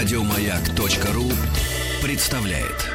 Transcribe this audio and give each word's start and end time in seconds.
Радиомаяк.ру 0.00 1.30
представляет. 2.02 2.88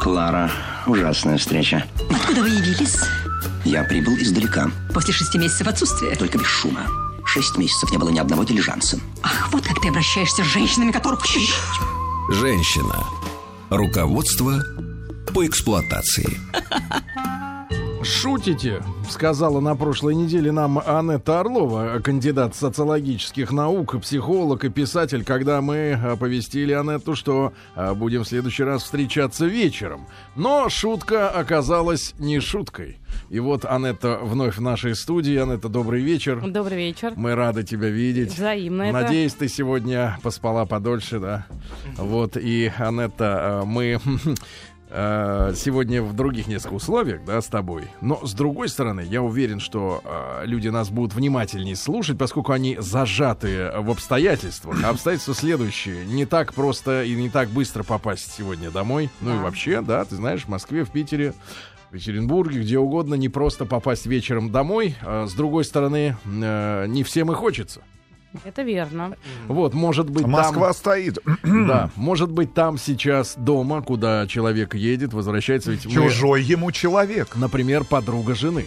Клара, 0.00 0.50
ужасная 0.88 1.38
встреча. 1.38 1.86
Откуда 2.10 2.40
вы 2.40 2.48
явились? 2.48 2.96
Я 3.64 3.84
прибыл 3.84 4.16
издалека, 4.16 4.68
После 4.92 5.14
шести 5.14 5.38
месяцев 5.38 5.68
отсутствия. 5.68 6.16
только 6.16 6.38
без 6.38 6.46
шума. 6.46 6.80
Шесть 7.24 7.56
месяцев 7.56 7.88
не 7.92 7.98
было 7.98 8.10
ни 8.10 8.18
одного 8.18 8.42
дилижанса. 8.42 8.98
Ах, 9.22 9.50
вот 9.52 9.64
как 9.64 9.80
ты 9.80 9.90
обращаешься 9.90 10.42
с 10.42 10.46
женщинами, 10.48 10.90
которых... 10.90 11.24
Женщина. 12.30 13.06
Руководство 13.70 14.60
по 15.32 15.46
эксплуатации. 15.46 16.40
Шутите, 18.04 18.82
сказала 19.08 19.60
на 19.60 19.74
прошлой 19.76 20.14
неделе 20.14 20.52
нам 20.52 20.78
Анетта 20.78 21.40
Орлова, 21.40 22.00
кандидат 22.00 22.54
социологических 22.54 23.50
наук, 23.50 23.98
психолог 24.02 24.64
и 24.64 24.68
писатель, 24.68 25.24
когда 25.24 25.62
мы 25.62 25.94
оповестили 25.94 26.72
Анетту, 26.72 27.14
что 27.14 27.54
а, 27.74 27.94
будем 27.94 28.24
в 28.24 28.28
следующий 28.28 28.64
раз 28.64 28.82
встречаться 28.82 29.46
вечером. 29.46 30.06
Но 30.36 30.68
шутка 30.68 31.30
оказалась 31.30 32.14
не 32.18 32.40
шуткой. 32.40 32.98
И 33.30 33.40
вот 33.40 33.64
Анетта 33.64 34.18
вновь 34.22 34.58
в 34.58 34.60
нашей 34.60 34.94
студии. 34.94 35.36
Анетта, 35.36 35.68
добрый 35.68 36.02
вечер. 36.02 36.42
Добрый 36.46 36.76
вечер. 36.76 37.14
Мы 37.16 37.34
рады 37.34 37.62
тебя 37.62 37.88
видеть. 37.88 38.34
Взаимно 38.34 38.82
это. 38.82 38.92
Надеюсь, 38.92 39.32
ты 39.32 39.48
сегодня 39.48 40.18
поспала 40.22 40.66
подольше, 40.66 41.20
да? 41.20 41.46
Вот, 41.96 42.36
и, 42.36 42.70
Анетта, 42.76 43.62
э, 43.62 43.66
мы 43.66 43.98
э, 44.94 45.52
сегодня 45.56 46.02
в 46.02 46.14
других 46.14 46.46
несколько 46.46 46.74
условиях, 46.74 47.24
да, 47.24 47.40
с 47.40 47.46
тобой. 47.46 47.88
Но, 48.00 48.24
с 48.24 48.32
другой 48.32 48.68
стороны, 48.68 49.00
я 49.00 49.22
уверен, 49.22 49.60
что 49.60 50.00
э, 50.04 50.46
люди 50.46 50.68
нас 50.68 50.88
будут 50.88 51.14
внимательнее 51.14 51.76
слушать, 51.76 52.16
поскольку 52.16 52.52
они 52.52 52.76
зажаты 52.78 53.72
в 53.76 53.90
обстоятельствах. 53.90 54.78
А 54.84 54.90
обстоятельства 54.90 55.34
следующие. 55.34 56.06
Не 56.06 56.24
так 56.24 56.54
просто 56.54 57.02
и 57.02 57.14
не 57.14 57.28
так 57.28 57.48
быстро 57.48 57.82
попасть 57.82 58.32
сегодня 58.32 58.70
домой. 58.70 59.10
Ну 59.20 59.34
и 59.34 59.38
вообще, 59.38 59.82
да, 59.82 60.04
ты 60.04 60.16
знаешь, 60.16 60.44
в 60.44 60.48
Москве, 60.48 60.84
в 60.84 60.90
Питере, 60.90 61.34
в 61.90 61.94
Екатеринбурге, 61.94 62.60
где 62.60 62.78
угодно, 62.78 63.14
не 63.14 63.28
просто 63.28 63.66
попасть 63.66 64.06
вечером 64.06 64.50
домой. 64.50 64.96
А, 65.02 65.26
с 65.26 65.34
другой 65.34 65.64
стороны, 65.64 66.16
э, 66.24 66.86
не 66.88 67.02
всем 67.04 67.30
и 67.32 67.34
хочется. 67.34 67.82
Это 68.44 68.62
верно. 68.62 69.16
Вот, 69.48 69.74
может 69.74 70.10
быть, 70.10 70.26
Москва 70.26 70.72
стоит. 70.72 71.18
там, 71.42 71.66
да, 71.68 71.90
может 71.96 72.30
быть, 72.32 72.52
там 72.54 72.78
сейчас 72.78 73.34
дома, 73.36 73.80
куда 73.82 74.26
человек 74.26 74.74
едет, 74.74 75.12
возвращается, 75.12 75.70
ведь 75.70 75.86
мы, 75.86 75.92
Чужой 75.92 76.42
ему 76.42 76.72
человек. 76.72 77.36
например, 77.36 77.84
подруга 77.84 78.34
жены. 78.34 78.66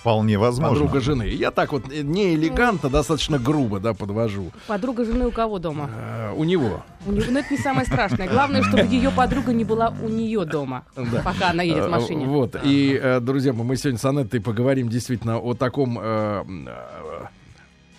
Вполне 0.00 0.36
возможно. 0.38 0.74
Подруга 0.76 1.00
жены. 1.00 1.22
Я 1.28 1.50
так 1.50 1.72
вот 1.72 1.90
э, 1.90 2.02
не 2.02 2.34
элегантно, 2.34 2.90
достаточно 2.90 3.38
грубо, 3.38 3.80
да, 3.80 3.94
подвожу. 3.94 4.52
Подруга 4.66 5.02
жены 5.06 5.26
у 5.26 5.30
кого 5.30 5.58
дома? 5.58 5.88
Э, 5.96 6.32
у 6.36 6.44
него. 6.44 6.84
У 7.06 7.10
него- 7.12 7.24
Ну, 7.30 7.38
это 7.38 7.48
не 7.50 7.56
самое 7.58 7.86
страшное. 7.86 8.28
Главное, 8.28 8.62
чтобы 8.62 8.82
ее 8.84 9.10
подруга 9.10 9.54
не 9.54 9.64
была 9.64 9.94
у 10.02 10.08
нее 10.10 10.44
дома, 10.44 10.84
Да. 10.94 11.22
пока 11.24 11.50
она 11.52 11.62
едет 11.62 11.84
в 11.84 11.86
Э, 11.86 11.90
машине. 11.90 12.26
Вот. 12.26 12.54
И, 12.62 13.00
э, 13.02 13.18
друзья 13.20 13.54
мои, 13.54 13.66
мы 13.66 13.76
сегодня 13.76 13.98
с 13.98 14.04
Анеттой 14.04 14.42
поговорим 14.42 14.90
действительно 14.90 15.38
о 15.38 15.54
таком 15.54 15.98
э, 15.98 16.44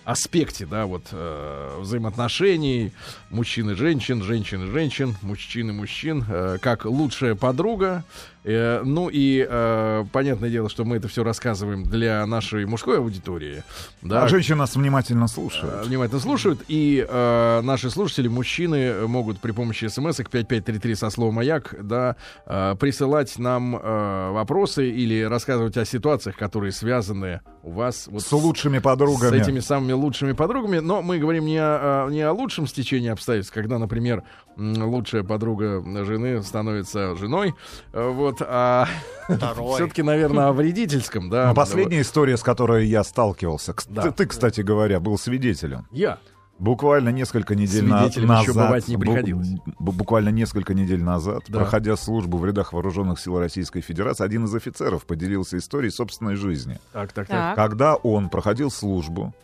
аспекте, 0.06 0.66
да, 0.66 0.86
вот 0.86 1.08
э, 1.10 1.78
взаимоотношений 1.80 2.92
мужчин 3.28 3.70
и 3.70 3.74
женщин, 3.74 4.22
женщин 4.22 4.68
и 4.68 4.70
женщин, 4.70 5.16
мужчин 5.20 5.70
и 5.70 5.72
мужчин, 5.72 6.24
э, 6.28 6.58
как 6.62 6.84
лучшая 6.84 7.34
подруга. 7.34 8.04
Э, 8.48 8.82
ну 8.84 9.08
и 9.12 9.44
э, 9.48 10.04
понятное 10.12 10.50
дело, 10.50 10.68
что 10.68 10.84
мы 10.84 10.96
это 10.96 11.08
все 11.08 11.24
рассказываем 11.24 11.82
для 11.82 12.24
нашей 12.26 12.64
мужской 12.64 12.98
аудитории. 12.98 13.64
Да, 14.02 14.22
А 14.22 14.28
женщины 14.28 14.58
нас 14.58 14.76
внимательно 14.76 15.24
э, 15.24 15.28
слушают. 15.28 15.86
внимательно 15.86 16.20
слушают. 16.20 16.60
И 16.68 17.04
э, 17.08 17.60
наши 17.62 17.90
слушатели, 17.90 18.28
мужчины, 18.28 19.06
могут 19.08 19.40
при 19.40 19.50
помощи 19.50 19.86
смс 19.86 20.16
к 20.18 20.30
5533 20.30 20.94
со 20.94 21.10
словом 21.10 21.34
«Маяк» 21.34 21.74
да, 21.82 22.14
э, 22.46 22.76
присылать 22.78 23.36
нам 23.38 23.74
э, 23.76 24.30
вопросы 24.30 24.88
или 24.90 25.22
рассказывать 25.22 25.76
о 25.76 25.84
ситуациях, 25.84 26.36
которые 26.36 26.70
связаны 26.70 27.40
у 27.64 27.72
вас 27.72 28.06
вот 28.06 28.22
С 28.22 28.30
лучшими 28.30 28.78
подругами. 28.78 29.38
с 29.38 29.42
этими 29.42 29.58
самыми 29.58 29.92
лучшими 29.92 30.32
подругами. 30.32 30.78
Но 30.78 31.02
мы 31.02 31.18
говорим 31.18 31.46
не 31.46 31.58
о, 31.58 32.06
о- 32.06 32.10
не 32.10 32.22
о 32.22 32.32
лучшем 32.32 32.68
стечении 32.68 33.08
обстоятельств, 33.10 33.52
когда, 33.52 33.78
например, 33.80 34.22
лучшая 34.56 35.22
подруга 35.22 35.82
жены 36.04 36.42
становится 36.42 37.14
женой. 37.16 37.54
э, 37.92 38.08
Вот, 38.10 38.40
а 38.40 38.86
все-таки, 39.28 40.02
наверное, 40.02 40.48
о 40.48 40.52
вредительском, 40.52 41.28
да. 41.30 41.48
Но 41.48 41.54
последняя 41.54 42.00
история, 42.00 42.36
с 42.36 42.42
которой 42.42 42.86
я 42.86 43.04
сталкивался, 43.04 43.74
Да. 43.88 44.02
ты, 44.02 44.10
ты, 44.12 44.26
кстати 44.26 44.60
говоря, 44.62 45.00
был 45.00 45.18
свидетелем. 45.18 45.86
Я. 45.90 46.18
Буквально 46.58 47.10
несколько 47.10 47.54
недель 47.54 47.84
на- 47.84 48.04
назад, 48.04 48.16
еще 48.16 48.52
бывать 48.54 48.88
не 48.88 48.96
приходилось. 48.96 49.48
бу- 49.78 49.92
буквально 49.92 50.30
несколько 50.30 50.72
недель 50.72 51.02
назад, 51.02 51.42
Да. 51.48 51.58
проходя 51.58 51.96
службу 51.96 52.38
в 52.38 52.46
рядах 52.46 52.72
вооруженных 52.72 53.20
сил 53.20 53.38
Российской 53.38 53.82
Федерации, 53.82 54.24
один 54.24 54.46
из 54.46 54.54
офицеров 54.54 55.04
поделился 55.04 55.58
историей 55.58 55.90
собственной 55.90 56.36
жизни. 56.36 56.80
Так, 56.94 57.12
так, 57.12 57.26
так. 57.28 57.36
Так. 57.36 57.56
Когда 57.56 57.96
он 57.96 58.30
проходил 58.30 58.70
службу 58.70 59.34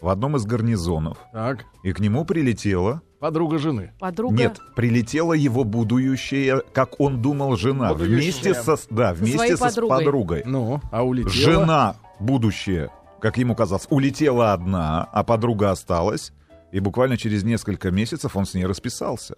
в 0.00 0.08
одном 0.08 0.36
из 0.36 0.46
гарнизонов, 0.46 1.18
Так. 1.30 1.66
и 1.82 1.92
к 1.92 2.00
нему 2.00 2.24
прилетела 2.24 3.02
Подруга 3.26 3.58
жены. 3.58 3.90
Подруга. 3.98 4.36
Нет, 4.36 4.60
прилетела 4.76 5.32
его 5.32 5.64
будущая, 5.64 6.62
как 6.72 7.00
он 7.00 7.20
думал, 7.20 7.56
жена. 7.56 7.92
Вместе 7.92 8.54
со, 8.54 8.76
да, 8.88 9.14
вместе 9.14 9.56
со, 9.56 9.68
с 9.68 9.74
подругой. 9.74 9.98
подругой. 9.98 10.42
Ну, 10.46 10.80
а 10.92 11.02
улетела. 11.02 11.32
Жена 11.32 11.96
будущая, 12.20 12.92
как 13.20 13.36
ему 13.36 13.56
казалось, 13.56 13.88
улетела 13.90 14.52
одна, 14.52 15.08
а 15.10 15.24
подруга 15.24 15.72
осталась. 15.72 16.32
И 16.70 16.78
буквально 16.78 17.16
через 17.16 17.42
несколько 17.42 17.90
месяцев 17.90 18.36
он 18.36 18.46
с 18.46 18.54
ней 18.54 18.64
расписался. 18.64 19.34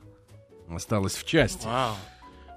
осталась 0.69 1.15
в 1.15 1.25
части. 1.25 1.67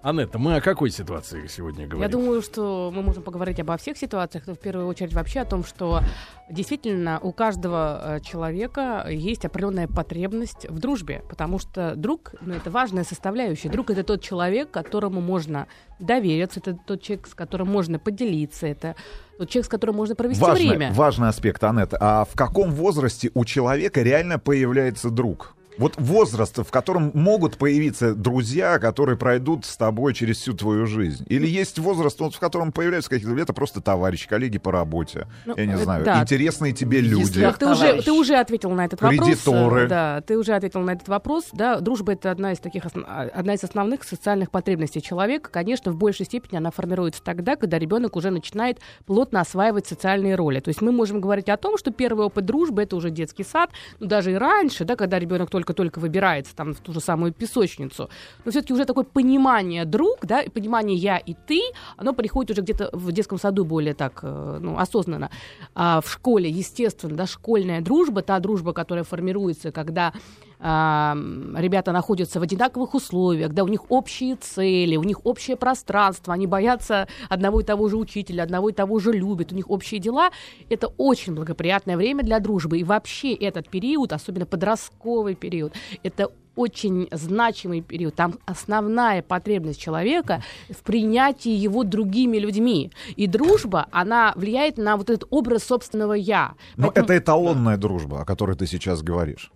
Анетта, 0.04 0.40
мы 0.40 0.56
о 0.56 0.62
какой 0.62 0.90
ситуации 0.90 1.46
сегодня 1.46 1.86
говорим? 1.86 2.02
Я 2.02 2.10
думаю, 2.10 2.42
что 2.42 2.92
мы 2.94 3.04
можем 3.04 3.22
поговорить 3.22 3.60
обо 3.60 3.78
всех 3.78 3.98
ситуациях, 3.98 4.46
но 4.48 4.56
в 4.56 4.60
первую 4.60 4.88
очередь 4.88 5.14
вообще 5.14 5.42
о 5.42 5.46
том, 5.46 5.64
что 5.64 6.02
действительно 6.50 7.20
у 7.22 7.32
каждого 7.32 8.16
э, 8.16 8.20
человека 8.22 9.06
есть 9.10 9.46
определенная 9.46 9.88
потребность 9.88 10.68
в 10.68 10.80
дружбе, 10.80 11.22
потому 11.30 11.60
что 11.60 11.96
друг, 11.96 12.34
ну, 12.42 12.56
это 12.56 12.72
важная 12.72 13.04
составляющая. 13.04 13.70
Друг 13.70 13.92
это 13.92 14.04
тот 14.04 14.24
человек, 14.24 14.72
которому 14.72 15.22
можно 15.22 15.68
довериться, 16.00 16.62
это 16.62 16.74
тот 16.74 17.04
человек, 17.04 17.28
с 17.28 17.36
которым 17.36 17.68
можно 17.68 18.00
поделиться, 18.00 18.66
это 18.66 18.96
тот 19.38 19.50
человек, 19.50 19.68
с 19.68 19.70
которым 19.70 19.98
можно 19.98 20.16
провести 20.16 20.42
Важный, 20.42 20.70
время. 20.70 20.94
важный 20.94 21.28
аспект, 21.28 21.64
Анетта. 21.64 21.98
А 22.02 22.26
в 22.26 22.36
каком 22.36 22.72
возрасте 22.72 23.30
у 23.36 23.46
человека 23.46 24.02
реально 24.02 24.40
появляется 24.40 25.12
друг? 25.12 25.56
Вот 25.78 25.96
возраст, 25.98 26.58
в 26.58 26.70
котором 26.70 27.12
могут 27.14 27.58
появиться 27.58 28.14
друзья, 28.14 28.80
которые 28.80 29.18
пройдут 29.18 29.66
с 29.66 29.78
тобой 29.78 30.14
через 30.14 30.38
всю 30.38 30.54
твою 30.54 30.86
жизнь. 30.86 31.26
Или 31.28 31.48
есть 31.48 31.80
возраст, 31.80 32.20
вот, 32.20 32.36
в 32.36 32.40
котором 32.40 32.72
появляются 32.72 33.10
какие-то 33.10 33.36
это 33.42 33.54
просто 33.54 33.82
товарищи, 33.82 34.28
коллеги 34.28 34.58
по 34.58 34.72
работе. 34.72 35.28
Ну, 35.46 35.56
я 35.58 35.66
не 35.66 35.74
э, 35.74 35.78
знаю, 35.78 36.04
да. 36.04 36.22
интересные 36.22 36.74
тебе 36.74 37.02
люди. 37.02 37.42
Так, 37.42 37.58
ты, 37.58 37.68
уже, 37.68 38.02
ты 38.02 38.12
уже 38.12 38.36
ответил 38.36 38.72
на 38.72 38.86
этот 38.86 39.02
вопрос. 39.02 39.28
Кредиторы. 39.28 39.82
э, 39.82 39.88
Да, 39.88 40.22
ты 40.22 40.38
уже 40.38 40.54
ответил 40.54 40.82
на 40.82 40.92
этот 40.92 41.08
вопрос. 41.08 41.50
Да, 41.54 41.80
дружба 41.80 42.14
это 42.14 42.32
одна 42.32 42.52
из 42.52 42.60
таких 42.60 42.86
основ- 42.86 43.06
а, 43.08 43.30
одна 43.34 43.54
из 43.54 43.64
основных 43.64 44.04
социальных 44.04 44.52
потребностей 44.52 45.02
человека. 45.02 45.50
Конечно, 45.52 45.92
в 45.92 45.96
большей 45.96 46.26
степени 46.26 46.58
она 46.58 46.72
формируется 46.72 47.22
тогда, 47.24 47.56
когда 47.56 47.80
ребенок 47.80 48.16
уже 48.16 48.30
начинает 48.30 48.80
плотно 49.06 49.42
осваивать 49.42 49.88
социальные 49.88 50.36
роли. 50.36 50.60
То 50.60 50.70
есть 50.70 50.82
мы 50.82 50.92
можем 50.92 51.22
говорить 51.22 51.50
о 51.50 51.58
том, 51.58 51.78
что 51.78 51.92
первый 51.92 52.26
опыт 52.26 52.46
дружбы 52.46 52.84
это 52.84 52.96
уже 52.96 53.10
детский 53.10 53.44
сад, 53.44 53.72
ну 54.00 54.08
даже 54.08 54.34
и 54.34 54.36
раньше, 54.36 54.86
да, 54.86 54.96
когда 54.96 55.20
ребенок 55.20 55.50
только-только 55.62 56.00
выбирается 56.00 56.56
там 56.56 56.74
в 56.74 56.80
ту 56.80 56.94
же 56.94 57.00
самую 57.00 57.34
песочницу. 57.34 58.10
Но 58.46 58.52
все-таки 58.52 58.74
уже 58.74 58.86
такое 58.86 59.04
понимание 59.04 59.86
друг, 59.86 60.26
да, 60.26 60.44
понимание 60.54 60.98
я 60.98 61.18
и 61.18 61.36
ты, 61.48 61.62
оно 61.98 62.14
приходит 62.14 62.52
уже 62.52 62.62
где-то 62.62 62.90
в 62.94 63.12
детском 63.12 63.38
саду 63.38 63.64
более 63.64 63.94
так, 63.94 64.20
э, 64.24 64.60
ну, 64.62 64.78
осознанно. 64.78 65.30
А 65.76 66.02
в 66.02 66.10
школе, 66.12 66.50
естественно, 66.50 67.16
да, 67.16 67.28
школьная 67.28 67.82
дружба, 67.82 68.22
та 68.22 68.40
дружба, 68.40 68.74
которая 68.74 69.04
формируется, 69.04 69.72
когда 69.72 70.14
ребята 70.62 71.92
находятся 71.92 72.40
в 72.40 72.44
одинаковых 72.44 72.94
условиях, 72.94 73.52
да, 73.52 73.64
у 73.64 73.68
них 73.68 73.90
общие 73.90 74.36
цели, 74.36 74.96
у 74.96 75.04
них 75.04 75.26
общее 75.26 75.58
пространство, 75.58 76.34
они 76.34 76.46
боятся 76.46 77.08
одного 77.30 77.62
и 77.62 77.64
того 77.64 77.90
же 77.90 77.98
учителя, 77.98 78.44
одного 78.44 78.70
и 78.70 78.74
того 78.74 79.00
же 79.00 79.12
любят, 79.12 79.52
у 79.52 79.56
них 79.56 79.70
общие 79.72 80.00
дела. 80.00 80.30
Это 80.70 80.88
очень 80.98 81.34
благоприятное 81.34 81.98
время 81.98 82.24
для 82.24 82.40
дружбы. 82.40 82.78
И 82.78 82.84
вообще 82.84 83.34
этот 83.34 83.70
период, 83.70 84.14
особенно 84.14 84.46
подростковый 84.46 85.36
период, 85.36 85.74
это 86.04 86.30
очень 86.56 87.08
значимый 87.12 87.82
период. 87.82 88.14
Там 88.16 88.36
основная 88.46 89.22
потребность 89.24 89.80
человека 89.80 90.44
в 90.70 90.84
принятии 90.84 91.52
его 91.52 91.84
другими 91.84 92.38
людьми. 92.38 92.92
И 93.16 93.26
дружба, 93.26 93.88
она 93.92 94.34
влияет 94.36 94.78
на 94.78 94.98
вот 94.98 95.10
этот 95.10 95.28
образ 95.30 95.64
собственного 95.64 96.14
«я». 96.14 96.54
Но 96.76 96.88
Поэтому- 96.88 97.06
это 97.06 97.18
эталонная 97.18 97.78
дружба, 97.78 98.22
о 98.22 98.26
которой 98.26 98.56
ты 98.56 98.68
сейчас 98.68 99.02
говоришь. 99.02 99.52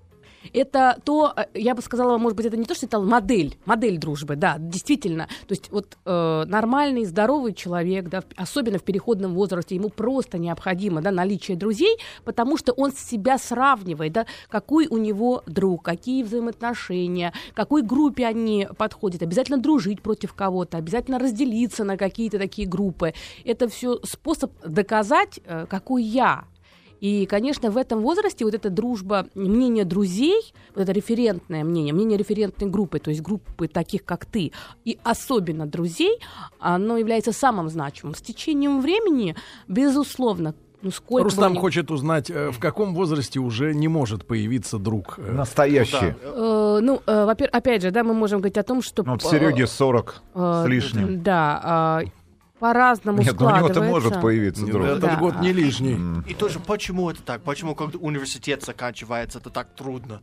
Это 0.55 0.97
то, 1.03 1.33
э, 1.35 1.45
я 1.53 1.75
бы 1.75 1.81
сказала, 1.81 2.17
может 2.17 2.37
быть, 2.37 2.45
это 2.45 2.55
не 2.55 2.63
то, 2.63 2.73
что 2.73 2.85
это 2.85 2.99
модель, 3.01 3.57
модель 3.65 3.97
дружбы, 3.97 4.37
да, 4.37 4.55
действительно. 4.57 5.27
То 5.47 5.51
есть 5.51 5.69
вот 5.69 5.97
э, 6.05 6.43
нормальный, 6.47 7.03
здоровый 7.03 7.53
человек, 7.53 8.07
да, 8.07 8.23
особенно 8.37 8.79
в 8.79 8.83
переходном 8.83 9.33
возрасте, 9.33 9.75
ему 9.75 9.89
просто 9.89 10.37
необходимо, 10.37 11.01
да, 11.01 11.11
наличие 11.11 11.57
друзей, 11.57 11.97
потому 12.23 12.57
что 12.57 12.71
он 12.71 12.93
себя 12.93 13.37
сравнивает, 13.37 14.13
да, 14.13 14.25
какой 14.49 14.87
у 14.87 14.97
него 14.97 15.43
друг, 15.45 15.83
какие 15.83 16.23
взаимоотношения, 16.23 17.33
какой 17.53 17.81
группе 17.81 18.25
они 18.25 18.67
подходят, 18.77 19.21
обязательно 19.21 19.57
дружить 19.57 20.01
против 20.01 20.33
кого-то, 20.33 20.77
обязательно 20.77 21.19
разделиться 21.19 21.83
на 21.83 21.97
какие-то 21.97 22.39
такие 22.39 22.67
группы. 22.67 23.13
Это 23.43 23.67
все 23.67 23.99
способ 24.03 24.53
доказать, 24.65 25.41
э, 25.45 25.65
какой 25.69 26.03
я. 26.03 26.45
И, 27.05 27.27
конечно, 27.27 27.69
в 27.69 27.77
этом 27.77 28.01
возрасте 28.01 28.45
вот 28.45 28.55
эта 28.55 28.71
дружба, 28.71 29.27
мнение 29.35 29.85
друзей, 29.85 30.41
вот 30.73 30.81
это 30.81 30.91
референтное 30.91 31.63
мнение, 31.63 31.93
мнение 31.93 32.17
референтной 32.17 32.67
группы, 32.67 32.97
то 32.97 33.11
есть 33.11 33.21
группы 33.21 33.67
таких, 33.67 34.03
как 34.05 34.25
ты, 34.25 34.51
и 34.85 34.97
особенно 35.03 35.67
друзей, 35.67 36.17
оно 36.59 36.97
является 36.97 37.31
самым 37.31 37.69
значимым. 37.69 38.15
С 38.15 38.21
течением 38.21 38.81
времени, 38.81 39.35
безусловно, 39.67 40.55
ну 40.81 40.89
сколько 40.89 41.25
Рустам 41.25 41.53
ни- 41.53 41.59
хочет 41.59 41.91
узнать, 41.91 42.31
э, 42.31 42.49
в 42.49 42.57
каком 42.57 42.95
возрасте 42.95 43.39
уже 43.39 43.75
не 43.75 43.87
может 43.87 44.25
появиться 44.25 44.79
друг. 44.79 45.19
э, 45.19 45.31
Настоящий. 45.31 46.15
Э, 46.23 46.79
ну, 46.81 47.03
э, 47.05 47.25
во-первых, 47.25 47.53
опять 47.55 47.83
же, 47.83 47.91
да, 47.91 48.03
мы 48.03 48.15
можем 48.15 48.39
говорить 48.39 48.57
о 48.57 48.63
том, 48.63 48.81
что... 48.81 49.03
Ну, 49.03 49.11
вот 49.11 49.23
э, 49.23 49.29
Сереге 49.29 49.67
40 49.67 50.23
э, 50.33 50.63
с 50.65 50.67
лишним. 50.67 51.21
Да, 51.21 51.61
а, 51.63 52.01
по-разному 52.65 53.21
Нет, 53.21 53.35
ну, 53.39 53.45
у 53.45 53.49
него-то 53.49 53.73
складывается. 53.75 53.81
может 54.09 54.21
появиться 54.21 54.63
Нет, 54.63 54.71
друг. 54.71 54.85
Этот 54.87 55.01
Да. 55.01 55.15
год 55.17 55.39
не 55.39 55.53
лишний. 55.53 55.99
И 56.27 56.33
тоже, 56.33 56.59
почему 56.59 57.09
это 57.11 57.21
так? 57.21 57.43
Почему, 57.43 57.75
когда 57.75 57.99
университет 57.99 58.63
заканчивается, 58.63 59.37
это 59.37 59.51
так 59.51 59.67
трудно? 59.75 60.21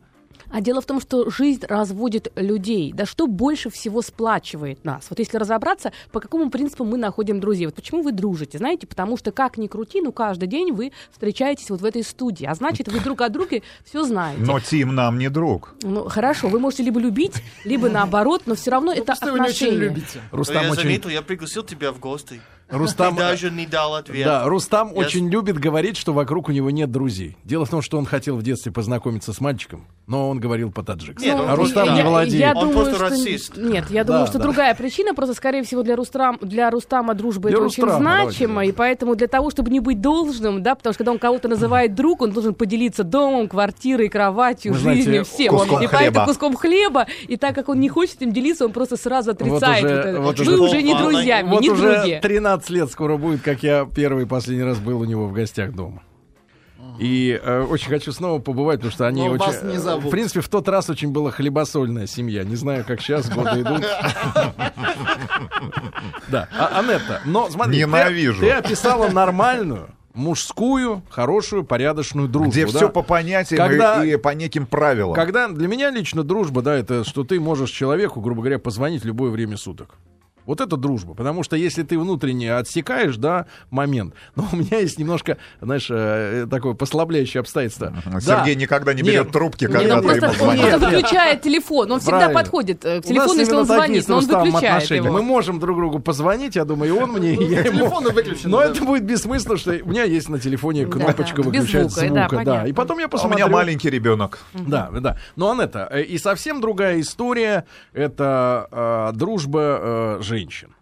А 0.50 0.61
дело 0.61 0.81
в 0.81 0.87
том, 0.87 1.00
что 1.00 1.31
жизнь 1.31 1.65
разводит 1.67 2.33
людей. 2.37 2.93
Да 2.93 3.06
что 3.06 3.27
больше 3.27 3.71
всего 3.71 4.03
сплачивает 4.03 4.85
нас? 4.85 5.06
Вот 5.11 5.19
если 5.19 5.37
разобраться, 5.37 5.93
по 6.11 6.21
какому 6.21 6.50
принципу 6.50 6.85
мы 6.85 6.99
находим 6.99 7.41
друзей. 7.41 7.67
Вот 7.67 7.75
почему 7.75 8.03
вы 8.03 8.12
дружите? 8.12 8.59
Знаете, 8.59 8.87
потому 8.87 9.17
что 9.17 9.33
как 9.33 9.59
ни 9.59 9.67
крути, 9.67 10.00
ну 10.00 10.12
каждый 10.12 10.47
день 10.49 10.73
вы 10.73 10.93
встречаетесь 11.11 11.71
вот 11.71 11.81
в 11.81 11.85
этой 11.85 12.03
студии. 12.03 12.47
А 12.47 12.55
значит, 12.55 12.89
вы 12.89 13.00
друг 13.00 13.21
о 13.21 13.29
друге 13.29 13.62
все 13.85 14.05
знаете. 14.05 14.43
Но 14.43 14.61
Тим 14.61 14.94
нам 14.94 15.19
не 15.19 15.29
друг. 15.29 15.75
Ну, 15.83 16.09
хорошо, 16.09 16.49
вы 16.49 16.59
можете 16.59 16.83
либо 16.83 17.00
любить, 17.00 17.43
либо 17.65 17.89
наоборот, 17.89 18.43
но 18.47 18.55
все 18.55 18.71
равно 18.71 18.93
это 18.93 19.12
отношения. 19.12 19.94
Рустам 20.31 20.65
я 20.65 20.71
очень... 20.71 20.83
заметил, 20.83 21.11
я 21.11 21.23
пригласил 21.23 21.62
тебя 21.62 21.93
в 21.93 21.99
гости. 21.99 22.41
Рустам, 22.72 23.16
даже 23.16 23.50
не 23.50 23.66
дал 23.66 23.94
ответ. 23.94 24.24
Да, 24.26 24.44
Рустам 24.46 24.88
Я 24.88 24.94
очень 25.00 25.28
любит 25.28 25.58
говорить, 25.58 25.96
что 25.96 26.12
вокруг 26.12 26.48
у 26.48 26.52
него 26.52 26.70
нет 26.70 26.90
друзей. 26.90 27.36
Дело 27.44 27.64
в 27.66 27.70
том, 27.70 27.82
что 27.82 27.98
он 27.98 28.06
хотел 28.06 28.36
в 28.36 28.42
детстве 28.42 28.72
познакомиться 28.72 29.32
с 29.32 29.40
мальчиком, 29.40 29.86
но 30.06 30.28
он 30.30 30.40
говорил 30.40 30.70
по-таджикски. 30.72 31.24
Нет, 31.24 31.36
а 31.38 31.42
он 31.42 31.54
Рустам 31.54 31.84
просто- 31.86 31.92
не 31.92 31.98
я, 31.98 32.04
владеет. 32.08 32.40
я 32.40 32.52
Он 32.54 32.69
думаю, 32.69 32.74
просто 32.74 32.94
что... 32.94 33.04
расист. 33.04 33.56
Нет, 33.56 33.84
я 33.90 34.04
думаю, 34.04 34.24
Да, 34.24 34.26
что 34.30 34.38
да. 34.38 34.44
другая 34.44 34.74
причина. 34.74 35.14
Просто, 35.14 35.34
скорее 35.34 35.62
всего, 35.62 35.82
для, 35.82 35.96
Рустам, 35.96 36.38
для 36.40 36.70
Рустама 36.70 37.14
дружба 37.14 37.48
Для 37.48 37.58
это 37.58 37.64
Рустама, 37.64 37.92
очень 37.92 38.02
давайте, 38.04 38.30
значимо. 38.30 38.54
да. 38.56 38.64
И 38.64 38.72
поэтому 38.72 39.14
для 39.16 39.26
того, 39.28 39.50
чтобы 39.50 39.70
не 39.70 39.80
быть 39.80 40.00
должным, 40.00 40.62
да, 40.62 40.74
потому 40.74 40.92
что 40.94 40.98
когда 40.98 41.12
он 41.12 41.19
кого-то 41.19 41.48
называет 41.48 41.94
друг, 41.94 42.22
он 42.22 42.32
должен 42.32 42.54
поделиться 42.54 43.04
домом, 43.04 43.48
квартирой, 43.48 44.08
кроватью, 44.08 44.72
Вы 44.72 44.78
жизнью, 44.78 45.04
знаете, 45.04 45.30
всем. 45.30 45.54
куском 45.56 45.76
и 45.82 45.86
хлеба. 45.86 45.92
поэтому 45.98 46.26
куском 46.26 46.56
хлеба. 46.56 47.06
И 47.28 47.36
так 47.36 47.54
как 47.54 47.69
он 47.69 47.80
не 47.80 47.88
хочет 47.88 48.22
им 48.22 48.32
делиться, 48.32 48.64
он 48.64 48.72
просто 48.72 48.96
сразу 48.96 49.32
отрицает. 49.32 49.84
уже- 49.84 49.94
вот 49.94 50.04
это. 50.06 50.20
вот 50.20 50.38
Вы 50.40 50.54
уже 50.54 50.62
уже 50.62 50.82
не 50.82 50.94
друзья, 50.94 51.44
Вот 51.44 51.60
не 51.60 51.70
уже 51.70 51.96
други. 51.98 52.19
13 52.22 52.62
лет 52.70 52.91
скоро 52.91 53.17
будет, 53.17 53.43
как 53.43 53.62
я 53.62 53.87
первый 53.87 54.25
и 54.25 54.26
последний 54.26 54.64
раз 54.64 54.79
был 54.79 55.00
у 55.00 55.05
него 55.05 55.26
в 55.26 55.32
гостях 55.32 55.73
дома. 55.73 56.03
И 56.99 57.41
э, 57.43 57.62
очень 57.62 57.88
хочу 57.88 58.12
снова 58.12 58.38
побывать, 58.38 58.79
потому 58.81 58.93
что 58.93 59.06
они 59.06 59.23
Но 59.23 59.32
очень... 59.35 59.47
вас 59.47 59.62
не 59.62 59.79
зовут. 59.79 60.05
В 60.05 60.11
принципе, 60.11 60.41
в 60.41 60.49
тот 60.49 60.69
раз 60.69 60.91
очень 60.91 61.11
была 61.11 61.31
хлебосольная 61.31 62.06
семья. 62.06 62.44
Не 62.44 62.56
знаю, 62.56 62.85
как 62.87 63.00
сейчас, 63.00 63.29
годы 63.31 63.62
идут. 63.62 63.82
Да, 66.29 66.49
А- 66.59 66.79
Анетта, 66.81 67.20
но 67.25 67.49
смотри, 67.50 67.75
ты- 67.75 67.81
Ненавижу. 67.81 68.41
Ты 68.41 68.50
описала 68.50 69.08
нормальную, 69.11 69.91
мужскую, 70.15 71.03
хорошую, 71.08 71.65
порядочную 71.65 72.29
дружбу. 72.29 72.50
Где 72.53 72.67
да? 72.67 72.73
все 72.73 72.88
по 72.88 73.03
понятиям 73.03 73.58
Когда- 73.58 74.05
и, 74.05 74.12
и 74.12 74.17
по 74.17 74.31
неким 74.31 74.67
правилам. 74.67 75.15
Когда 75.15 75.49
для 75.49 75.69
меня 75.69 75.91
лично 75.91 76.23
дружба, 76.25 76.62
да, 76.62 76.75
это 76.75 77.05
что 77.05 77.25
ты 77.25 77.41
можешь 77.41 77.70
человеку, 77.70 78.20
грубо 78.20 78.43
говоря, 78.43 78.58
позвонить 78.58 79.03
в 79.03 79.06
любое 79.06 79.31
время 79.31 79.56
суток. 79.56 79.97
Вот 80.47 80.61
это 80.61 80.77
дружба. 80.77 81.15
Потому 81.15 81.43
что 81.43 81.56
если 81.56 81.83
ты 81.83 81.99
внутренне 81.99 82.55
отсекаешь, 82.55 83.17
да, 83.17 83.47
момент. 83.71 84.15
Но 84.37 84.47
у 84.53 84.56
меня 84.56 84.79
есть 84.79 84.99
немножко, 84.99 85.39
знаешь, 85.61 85.87
э, 85.91 86.47
такое 86.50 86.75
послабляющее 86.75 87.41
обстоятельство. 87.41 87.93
Сергей 88.21 88.55
Да. 88.55 88.61
никогда 88.61 88.94
не 88.94 89.03
берет 89.03 89.25
Нет, 89.27 89.33
трубки, 89.33 89.65
нет, 89.65 89.73
когда 89.73 89.97
Он 89.97 90.03
ты 90.03 90.09
просто, 90.09 90.27
ему 90.27 90.33
он 90.33 90.37
звонишь. 90.39 90.65
Нет, 90.65 90.81
нет. 90.81 90.91
выключает 90.93 91.43
телефон. 91.43 91.93
Он 91.93 92.00
всегда 92.00 92.19
Правильно. 92.19 92.41
подходит 92.41 92.85
э, 92.85 93.00
к 93.00 93.05
телефону, 93.05 93.39
если 93.41 93.55
он 93.55 93.65
звонит, 93.67 94.09
но 94.09 94.17
он 94.19 94.27
выключает 94.27 94.65
отношения. 94.75 95.05
его. 95.06 95.12
Мы 95.12 95.23
можем 95.23 95.59
друг 95.61 95.77
другу 95.77 95.99
позвонить, 96.00 96.56
я 96.56 96.65
думаю, 96.65 96.94
и 96.94 96.99
он 96.99 97.11
мне, 97.12 97.35
и 97.35 97.44
я 97.44 97.61
ему. 97.61 97.91
Но 98.44 98.59
да. 98.59 98.67
это 98.67 98.85
будет 98.85 99.05
бессмысленно, 99.05 99.56
что 99.56 99.73
у 99.73 99.89
меня 99.89 100.05
есть 100.05 100.29
на 100.29 100.39
телефоне 100.39 100.87
кнопочка 100.87 101.43
выключать 101.43 101.91
звука, 101.91 102.06
звука. 102.29 102.44
да. 102.44 102.67
И 102.67 102.73
потом 102.73 102.99
я 102.99 103.05
А 103.05 103.09
У 103.09 103.11
посмотрю. 103.11 103.37
меня 103.47 103.49
маленький 103.49 103.91
ребенок. 103.91 104.39
Да, 104.53 104.91
да. 104.93 105.19
Но, 105.37 105.50
Анетта, 105.53 105.89
э, 105.91 106.03
и 106.03 106.19
совсем 106.19 106.61
другая 106.61 107.00
история— 107.00 107.65
это 107.93 108.69
э, 108.71 109.17
дружба 109.17 109.61
э, 109.61 110.19
женщин. 110.32 110.75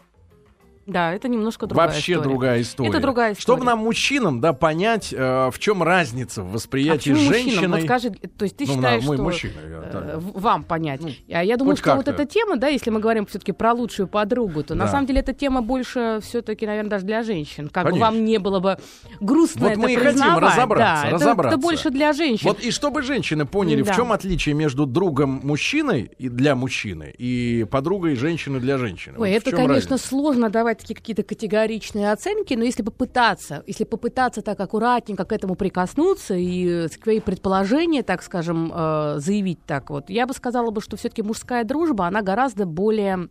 Да, 0.90 1.12
это 1.14 1.28
немножко 1.28 1.66
другая 1.66 1.86
Вообще 1.88 2.12
история. 2.14 2.28
другая 2.28 2.60
история. 2.62 2.90
Это 2.90 3.00
другая 3.00 3.32
история. 3.32 3.42
Чтобы 3.42 3.64
нам, 3.64 3.78
мужчинам, 3.78 4.40
да, 4.40 4.52
понять, 4.52 5.12
э, 5.16 5.50
в 5.52 5.58
чем 5.58 5.82
разница 5.82 6.42
в 6.42 6.48
А 6.48 6.52
восприятии 6.54 7.10
почему 7.12 7.32
женщины. 7.32 7.68
Вот 7.76 7.82
скажи, 7.82 8.10
то 8.10 8.44
есть 8.44 8.56
ты 8.56 8.66
Ну, 8.66 8.74
считаешь, 8.74 9.02
на- 9.02 9.06
мой 9.06 9.16
что 9.16 9.22
мужчина, 9.24 9.52
я 9.68 9.82
э, 9.92 10.18
вам 10.18 10.64
понять? 10.64 11.00
а 11.30 11.44
я 11.44 11.56
думаю, 11.56 11.76
что 11.76 11.94
вот 11.94 12.08
эта 12.08 12.24
тема, 12.24 12.56
да, 12.56 12.66
если 12.68 12.90
мы 12.90 13.00
говорим 13.00 13.24
все-таки 13.26 13.52
про 13.52 13.72
лучшую 13.72 14.08
подругу, 14.08 14.62
то 14.64 14.74
на 14.74 14.86
Да. 14.86 14.90
самом 14.90 15.06
деле 15.06 15.20
эта 15.20 15.32
тема 15.32 15.62
больше 15.62 16.18
все-таки, 16.22 16.66
наверное, 16.66 16.90
даже 16.90 17.04
для 17.06 17.22
женщин. 17.22 17.68
Как 17.68 17.84
бы 17.84 17.90
Конечно. 17.90 18.06
вам 18.10 18.24
не 18.24 18.38
было 18.38 18.58
бы 18.60 18.76
грустно 19.20 19.62
Вот 19.62 19.70
это 19.72 19.80
мы 19.80 19.92
и 19.92 19.96
хотим 19.96 20.38
разобраться, 20.38 20.66
да, 21.02 21.02
это- 21.06 21.14
разобраться. 21.14 21.58
Это, 21.58 21.62
больше 21.62 21.90
для 21.90 22.12
женщин. 22.12 22.48
Вот 22.48 22.60
и 22.60 22.70
чтобы 22.70 23.02
женщины 23.02 23.46
поняли, 23.46 23.82
Да. 23.82 23.92
в 23.92 23.96
чем 23.96 24.12
отличие 24.12 24.54
между 24.54 24.86
другом 24.86 25.40
мужчиной 25.44 26.10
и 26.18 26.28
для 26.28 26.54
мужчины 26.56 27.14
и 27.16 27.64
подругой 27.70 28.16
женщины 28.16 28.58
для 28.60 28.78
женщины. 28.78 29.16
Ой, 29.18 29.30
Вот 29.32 29.36
это, 29.36 29.50
конечно, 29.56 29.74
разница? 29.74 29.98
сложно 29.98 30.50
давать 30.50 30.79
такие 30.80 30.96
какие-то 30.96 31.22
категоричные 31.22 32.12
оценки, 32.12 32.54
но 32.54 32.64
если 32.64 32.82
попытаться, 32.82 33.62
если 33.66 33.84
попытаться 33.84 34.42
так 34.42 34.58
аккуратненько 34.60 35.24
к 35.24 35.32
этому 35.32 35.54
прикоснуться 35.54 36.34
и 36.34 36.66
э, 36.66 36.88
свои 36.88 37.20
предположения, 37.20 38.02
так 38.02 38.22
скажем, 38.22 38.72
э, 38.74 39.14
заявить 39.18 39.64
так 39.66 39.90
вот, 39.90 40.10
я 40.10 40.26
бы 40.26 40.34
сказала 40.34 40.70
бы, 40.70 40.80
что 40.80 40.96
все-таки 40.96 41.22
мужская 41.22 41.64
дружба, 41.64 42.06
она 42.06 42.22
гораздо 42.22 42.66
более... 42.66 43.28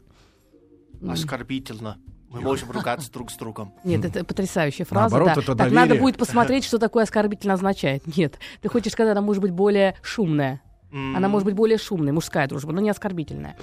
Оскорбительно. 1.07 1.98
Мы 2.30 2.42
можем 2.42 2.69
ругаться 2.69 3.12
друг 3.12 3.31
с 3.31 3.38
другом. 3.38 3.73
Нет, 3.83 4.06
это 4.06 4.23
потрясающая 4.23 4.85
фраза. 4.85 5.16
Наоборот, 5.16 5.35
да. 5.35 5.42
это 5.42 5.56
так 5.56 5.57
доверие. 5.57 5.80
надо 5.80 5.95
будет 5.95 6.18
посмотреть, 6.18 6.64
что 6.64 6.78
такое 6.78 7.04
оскорбительно 7.04 7.56
означает. 7.56 8.04
Нет, 8.16 8.38
ты 8.62 8.69
хочешь 8.69 8.92
сказать, 8.92 9.12
она 9.12 9.21
может 9.21 9.42
быть 9.42 9.52
более 9.52 9.95
шумная. 10.04 10.62
Она 10.92 11.28
может 11.28 11.46
быть 11.46 11.56
более 11.56 11.78
шумной, 11.78 12.12
мужская 12.12 12.48
дружба, 12.48 12.72
но 12.72 12.81
не 12.81 12.90
оскорбительная. 12.90 13.56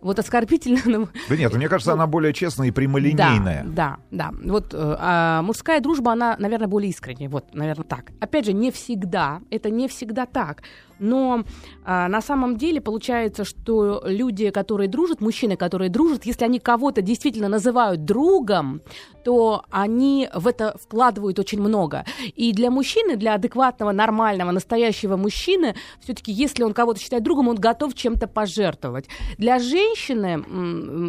Вот 0.00 0.18
оскорбительная, 0.18 1.08
Да 1.28 1.36
нет, 1.36 1.52
мне 1.54 1.68
кажется, 1.68 1.92
она 1.92 2.06
более 2.06 2.32
честная 2.32 2.68
и 2.68 2.70
прямолинейная. 2.70 3.64
Да, 3.64 3.98
да, 4.10 4.30
да. 4.32 4.50
Вот 4.50 4.74
э, 4.74 4.96
а 4.98 5.42
мужская 5.42 5.80
дружба, 5.80 6.12
она, 6.12 6.36
наверное, 6.38 6.68
более 6.68 6.90
искренняя. 6.90 7.28
Вот, 7.28 7.54
наверное, 7.54 7.84
так. 7.84 8.12
Опять 8.20 8.46
же, 8.46 8.52
не 8.52 8.70
всегда. 8.70 9.40
Это 9.50 9.70
не 9.70 9.88
всегда 9.88 10.26
так. 10.26 10.62
Но 10.98 11.44
а, 11.84 12.08
на 12.08 12.20
самом 12.20 12.56
деле 12.56 12.80
получается, 12.80 13.44
что 13.44 14.02
люди, 14.04 14.50
которые 14.50 14.88
дружат, 14.88 15.20
мужчины, 15.20 15.56
которые 15.56 15.90
дружат, 15.90 16.26
если 16.26 16.44
они 16.44 16.58
кого-то 16.58 17.02
действительно 17.02 17.48
называют 17.48 18.04
другом, 18.04 18.80
то 19.24 19.62
они 19.70 20.28
в 20.34 20.46
это 20.46 20.76
вкладывают 20.80 21.38
очень 21.38 21.60
много. 21.60 22.04
И 22.34 22.52
для 22.52 22.70
мужчины, 22.70 23.16
для 23.16 23.34
адекватного, 23.34 23.92
нормального, 23.92 24.50
настоящего 24.50 25.16
мужчины, 25.16 25.74
все-таки, 26.00 26.32
если 26.32 26.62
он 26.62 26.72
кого-то 26.72 27.00
считает 27.00 27.22
другом, 27.22 27.48
он 27.48 27.56
готов 27.56 27.94
чем-то 27.94 28.26
пожертвовать. 28.26 29.08
Для 29.36 29.58
женщины, 29.58 30.42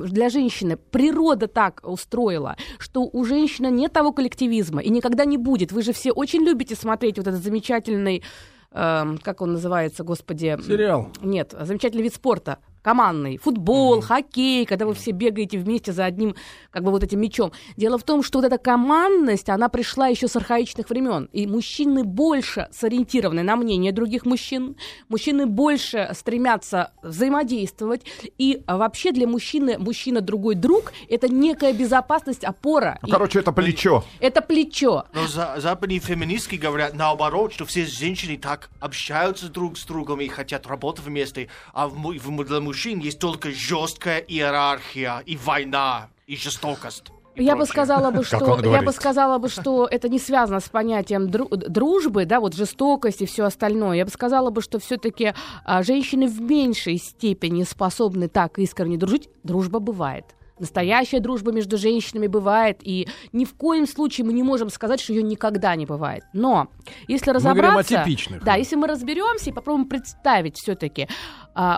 для 0.07 0.29
женщины 0.29 0.77
природа 0.77 1.47
так 1.47 1.81
устроила, 1.83 2.57
что 2.77 3.09
у 3.11 3.23
женщины 3.23 3.67
нет 3.67 3.93
того 3.93 4.11
коллективизма 4.11 4.81
и 4.81 4.89
никогда 4.89 5.25
не 5.25 5.37
будет. 5.37 5.71
Вы 5.71 5.81
же 5.81 5.93
все 5.93 6.11
очень 6.11 6.43
любите 6.43 6.75
смотреть 6.75 7.17
вот 7.17 7.27
этот 7.27 7.43
замечательный 7.43 8.23
эм, 8.71 9.17
как 9.17 9.41
он 9.41 9.53
называется, 9.53 10.03
господи? 10.03 10.57
Сериал. 10.65 11.09
Нет, 11.21 11.53
замечательный 11.59 12.03
вид 12.03 12.13
спорта. 12.13 12.59
Командный. 12.81 13.37
Футбол, 13.37 14.01
хоккей, 14.01 14.65
когда 14.65 14.85
вы 14.85 14.93
все 14.93 15.11
бегаете 15.11 15.57
вместе 15.57 15.91
за 15.91 16.05
одним, 16.05 16.35
как 16.71 16.83
бы 16.83 16.91
вот 16.91 17.03
этим 17.03 17.19
мячом. 17.21 17.51
Дело 17.77 17.97
в 17.97 18.03
том, 18.03 18.23
что 18.23 18.39
вот 18.39 18.45
эта 18.45 18.57
командность, 18.57 19.49
она 19.49 19.69
пришла 19.69 20.07
еще 20.07 20.27
с 20.27 20.35
архаичных 20.35 20.89
времен. 20.89 21.29
И 21.33 21.47
мужчины 21.47 22.03
больше 22.03 22.67
сориентированы 22.71 23.43
на 23.43 23.55
мнение 23.55 23.91
других 23.91 24.25
мужчин. 24.25 24.75
Мужчины 25.09 25.45
больше 25.45 26.09
стремятся 26.13 26.91
взаимодействовать. 27.03 28.01
И 28.37 28.63
вообще 28.67 29.11
для 29.11 29.27
мужчины, 29.27 29.77
мужчина 29.77 30.21
другой 30.21 30.55
друг, 30.55 30.91
это 31.09 31.27
некая 31.27 31.73
безопасность, 31.73 32.43
опора. 32.43 32.97
Ну, 33.01 33.07
И 33.07 33.11
короче, 33.11 33.39
это 33.39 33.51
плечо. 33.51 34.03
это 34.19 34.41
плечо. 34.41 35.05
Но 35.13 35.27
за- 35.27 35.55
западные 35.57 35.99
феминистки 35.99 36.55
говорят 36.55 36.93
наоборот, 36.95 37.53
что 37.53 37.65
все 37.65 37.85
женщины 37.85 38.37
так 38.37 38.69
общаются 38.79 39.49
друг 39.49 39.77
с 39.77 39.85
другом 39.85 40.21
и 40.21 40.27
хотят 40.27 40.67
работать 40.67 41.05
вместе, 41.05 41.49
а 41.73 41.87
в 41.87 41.99
в- 41.99 42.43
для 42.45 42.59
мужчин 42.69 42.99
есть 42.99 43.19
только 43.19 43.49
жесткая 43.51 44.19
иерархия 44.19 45.23
и 45.25 45.35
война 45.37 46.09
и 46.27 46.35
жестокость. 46.37 47.05
и 47.35 47.43
Я 47.43 47.55
бы 47.55 47.65
сказала 47.65 48.11
бы, 48.11 48.23
что 48.23 48.59
я 48.63 48.81
бы 48.83 48.91
сказала 48.91 49.39
бы, 49.39 49.49
что 49.49 49.87
это 49.89 50.07
не 50.07 50.19
связано 50.19 50.59
с 50.59 50.69
понятием 50.69 51.23
дру- 51.29 51.49
дружбы, 51.49 52.25
да, 52.25 52.39
вот 52.39 52.53
жестокость 52.53 53.21
и 53.21 53.25
все 53.25 53.45
остальное. 53.45 53.97
Я 53.97 54.05
бы 54.05 54.11
сказала 54.11 54.51
бы, 54.51 54.61
что 54.61 54.77
все-таки 54.77 55.33
женщины 55.81 56.27
в 56.27 56.39
меньшей 56.41 56.97
степени 56.97 57.63
способны 57.63 58.27
так 58.27 58.59
искренне 58.59 58.97
дружить. 58.97 59.29
Дружба 59.43 59.79
бывает. 59.79 60.25
Настоящая 60.59 61.19
дружба 61.19 61.51
между 61.51 61.77
женщинами 61.77 62.27
бывает, 62.27 62.79
и 62.81 63.07
ни 63.31 63.45
в 63.45 63.53
коем 63.55 63.87
случае 63.87 64.25
мы 64.25 64.33
не 64.33 64.43
можем 64.43 64.69
сказать, 64.69 64.99
что 64.99 65.13
ее 65.13 65.23
никогда 65.23 65.75
не 65.75 65.85
бывает. 65.85 66.23
Но 66.33 66.67
если 67.07 67.31
Мы 67.31 67.39
говорим 67.39 67.61
о 67.61 67.77
разобраться, 67.77 68.03
типичных. 68.03 68.43
да, 68.43 68.55
если 68.55 68.75
мы 68.75 68.87
разберемся 68.87 69.49
и 69.49 69.53
попробуем 69.53 69.87
представить 69.87 70.57
все-таки, 70.57 71.07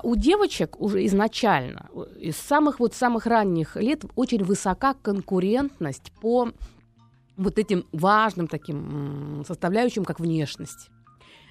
у 0.03 0.15
девочек 0.15 0.79
уже 0.81 1.05
изначально, 1.05 1.89
из 2.19 2.37
самых 2.37 2.79
вот 2.79 2.93
самых 2.93 3.25
ранних 3.25 3.75
лет 3.75 4.03
очень 4.15 4.43
высока 4.43 4.93
конкурентность 4.93 6.11
по 6.21 6.49
вот 7.37 7.57
этим 7.57 7.85
важным 7.91 8.47
таким 8.47 9.43
составляющим, 9.47 10.05
как 10.05 10.19
внешность. 10.19 10.89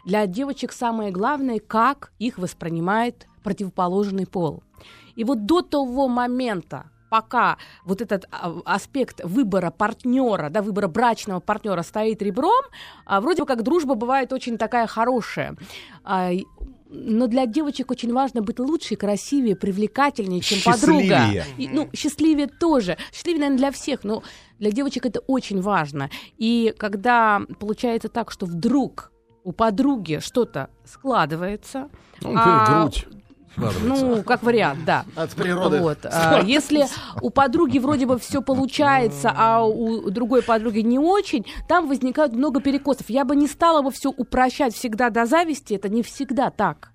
Для 0.04 0.26
девочек 0.26 0.72
самое 0.72 1.10
главное, 1.10 1.58
как 1.58 2.12
их 2.18 2.38
воспринимает 2.38 3.26
противоположный 3.42 4.26
пол. 4.26 4.62
И 5.14 5.24
вот 5.24 5.46
до 5.46 5.62
того 5.62 6.08
момента, 6.08 6.90
пока 7.10 7.58
вот 7.84 8.00
этот 8.00 8.24
а, 8.30 8.60
аспект 8.64 9.20
выбора 9.24 9.70
партнера, 9.70 10.48
да, 10.48 10.62
выбора 10.62 10.88
брачного 10.88 11.40
партнера 11.40 11.82
стоит 11.82 12.22
ребром, 12.22 12.64
а, 13.04 13.20
вроде 13.20 13.42
бы 13.42 13.46
как 13.46 13.62
дружба 13.62 13.94
бывает 13.94 14.32
очень 14.32 14.56
такая 14.56 14.86
хорошая. 14.86 15.56
А, 16.04 16.30
но 16.92 17.26
для 17.26 17.46
девочек 17.46 17.90
очень 17.90 18.12
важно 18.12 18.42
быть 18.42 18.58
лучше, 18.58 18.96
красивее, 18.96 19.54
привлекательнее, 19.54 20.40
чем 20.40 20.58
подруга. 20.64 21.02
Счастливее. 21.02 21.44
И, 21.58 21.68
ну, 21.68 21.88
счастливее 21.94 22.46
тоже. 22.48 22.96
Счастливее, 23.12 23.40
наверное, 23.40 23.58
для 23.58 23.70
всех, 23.70 24.02
но 24.02 24.22
для 24.58 24.72
девочек 24.72 25.06
это 25.06 25.20
очень 25.20 25.60
важно. 25.60 26.10
И 26.36 26.74
когда 26.78 27.42
получается 27.60 28.08
так, 28.08 28.30
что 28.32 28.46
вдруг 28.46 29.12
у 29.44 29.52
подруги 29.52 30.18
что-то 30.20 30.68
складывается, 30.84 31.90
Ну, 32.22 32.32
например, 32.32 32.58
а, 32.60 32.82
грудь. 32.82 33.06
Ну, 33.56 34.22
как 34.22 34.42
вариант, 34.42 34.84
да. 34.84 35.04
От 35.16 35.30
природы. 35.30 35.80
Вот. 35.80 35.98
а, 36.04 36.40
Если 36.44 36.86
у 37.20 37.30
подруги 37.30 37.78
вроде 37.78 38.06
бы 38.06 38.18
все 38.18 38.42
получается, 38.42 39.32
а 39.36 39.64
у 39.64 40.10
другой 40.10 40.42
подруги 40.42 40.80
не 40.80 40.98
очень, 40.98 41.46
там 41.68 41.88
возникает 41.88 42.32
много 42.32 42.60
перекосов. 42.60 43.10
Я 43.10 43.24
бы 43.24 43.36
не 43.36 43.46
стала 43.46 43.82
бы 43.82 43.90
все 43.90 44.10
упрощать 44.10 44.74
всегда 44.74 45.10
до 45.10 45.26
зависти, 45.26 45.74
это 45.74 45.88
не 45.88 46.02
всегда 46.02 46.50
так. 46.50 46.89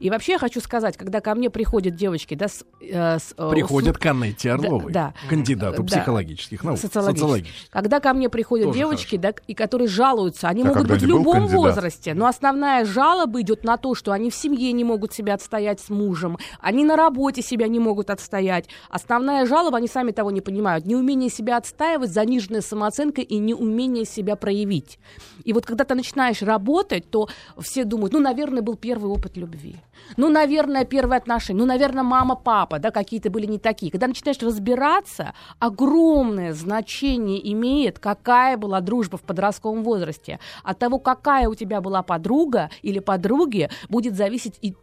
И 0.00 0.10
вообще 0.10 0.32
я 0.32 0.38
хочу 0.38 0.60
сказать, 0.60 0.96
когда 0.96 1.20
ко 1.20 1.34
мне 1.34 1.50
приходят 1.50 1.94
девочки, 1.94 2.34
да, 2.34 2.48
с, 2.48 2.64
э, 2.80 3.18
с, 3.18 3.34
э, 3.36 3.50
Приходят 3.50 3.96
с- 3.96 3.98
к 3.98 4.06
Аннете 4.06 4.50
Орловой, 4.52 4.92
да. 4.92 5.14
кандидату 5.28 5.82
Да. 5.82 5.86
психологических 5.98 6.64
наук. 6.64 6.78
Социологических. 6.78 7.52
Когда 7.70 8.00
ко 8.00 8.12
мне 8.14 8.28
приходят 8.30 8.66
Тоже 8.68 8.78
девочки, 8.78 9.16
да, 9.16 9.34
и 9.46 9.54
которые 9.54 9.88
жалуются, 9.88 10.48
они 10.48 10.62
А 10.62 10.66
могут 10.66 10.88
быть 10.88 11.02
в 11.02 11.06
любом 11.06 11.34
кандидат? 11.34 11.54
возрасте, 11.56 12.14
но 12.14 12.26
основная 12.26 12.84
жалоба 12.84 13.40
идет 13.42 13.62
на 13.62 13.76
то, 13.76 13.94
что 13.94 14.12
они 14.12 14.30
в 14.30 14.34
семье 14.34 14.72
не 14.72 14.84
могут 14.84 15.12
себя 15.12 15.34
отстоять 15.34 15.80
с 15.80 15.90
мужем, 15.90 16.38
они 16.60 16.84
на 16.84 16.96
работе 16.96 17.42
себя 17.42 17.68
не 17.68 17.78
могут 17.78 18.08
отстоять. 18.10 18.68
Основная 18.88 19.44
жалоба, 19.46 19.76
они 19.78 19.86
сами 19.88 20.12
того 20.12 20.30
не 20.30 20.40
понимают, 20.40 20.86
неумение 20.86 21.28
себя 21.28 21.58
отстаивать, 21.58 22.10
заниженная 22.10 22.62
самооценка 22.62 23.20
и 23.20 23.36
неумение 23.38 24.06
себя 24.06 24.34
проявить. 24.36 24.98
И 25.44 25.52
вот 25.52 25.66
когда 25.66 25.84
ты 25.84 25.94
начинаешь 25.94 26.40
работать, 26.42 27.10
то 27.10 27.28
все 27.60 27.84
думают, 27.84 28.12
ну, 28.14 28.20
наверное, 28.20 28.62
был 28.62 28.76
первый 28.76 29.10
опыт 29.10 29.36
любви. 29.36 29.76
Ну, 30.16 30.28
наверное, 30.28 30.84
первые 30.84 31.18
отношения. 31.18 31.58
Ну, 31.60 31.66
наверное, 31.66 32.02
мама, 32.02 32.34
папа, 32.36 32.78
да, 32.78 32.90
какие-то 32.90 33.30
были 33.30 33.46
не 33.46 33.58
такие. 33.58 33.90
Когда 33.92 34.06
начинаешь 34.08 34.38
разбираться, 34.40 35.34
огромное 35.58 36.52
значение 36.52 37.52
имеет, 37.52 37.98
какая 37.98 38.56
была 38.56 38.80
дружба 38.80 39.16
в 39.18 39.22
подростковом 39.22 39.82
возрасте. 39.82 40.38
От 40.62 40.78
того, 40.78 40.98
какая 40.98 41.48
у 41.48 41.54
тебя 41.54 41.80
была 41.80 42.02
подруга 42.02 42.70
или 42.82 42.98
подруги, 42.98 43.70
будет 43.88 44.16
зависеть 44.16 44.58
и 44.62 44.74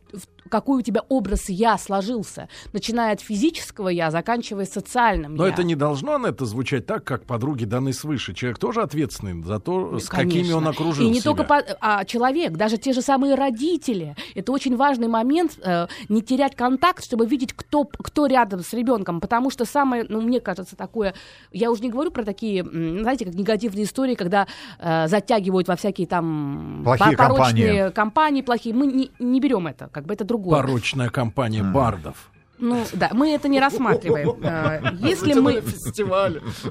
какой 0.50 0.80
у 0.80 0.82
тебя 0.82 1.02
образ 1.10 1.50
я 1.50 1.78
сложился. 1.78 2.48
Начиная 2.72 3.12
от 3.12 3.20
физического 3.20 3.90
я, 3.90 4.10
заканчивая 4.12 4.64
социальным 4.64 5.36
Но 5.36 5.46
я. 5.46 5.52
это 5.52 5.64
не 5.64 5.76
должно, 5.76 6.16
Анетта, 6.16 6.46
звучать 6.46 6.86
так, 6.86 7.04
как 7.04 7.26
подруги 7.26 7.66
даны 7.66 7.92
свыше. 7.92 8.34
Человек 8.34 8.58
тоже 8.58 8.82
ответственный 8.82 9.44
за 9.44 9.60
то, 9.60 10.00
с 10.00 10.08
Конечно. 10.08 10.40
какими 10.40 10.54
он 10.54 10.66
окружил 10.70 11.06
И 11.06 11.10
не 11.10 11.20
себя. 11.20 11.24
только 11.32 11.44
по- 11.44 11.64
а, 11.82 12.06
человек, 12.06 12.54
даже 12.54 12.78
те 12.78 12.94
же 12.94 13.02
самые 13.02 13.36
родители. 13.36 14.16
Это 14.36 14.54
очень 14.54 14.78
важный 14.78 15.07
момент, 15.08 15.58
э, 15.64 15.88
не 16.10 16.22
терять 16.22 16.56
контакт, 16.56 17.04
чтобы 17.04 17.26
видеть, 17.26 17.54
кто, 17.54 17.86
кто 17.86 18.26
рядом 18.28 18.62
с 18.62 18.74
ребенком. 18.74 19.20
Потому 19.22 19.50
что 19.50 19.66
самое, 19.66 20.06
ну, 20.08 20.22
мне 20.22 20.40
кажется, 20.40 20.76
такое... 20.76 21.14
Я 21.52 21.72
уже 21.72 21.82
не 21.82 21.90
говорю 21.90 22.12
про 22.12 22.24
такие, 22.24 22.64
знаете, 22.64 23.26
как 23.26 23.34
негативные 23.34 23.86
истории, 23.86 24.16
когда 24.16 24.48
э, 24.80 25.08
затягивают 25.08 25.68
во 25.68 25.76
всякие 25.76 26.08
там... 26.08 26.82
Плохие 26.84 27.18
по- 27.18 27.24
порочные 27.24 27.92
компании. 27.92 27.92
компании 27.92 28.42
плохие. 28.42 28.76
Мы 28.76 28.88
не, 28.88 29.12
не 29.20 29.40
берем 29.40 29.68
это, 29.68 29.90
как 29.92 30.06
бы 30.06 30.14
это 30.14 30.24
другое. 30.24 30.60
Порочная 30.60 31.10
компания 31.10 31.64
бардов. 31.64 32.30
Ну, 32.60 32.84
да, 32.94 33.10
мы 33.14 33.34
это 33.34 33.48
не 33.48 33.60
рассматриваем. 33.60 34.44
Э, 34.44 34.82
Если 35.00 35.34
мы... 35.34 35.62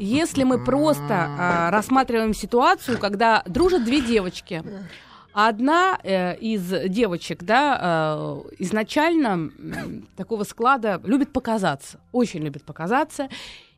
Если 0.01 0.43
мы 0.43 0.65
просто 0.65 1.29
а, 1.39 1.71
рассматриваем 1.71 2.35
ситуацию, 2.35 2.99
когда 2.99 3.43
дружат 3.47 3.85
две 3.85 4.01
девочки, 4.01 4.63
одна 5.37 5.99
э, 6.03 6.35
из 6.39 6.89
девочек, 6.89 7.43
да, 7.43 7.79
э, 7.79 8.43
изначально 8.59 9.29
м, 9.29 10.09
такого 10.17 10.45
склада 10.45 10.99
любит 11.05 11.31
показаться, 11.31 12.01
очень 12.11 12.41
любит 12.41 12.65
показаться. 12.65 13.29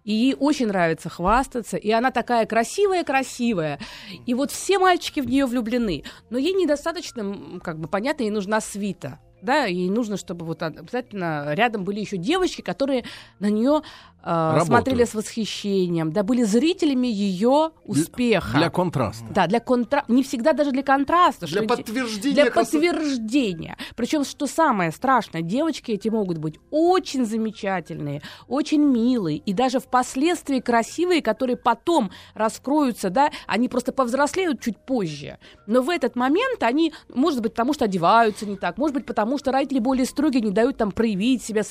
И 0.05 0.13
ей 0.13 0.37
очень 0.39 0.69
нравится 0.69 1.11
хвастаться, 1.11 1.77
и 1.77 1.91
она 1.91 2.11
такая 2.13 2.47
красивая-красивая. 2.47 3.79
И 4.25 4.33
вот 4.33 4.53
все 4.53 4.79
мальчики 4.79 5.21
в 5.21 5.27
нее 5.27 5.45
влюблены. 5.45 6.05
Но 6.31 6.39
ей 6.39 6.55
недостаточно, 6.55 7.61
как 7.63 7.79
бы 7.79 7.89
понятно, 7.89 8.23
ей 8.23 8.31
нужна 8.31 8.61
свита. 8.61 9.19
Да, 9.43 9.65
ей 9.65 9.89
нужно, 9.91 10.17
чтобы 10.17 10.45
вот 10.45 10.63
обязательно 10.63 11.55
рядом 11.55 11.85
были 11.85 12.01
еще 12.01 12.17
девочки, 12.17 12.61
которые 12.63 13.05
на 13.39 13.51
нее 13.51 13.83
Работают. 14.21 14.67
смотрели 14.67 15.05
с 15.05 15.15
восхищением, 15.15 16.13
да, 16.13 16.23
были 16.23 16.43
зрителями 16.43 17.07
ее 17.07 17.71
успеха. 17.85 18.59
Для 18.59 18.69
контраста. 18.69 19.25
Да, 19.31 19.47
для 19.47 19.61
контра... 19.61 20.05
не 20.09 20.23
всегда 20.23 20.53
даже 20.53 20.73
для 20.73 20.83
контраста. 20.83 21.47
Для 21.47 21.63
что 21.63 21.69
подтверждения 21.69 22.35
Для 22.35 22.51
красоты. 22.51 22.89
подтверждения. 22.89 23.77
Причем, 23.95 24.25
что 24.25 24.47
самое 24.47 24.91
страшное, 24.91 25.41
девочки 25.43 25.93
эти 25.93 26.09
могут 26.09 26.39
быть 26.39 26.59
очень 26.71 27.25
замечательные, 27.25 28.21
очень 28.49 28.83
милые 28.83 29.39
и 29.39 29.53
даже 29.53 29.79
впоследствии 29.79 30.59
красивые, 30.61 31.23
которые 31.23 31.57
потом 31.57 32.11
раскроются, 32.35 33.11
да, 33.11 33.31
они 33.47 33.69
просто 33.69 33.93
повзрослеют 33.93 34.61
чуть 34.61 34.79
позже. 34.79 35.39
Но 35.67 35.81
в 35.81 35.89
этот 35.89 36.17
момент 36.17 36.63
они, 36.63 36.93
может 37.09 37.41
быть, 37.41 37.53
потому 37.53 37.73
что 37.73 37.85
одеваются 37.85 38.47
не 38.47 38.57
так, 38.57 38.79
может 38.79 38.95
быть, 38.95 39.07
потому 39.07 39.28
что 39.37 39.53
родители 39.53 39.81
более 39.81 40.07
строгие, 40.07 40.41
не 40.41 40.51
дают 40.53 40.79
там 40.79 40.93
проявить 40.93 41.43
себя. 41.43 41.63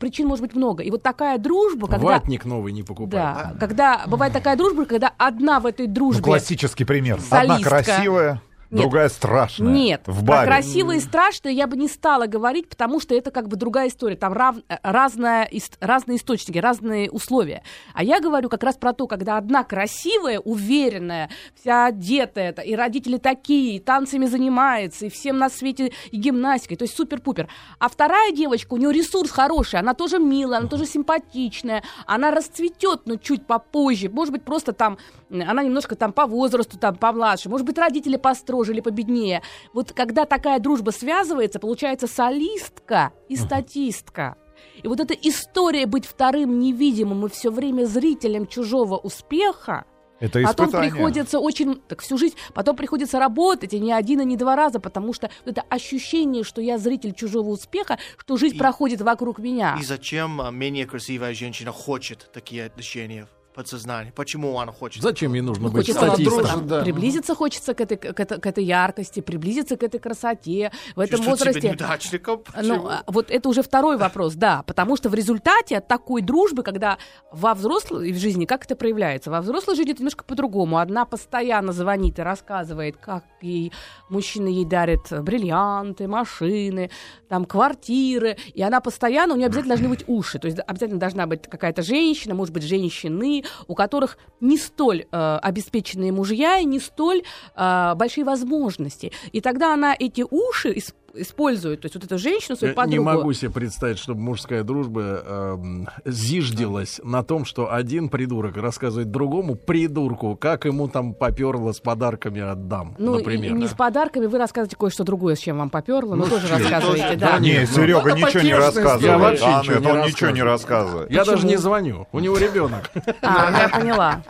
Причин 0.00 0.26
может 0.26 0.42
быть 0.42 0.56
много. 0.56 0.82
И 0.82 0.90
вот 0.90 1.02
такая 1.02 1.38
дружба, 1.38 1.86
когда... 1.86 2.06
Ватник 2.06 2.44
новый 2.44 2.72
не 2.72 2.82
покупай. 2.82 3.10
Да, 3.20 3.54
когда 3.60 4.02
бывает 4.06 4.32
такая 4.32 4.56
дружба, 4.56 4.86
когда 4.86 5.12
одна 5.18 5.60
в 5.60 5.66
этой 5.66 5.86
Ну, 5.86 5.92
дружбе... 5.94 6.22
классический 6.22 6.84
пример. 6.84 7.20
Одна 7.30 7.54
Солистка. 7.58 7.68
красивая, 7.70 8.42
Нет. 8.70 8.82
другая 8.82 9.08
страшная. 9.08 9.72
Нет, 9.72 10.02
в 10.06 10.24
про 10.24 10.26
баре. 10.26 10.46
красивое 10.46 10.96
и 10.96 11.00
страшное 11.00 11.52
я 11.52 11.66
бы 11.66 11.76
не 11.76 11.88
стала 11.88 12.26
говорить, 12.26 12.68
потому 12.68 13.00
что 13.00 13.14
это 13.14 13.30
как 13.30 13.48
бы 13.48 13.56
другая 13.56 13.88
история. 13.88 14.16
Там 14.16 14.32
рав- 14.32 14.58
э, 14.68 14.76
разная 14.82 15.48
ис- 15.50 15.76
разные 15.80 16.18
источники, 16.18 16.58
разные 16.58 17.10
условия. 17.10 17.62
А 17.94 18.02
я 18.02 18.20
говорю 18.20 18.48
как 18.48 18.62
раз 18.62 18.76
про 18.76 18.92
то, 18.92 19.06
когда 19.06 19.36
одна 19.36 19.62
красивая, 19.64 20.40
уверенная, 20.40 21.30
вся 21.60 21.86
одетая, 21.86 22.52
та- 22.52 22.62
и 22.62 22.74
родители 22.74 23.18
такие, 23.18 23.76
и 23.76 23.78
танцами 23.80 24.26
занимается, 24.26 25.06
и 25.06 25.10
всем 25.10 25.38
на 25.38 25.48
свете 25.48 25.92
и 26.10 26.16
гимнастикой, 26.16 26.76
то 26.76 26.84
есть 26.84 26.96
супер-пупер. 26.96 27.48
А 27.78 27.88
вторая 27.88 28.32
девочка, 28.32 28.74
у 28.74 28.76
нее 28.76 28.92
ресурс 28.92 29.30
хороший, 29.30 29.80
она 29.80 29.94
тоже 29.94 30.18
милая, 30.18 30.58
она 30.58 30.68
тоже 30.68 30.86
симпатичная, 30.86 31.82
она 32.06 32.30
расцветет, 32.30 33.02
но 33.06 33.16
чуть 33.16 33.46
попозже. 33.46 34.08
Может 34.08 34.32
быть, 34.32 34.42
просто 34.44 34.72
там, 34.72 34.98
она 35.30 35.62
немножко 35.62 35.94
там 35.96 36.12
по 36.12 36.26
возрасту, 36.26 36.78
там 36.78 36.96
помладше, 36.96 37.48
может 37.48 37.66
быть, 37.66 37.78
родители 37.78 38.16
построже 38.56 38.72
или 38.72 38.80
победнее. 38.80 39.42
Вот 39.72 39.92
когда 39.92 40.24
такая 40.24 40.58
дружба 40.58 40.90
связывается, 40.90 41.58
получается 41.58 42.06
солистка 42.06 43.12
и 43.28 43.36
статистка. 43.36 44.36
И 44.82 44.88
вот 44.88 45.00
эта 45.00 45.14
история 45.14 45.86
быть 45.86 46.06
вторым 46.06 46.58
невидимым 46.58 47.26
и 47.26 47.28
все 47.28 47.50
время 47.50 47.84
зрителем 47.84 48.46
чужого 48.46 48.96
успеха, 48.96 49.84
Это 50.18 50.40
Потом 50.42 50.70
приходится 50.70 51.38
очень, 51.38 51.82
так 51.88 52.00
всю 52.00 52.16
жизнь, 52.16 52.36
потом 52.54 52.74
приходится 52.74 53.18
работать, 53.18 53.74
и 53.74 53.78
не 53.78 53.92
один, 53.92 54.20
и 54.22 54.24
не 54.24 54.38
два 54.38 54.56
раза, 54.56 54.80
потому 54.80 55.12
что 55.12 55.28
это 55.44 55.62
ощущение, 55.68 56.42
что 56.42 56.62
я 56.62 56.78
зритель 56.78 57.12
чужого 57.12 57.50
успеха, 57.50 57.98
что 58.16 58.38
жизнь 58.38 58.56
И- 58.56 58.58
проходит 58.58 59.02
вокруг 59.02 59.38
меня. 59.38 59.76
И 59.78 59.84
зачем 59.84 60.40
а, 60.40 60.50
менее 60.50 60.86
красивая 60.86 61.34
женщина 61.34 61.70
хочет 61.70 62.30
такие 62.32 62.64
отношения 62.64 63.26
в 63.56 63.58
подсознании? 63.58 64.12
Почему 64.14 64.60
она 64.60 64.70
хочет? 64.70 65.02
Зачем 65.02 65.32
ей 65.32 65.40
нужно 65.40 65.64
Ну, 65.64 65.70
быть 65.70 65.86
хочется 65.86 66.06
статистом? 66.08 66.44
там, 66.44 66.66
да. 66.68 66.82
приблизиться 66.82 67.34
хочется 67.34 67.72
к 67.72 67.80
этой, 67.80 67.96
к, 67.96 68.20
этой, 68.20 68.38
к 68.38 68.46
этой 68.46 68.64
яркости, 68.64 69.20
приблизиться 69.20 69.76
к 69.76 69.82
этой 69.82 69.98
красоте. 69.98 70.70
В 70.94 71.00
этом 71.00 71.20
себя 71.20 71.30
возрасте... 71.30 71.68
неудачником? 71.68 72.42
Ну, 72.46 72.74
Почему? 72.74 72.88
а, 72.88 73.02
вот 73.06 73.30
это 73.30 73.48
уже 73.48 73.62
второй 73.62 73.96
вопрос, 73.96 74.34
да, 74.34 74.62
потому 74.66 74.96
что 74.96 75.08
в 75.08 75.14
результате 75.14 75.78
от 75.78 75.88
такой 75.88 76.20
дружбы, 76.20 76.62
когда 76.62 76.98
во 77.32 77.54
взрослой 77.54 78.12
в 78.12 78.18
жизни, 78.18 78.44
как 78.44 78.66
это 78.66 78.76
проявляется? 78.76 79.30
Во 79.30 79.40
взрослой 79.40 79.74
жизни 79.74 79.92
это 79.92 80.00
немножко 80.00 80.24
по-другому. 80.24 80.76
Одна 80.76 81.06
постоянно 81.06 81.72
звонит 81.72 82.18
и 82.18 82.22
рассказывает, 82.22 82.98
как 82.98 83.24
ей 83.40 83.72
мужчина 84.10 84.48
ей 84.48 84.66
дарит 84.66 85.10
бриллианты, 85.22 86.06
машины, 86.08 86.90
там, 87.28 87.46
квартиры, 87.46 88.36
и 88.52 88.62
она 88.62 88.80
постоянно, 88.80 89.32
у 89.32 89.36
нее 89.36 89.46
обязательно 89.46 89.76
должны 89.76 89.88
быть 89.88 90.04
уши, 90.06 90.38
то 90.38 90.46
есть 90.46 90.58
обязательно 90.66 91.00
должна 91.00 91.26
быть 91.26 91.42
какая-то 91.42 91.82
женщина, 91.82 92.34
может 92.34 92.52
быть, 92.52 92.62
женщины, 92.62 93.44
у 93.66 93.74
которых 93.74 94.18
не 94.40 94.58
столь 94.58 95.06
э, 95.10 95.38
обеспеченные 95.42 96.12
мужья 96.12 96.58
и 96.58 96.64
не 96.64 96.80
столь 96.80 97.22
э, 97.54 97.94
большие 97.96 98.24
возможности. 98.24 99.12
И 99.32 99.40
тогда 99.40 99.74
она 99.74 99.94
эти 99.98 100.24
уши 100.28 100.72
ис- 101.16 101.22
использует, 101.22 101.80
то 101.80 101.86
есть 101.86 101.94
вот 101.94 102.04
эту 102.04 102.18
женщину, 102.18 102.56
свою 102.56 102.74
Я 102.74 102.86
не 102.86 102.96
подругу. 102.98 103.04
могу 103.04 103.32
себе 103.32 103.50
представить, 103.50 103.98
чтобы 103.98 104.20
мужская 104.20 104.62
дружба 104.62 105.22
эм, 105.24 105.88
зиждилась 106.04 107.00
на 107.04 107.22
том, 107.22 107.44
что 107.44 107.72
один 107.72 108.08
придурок 108.08 108.56
рассказывает 108.56 109.10
другому 109.10 109.54
придурку, 109.54 110.36
как 110.36 110.64
ему 110.64 110.88
там 110.88 111.14
поперло 111.14 111.72
с 111.72 111.80
подарками 111.80 112.40
от 112.40 112.68
дам, 112.68 112.94
Ну, 112.98 113.18
например. 113.18 113.52
и 113.52 113.54
не 113.54 113.66
с 113.68 113.72
подарками, 113.72 114.26
вы 114.26 114.38
рассказываете 114.38 114.76
кое-что 114.76 115.04
другое, 115.04 115.34
с 115.34 115.38
чем 115.38 115.58
вам 115.58 115.70
поперло, 115.70 116.14
но 116.14 116.26
тоже 116.26 116.48
рассказываете, 116.48 117.16
да. 117.16 117.32
да, 117.32 117.38
Не, 117.38 117.50
Нет, 117.52 117.70
Серега 117.70 118.10
это 118.10 118.18
ничего 118.18 118.42
не 118.42 118.54
рассказывает. 118.54 119.02
Я 119.02 119.18
вообще 119.18 119.44
А, 119.46 119.60
ничего 119.60 119.78
не 119.78 119.86
он 119.86 120.06
ничего 120.06 120.30
не 120.30 120.42
рассказываю. 120.42 120.46
рассказывает. 120.46 121.10
Я 121.10 121.24
даже 121.24 121.46
не 121.46 121.56
звоню, 121.56 122.06
у 122.12 122.18
него 122.20 122.38
ребенок. 122.38 122.90
А, 123.22 123.50
ну, 123.50 123.56
я 123.58 123.68
поняла. 123.68 124.22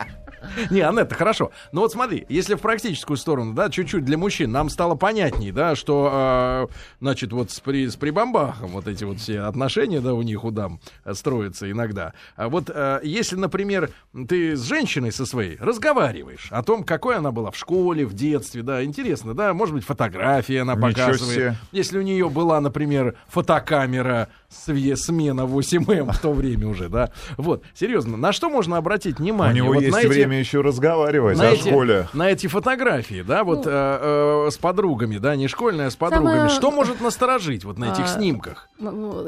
Не, 0.69 0.81
Анетта, 0.81 1.15
хорошо. 1.15 1.51
Но 1.71 1.81
вот 1.81 1.91
смотри, 1.91 2.25
если 2.29 2.55
в 2.55 2.61
практическую 2.61 3.17
сторону, 3.17 3.53
да, 3.53 3.69
чуть-чуть 3.69 4.05
для 4.05 4.17
мужчин, 4.17 4.51
нам 4.51 4.69
стало 4.69 4.95
понятней, 4.95 5.51
да, 5.51 5.75
что, 5.75 6.67
э, 6.71 6.73
значит, 6.99 7.31
вот 7.33 7.51
с, 7.51 7.59
при, 7.59 7.87
с 7.87 7.95
прибамбахом 7.95 8.71
вот 8.71 8.87
эти 8.87 9.03
вот 9.03 9.19
все 9.19 9.41
отношения, 9.41 10.01
да, 10.01 10.13
у 10.13 10.21
них, 10.21 10.43
у 10.43 10.51
дам 10.51 10.79
э, 11.05 11.13
строятся 11.13 11.69
иногда. 11.69 12.13
А 12.35 12.49
вот 12.49 12.69
э, 12.73 12.99
если, 13.03 13.35
например, 13.35 13.89
ты 14.27 14.55
с 14.55 14.63
женщиной 14.63 15.11
со 15.11 15.25
своей 15.25 15.57
разговариваешь 15.57 16.47
о 16.51 16.63
том, 16.63 16.83
какой 16.83 17.17
она 17.17 17.31
была 17.31 17.51
в 17.51 17.57
школе, 17.57 18.05
в 18.05 18.13
детстве, 18.13 18.63
да, 18.63 18.83
интересно, 18.83 19.33
да, 19.33 19.53
может 19.53 19.75
быть, 19.75 19.83
фотографии 19.85 20.55
она 20.55 20.73
Ничего 20.73 20.87
показывает. 20.89 21.33
себе. 21.33 21.55
Если 21.71 21.97
у 21.97 22.01
нее 22.01 22.29
была, 22.29 22.59
например, 22.61 23.15
фотокамера 23.27 24.29
смена 24.49 25.45
8М 25.45 26.11
в 26.11 26.19
то 26.19 26.31
время 26.31 26.67
уже, 26.67 26.89
да, 26.89 27.11
вот, 27.37 27.63
серьезно, 27.73 28.17
на 28.17 28.31
что 28.31 28.49
можно 28.49 28.77
обратить 28.77 29.19
У 29.19 29.23
внимание? 29.23 29.61
него 29.63 29.73
Вот 29.73 29.81
есть 29.81 29.93
на 29.93 29.99
эти- 29.99 30.07
время 30.07 30.39
еще 30.39 30.61
разговаривать 30.61 31.37
на 31.37 31.49
о 31.49 31.51
эти, 31.51 31.67
школе. 31.67 32.07
на 32.13 32.29
эти 32.31 32.47
фотографии, 32.47 33.23
да, 33.27 33.43
вот 33.43 33.65
Ну. 33.65 33.71
э, 33.71 34.47
э, 34.47 34.51
с 34.51 34.57
подругами, 34.57 35.17
да, 35.17 35.35
не 35.35 35.47
школьная, 35.47 35.87
а 35.87 35.91
с 35.91 35.95
подругами. 35.95 36.33
Самое- 36.37 36.49
Что 36.49 36.71
может 36.77 37.01
насторожить 37.01 37.65
вот 37.65 37.77
на 37.77 37.91
этих 37.91 38.05
А, 38.05 38.07
снимках? 38.07 38.69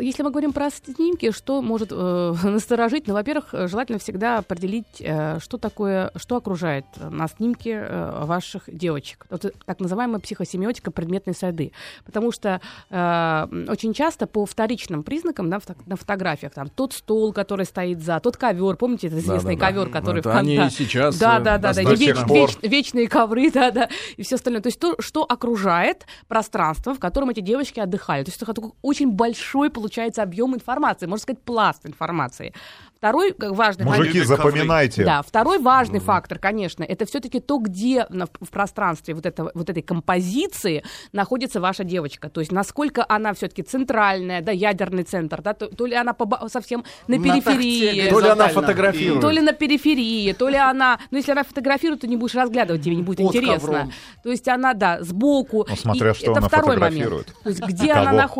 Если 0.01 0.23
мы 0.23 0.31
говорим 0.31 0.53
про 0.53 0.69
снимки, 0.69 1.31
что 1.31 1.61
может 1.61 1.89
э, 1.91 2.33
насторожить? 2.43 3.07
Ну, 3.07 3.13
во-первых, 3.13 3.49
желательно 3.51 3.99
всегда 3.99 4.37
определить, 4.39 5.01
э, 5.01 5.39
что 5.41 5.57
такое, 5.57 6.11
что 6.15 6.37
окружает 6.37 6.85
на 6.97 7.27
снимке 7.27 7.71
э, 7.87 8.23
ваших 8.25 8.63
девочек. 8.67 9.25
Вот 9.29 9.45
так 9.65 9.79
называемая 9.79 10.19
психосемиотика 10.19 10.91
предметной 10.91 11.33
среды. 11.35 11.71
Потому 12.05 12.31
что 12.31 12.61
э, 12.89 13.47
очень 13.67 13.93
часто 13.93 14.27
по 14.27 14.45
вторичным 14.45 15.03
признакам 15.09 15.49
да, 15.49 15.59
на 15.87 15.95
фотографиях, 15.95 16.53
там, 16.53 16.67
тот 16.69 16.93
стол, 16.93 17.33
который 17.33 17.65
стоит 17.65 18.01
за, 18.01 18.19
тот 18.19 18.37
ковер, 18.37 18.75
помните, 18.75 19.07
это 19.07 19.17
известный 19.17 19.55
Да-да-да. 19.55 19.73
ковер, 19.81 19.89
который 19.89 20.19
Это 20.19 20.29
в 20.29 20.35
они 20.35 20.55
да. 20.57 20.67
и 20.67 20.69
сейчас, 20.69 21.17
Да, 21.17 21.39
э, 21.39 21.43
да, 21.43 21.57
да, 21.57 21.73
да, 21.73 21.81
веч- 21.81 21.99
веч- 21.99 22.57
вечные 22.61 23.07
ковры, 23.09 23.49
да, 23.53 23.71
да, 23.71 23.89
и 24.17 24.21
все 24.23 24.35
остальное. 24.35 24.61
То 24.61 24.67
есть 24.67 24.79
то, 24.79 24.95
что 24.99 25.23
окружает 25.23 26.05
пространство, 26.27 26.93
в 26.93 26.99
котором 26.99 27.31
эти 27.31 27.39
девочки 27.39 27.79
отдыхали. 27.79 28.23
То 28.23 28.29
есть 28.29 28.41
это 28.41 28.53
такой 28.53 28.71
очень 28.83 29.11
большой 29.11 29.69
получается 29.71 30.21
объем 30.21 30.53
информации, 30.53 31.07
можно 31.07 31.23
сказать, 31.23 31.41
пласт 31.41 31.85
информации. 31.85 32.53
Второй 32.99 33.31
как 33.31 33.53
важный 33.55 33.85
момент- 33.85 33.99
Мужики, 34.07 34.19
ковры. 34.19 34.35
запоминайте. 34.35 35.05
да, 35.05 35.21
второй 35.21 35.57
важный 35.59 35.99
фактор, 36.01 36.37
конечно, 36.37 36.83
это 36.83 37.05
все-таки 37.05 37.39
то, 37.39 37.57
где 37.57 38.05
на- 38.09 38.25
в 38.25 38.49
пространстве 38.51 39.13
вот, 39.13 39.25
этого, 39.25 39.51
вот 39.53 39.69
этой 39.69 39.81
композиции 39.81 40.83
находится 41.13 41.61
ваша 41.61 41.85
девочка. 41.85 42.27
То 42.29 42.41
есть 42.41 42.51
насколько 42.51 43.05
она 43.07 43.33
все-таки 43.33 43.63
центральная, 43.63 44.41
да, 44.41 44.51
ядерный 44.51 45.03
центр, 45.03 45.41
да, 45.41 45.53
то, 45.53 45.67
то 45.67 45.85
ли 45.85 45.95
она 45.95 46.11
поба- 46.11 46.49
совсем 46.49 46.83
на 47.07 47.15
На 47.17 47.23
периферии. 47.23 47.85
такте 48.01 48.09
То 48.09 48.19
ли 48.19 48.27
она 48.27 48.47
фотографирует. 48.49 49.21
То 49.21 49.29
ли 49.29 49.39
на 49.39 49.53
периферии, 49.53 50.33
то 50.33 50.49
ли 50.49 50.57
она... 50.57 50.99
Ну, 51.09 51.17
если 51.19 51.31
она 51.31 51.43
фотографирует, 51.43 52.01
то 52.01 52.07
не 52.07 52.17
будешь 52.17 52.35
разглядывать, 52.35 52.83
тебе 52.83 52.97
не 52.97 53.03
будет 53.03 53.25
Под 53.25 53.33
интересно. 53.33 53.59
ковром. 53.59 53.91
То 54.23 54.29
есть 54.29 54.47
она, 54.49 54.73
да, 54.73 55.01
сбоку. 55.01 55.65
Ну, 55.69 55.75
смотря 55.77 56.11
И 56.11 56.13
что 56.15 56.31
это 56.31 56.39
она 56.39 56.47
второй 56.49 56.75
фотографирует. 56.75 57.27
момент. 57.27 57.43
То 57.43 57.49
есть 57.49 57.61
где 57.61 57.93
она 57.93 58.11
Кого? 58.23 58.33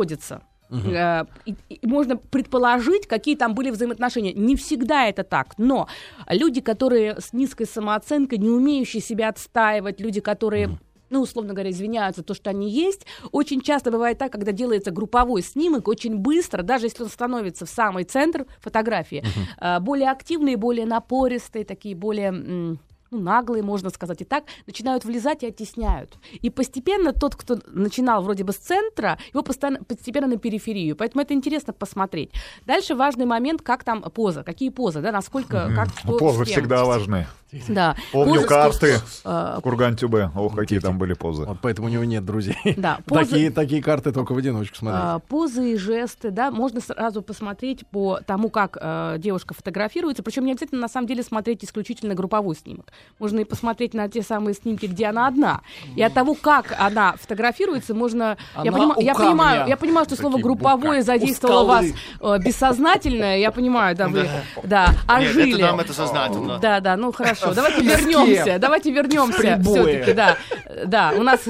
Э, 0.72 1.26
и- 1.46 1.56
и 1.70 1.88
можно 1.88 2.16
предположить, 2.18 3.08
какие 3.08 3.36
там 3.36 3.54
были 3.56 3.72
взаимоотношения. 3.72 4.34
Не 4.34 4.56
всегда 4.56 5.08
это 5.08 5.24
так, 5.24 5.56
но 5.58 5.88
люди, 6.30 6.62
которые 6.62 7.20
с 7.20 7.34
низкой 7.34 7.66
самооценкой, 7.66 8.38
не 8.38 8.50
умеющие 8.50 9.02
себя 9.02 9.30
отстаивать, 9.30 10.00
люди, 10.00 10.22
которые 10.22 10.68
ну, 11.12 11.22
условно 11.22 11.54
говоря, 11.54 11.72
извиняются, 11.72 12.22
то, 12.22 12.36
что 12.36 12.52
они 12.52 12.70
есть. 12.70 13.08
Очень 13.32 13.62
часто 13.62 13.90
бывает 13.90 14.20
так, 14.20 14.32
когда 14.32 14.52
делается 14.52 14.92
групповой 14.92 15.42
снимок, 15.42 15.88
очень 15.88 16.18
быстро, 16.18 16.62
даже 16.62 16.86
если 16.86 17.02
он 17.02 17.10
становится 17.10 17.66
в 17.66 17.70
самый 17.72 18.04
центр 18.04 18.46
фотографии, 18.60 19.24
э, 19.60 19.80
более 19.80 20.12
активные, 20.12 20.56
более 20.56 20.86
напористые, 20.86 21.66
такие 21.66 21.96
более... 21.96 22.78
ну, 23.12 23.20
наглые, 23.20 23.64
можно 23.64 23.90
сказать 23.90 24.22
и 24.22 24.26
так, 24.26 24.44
начинают 24.68 25.06
влезать 25.06 25.44
и 25.44 25.48
оттесняют. 25.48 26.18
И 26.42 26.50
постепенно 26.50 27.14
тот, 27.14 27.36
кто 27.36 27.60
начинал 27.68 28.22
вроде 28.24 28.44
бы 28.44 28.54
с 28.54 28.58
центра, 28.58 29.18
его 29.34 29.44
постоянно, 29.44 29.84
постепенно 29.84 30.28
на 30.28 30.38
периферию. 30.38 30.96
Поэтому 30.96 31.24
это 31.24 31.34
интересно 31.34 31.74
посмотреть. 31.74 32.32
Дальше 32.66 32.96
важный 32.96 33.26
момент, 33.26 33.62
как 33.62 33.84
там 33.84 34.02
поза, 34.04 34.44
какие 34.44 34.70
позы, 34.70 35.02
да, 35.02 35.12
насколько, 35.12 35.72
как 35.76 35.90
что, 35.90 36.18
Позы 36.18 36.46
всегда 36.46 36.86
важны. 36.86 37.28
Да. 37.70 37.96
Помню 38.12 38.46
карты 38.46 39.00
э, 39.24 39.60
Курган 39.62 39.96
Тюбе. 39.96 40.32
Ох, 40.36 40.56
какие 40.56 40.80
там 40.80 40.98
были 40.98 41.14
позы. 41.14 41.44
Вот 41.46 41.58
поэтому 41.62 41.88
у 41.88 41.90
него 41.90 42.04
нет 42.04 42.26
друзей. 42.26 42.58
Да, 42.80 43.00
Такие, 43.06 43.52
такие 43.52 43.84
карты 43.84 44.12
только 44.12 44.34
в 44.34 44.38
одиночку 44.38 44.78
смотреть. 44.78 45.04
А, 45.04 45.20
позы 45.20 45.74
и 45.74 45.76
жесты, 45.76 46.32
да, 46.32 46.50
можно 46.50 46.80
сразу 46.80 47.22
посмотреть 47.22 47.86
по 47.88 48.20
тому, 48.26 48.50
как 48.50 48.78
э, 48.80 49.16
девушка 49.20 49.54
фотографируется. 49.54 50.24
Причем 50.24 50.46
не 50.46 50.52
обязательно 50.52 50.82
на 50.82 50.88
самом 50.88 51.08
деле 51.08 51.24
смотреть 51.24 51.66
исключительно 51.66 52.16
групповой 52.16 52.56
снимок. 52.56 52.88
Можно 53.20 53.40
и 53.40 53.44
посмотреть 53.44 53.94
на 53.94 54.08
те 54.08 54.22
самые 54.22 54.54
снимки, 54.54 54.86
где 54.86 55.08
она 55.08 55.28
одна. 55.28 55.62
И 55.96 56.02
от 56.02 56.14
того, 56.14 56.36
как 56.36 56.76
она 56.80 57.16
фотографируется, 57.20 57.94
можно. 57.94 58.38
я, 58.64 58.72
понимаю, 58.72 59.68
я 59.68 59.78
понимаю, 59.78 60.06
что 60.06 60.16
слово 60.16 60.38
групповое 60.38 61.02
задействовало 61.04 61.64
У 61.64 61.68
вас 61.68 61.86
э, 62.22 62.38
бессознательное. 62.40 63.38
Я 63.38 63.52
понимаю, 63.52 63.96
да, 63.96 64.08
вы 64.08 64.28
да, 64.64 64.94
ожили. 65.08 65.52
Нет, 65.52 65.60
это 65.60 65.68
нам 65.68 65.80
это 65.80 65.94
сознательно. 65.94 66.60
Да, 66.60 66.80
да, 66.80 66.96
ну 66.96 67.12
хорошо. 67.12 67.39
Давайте 67.42 67.82
песке. 67.82 67.98
вернемся. 67.98 68.60
Давайте 68.60 68.92
вернемся. 68.92 69.60
Все-таки, 69.64 70.14
да. 70.14 70.38
Да, 70.86 71.14
у 71.16 71.24
нас 71.24 71.42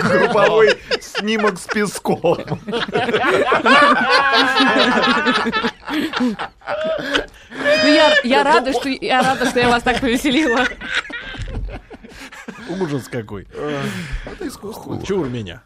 Групповой 0.00 0.78
снимок 1.00 1.58
с 1.58 1.66
песком. 1.66 2.44
Ну, 7.56 7.88
я, 7.88 8.14
я 8.24 8.42
рада, 8.44 8.72
что 8.72 8.88
я 8.88 9.22
рада, 9.22 9.46
что 9.46 9.60
я 9.60 9.68
вас 9.68 9.82
так 9.82 10.00
повеселила. 10.00 10.64
Ужас 12.68 13.08
какой. 13.08 13.46
Это 14.24 14.48
искусство. 14.48 15.00
Чур 15.04 15.28
меня. 15.28 15.62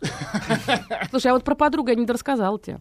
Слушай, 1.11 1.29
а 1.29 1.35
вот 1.35 1.45
про 1.45 1.55
подругу 1.55 1.89
я 1.89 1.95
не 1.95 2.07
дорассказала 2.07 2.59
тебе. 2.59 2.79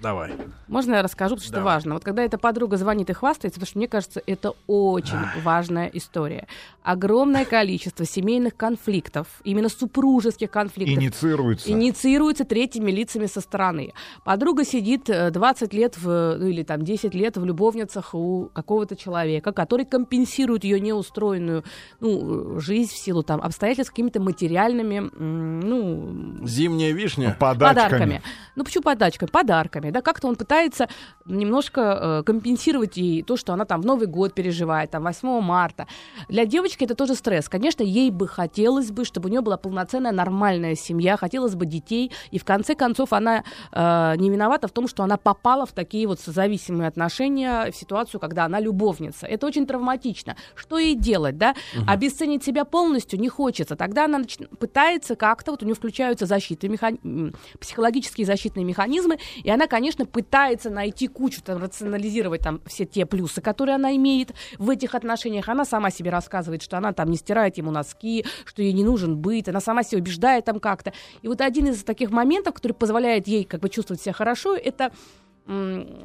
Давай. 0.00 0.32
Можно 0.68 0.96
я 0.96 1.02
расскажу, 1.02 1.36
потому 1.36 1.44
что 1.44 1.54
Давай. 1.54 1.74
важно. 1.74 1.94
Вот 1.94 2.04
когда 2.04 2.22
эта 2.22 2.38
подруга 2.38 2.76
звонит 2.76 3.10
и 3.10 3.12
хвастается, 3.12 3.60
потому 3.60 3.68
что 3.68 3.78
мне 3.78 3.88
кажется, 3.88 4.22
это 4.26 4.52
очень 4.66 5.18
важная 5.42 5.88
история. 5.92 6.46
Огромное 6.82 7.44
количество 7.44 8.04
семейных 8.04 8.56
конфликтов, 8.56 9.26
именно 9.44 9.68
супружеских 9.68 10.50
конфликтов, 10.50 11.02
Инициируется. 11.02 11.70
инициируется 11.70 12.44
третьими 12.44 12.90
лицами 12.90 13.26
со 13.26 13.40
стороны. 13.40 13.92
Подруга 14.24 14.64
сидит 14.64 15.08
э, 15.08 15.30
20 15.30 15.72
лет 15.72 15.96
в, 15.98 16.36
ну, 16.38 16.46
или 16.46 16.62
там 16.64 16.82
10 16.82 17.14
лет 17.14 17.36
в 17.36 17.44
любовницах 17.44 18.14
у 18.14 18.50
какого-то 18.52 18.96
человека, 18.96 19.52
который 19.52 19.86
компенсирует 19.86 20.64
ее 20.64 20.80
неустроенную 20.80 21.64
ну, 22.00 22.58
жизнь 22.58 22.92
в 22.92 22.96
силу 22.96 23.22
там, 23.22 23.40
обстоятельств 23.40 23.92
какими-то 23.92 24.20
материальными 24.20 25.10
ну, 25.18 26.46
Зимняя 26.46 26.92
вишня. 26.92 27.36
Подачками. 27.38 27.84
подарками. 27.84 28.22
Ну, 28.56 28.64
почему 28.64 28.82
подачками? 28.82 29.30
Подарками, 29.30 29.90
Да, 29.90 30.02
как-то 30.02 30.28
он 30.28 30.36
пытается 30.36 30.88
немножко 31.24 31.80
э, 31.80 32.22
компенсировать 32.24 32.96
ей 32.96 33.22
то, 33.22 33.36
что 33.36 33.52
она 33.52 33.64
там 33.64 33.80
в 33.80 33.86
Новый 33.86 34.06
год 34.06 34.34
переживает, 34.34 34.90
там 34.90 35.04
8 35.04 35.40
марта. 35.40 35.86
Для 36.28 36.44
девочки 36.44 36.84
это 36.84 36.94
тоже 36.94 37.14
стресс. 37.14 37.48
Конечно, 37.48 37.82
ей 37.82 38.10
бы 38.10 38.28
хотелось 38.28 38.90
бы, 38.90 39.04
чтобы 39.04 39.28
у 39.28 39.32
нее 39.32 39.40
была 39.40 39.56
полноценная 39.56 40.12
нормальная 40.12 40.74
семья, 40.74 41.16
хотелось 41.16 41.54
бы 41.54 41.66
детей, 41.66 42.12
и 42.30 42.38
в 42.38 42.44
конце 42.44 42.74
концов 42.74 43.12
она 43.12 43.44
э, 43.72 44.14
не 44.16 44.30
виновата 44.30 44.68
в 44.68 44.72
том, 44.72 44.88
что 44.88 45.02
она 45.02 45.16
попала 45.16 45.66
в 45.66 45.72
такие 45.72 46.06
вот 46.06 46.20
созависимые 46.20 46.88
отношения, 46.88 47.70
в 47.70 47.76
ситуацию, 47.76 48.20
когда 48.20 48.44
она 48.44 48.60
любовница. 48.60 49.26
Это 49.26 49.46
очень 49.46 49.66
травматично. 49.66 50.36
Что 50.54 50.78
ей 50.78 50.94
делать, 50.94 51.38
да? 51.38 51.54
Угу. 51.76 51.84
Обесценить 51.88 52.44
себя 52.44 52.64
полностью 52.64 53.18
не 53.20 53.28
хочется. 53.28 53.76
Тогда 53.76 54.04
она 54.04 54.18
нач... 54.18 54.36
пытается 54.58 55.16
как-то, 55.16 55.52
вот 55.52 55.62
у 55.62 55.66
нее 55.66 55.74
включаются 55.74 56.26
защиты, 56.26 56.68
механи... 56.68 57.32
психологические 57.58 58.26
защитные 58.42 58.64
механизмы, 58.64 59.18
и 59.42 59.50
она, 59.50 59.66
конечно, 59.66 60.04
пытается 60.04 60.70
найти 60.70 61.06
кучу, 61.06 61.42
там, 61.42 61.62
рационализировать 61.62 62.40
там 62.40 62.60
все 62.66 62.84
те 62.84 63.06
плюсы, 63.06 63.40
которые 63.40 63.76
она 63.76 63.94
имеет 63.96 64.32
в 64.58 64.68
этих 64.68 64.94
отношениях. 64.94 65.48
Она 65.48 65.64
сама 65.64 65.90
себе 65.90 66.10
рассказывает, 66.10 66.62
что 66.62 66.76
она 66.76 66.92
там 66.92 67.10
не 67.10 67.16
стирает 67.16 67.56
ему 67.56 67.70
носки, 67.70 68.24
что 68.44 68.62
ей 68.62 68.72
не 68.72 68.84
нужен 68.84 69.16
быт, 69.16 69.48
она 69.48 69.60
сама 69.60 69.84
себя 69.84 70.00
убеждает 70.00 70.44
там 70.44 70.58
как-то. 70.58 70.92
И 71.22 71.28
вот 71.28 71.40
один 71.40 71.68
из 71.68 71.84
таких 71.84 72.10
моментов, 72.10 72.54
который 72.54 72.72
позволяет 72.72 73.28
ей 73.28 73.44
как 73.44 73.60
бы 73.60 73.68
чувствовать 73.68 74.02
себя 74.02 74.12
хорошо, 74.12 74.56
это 74.56 74.92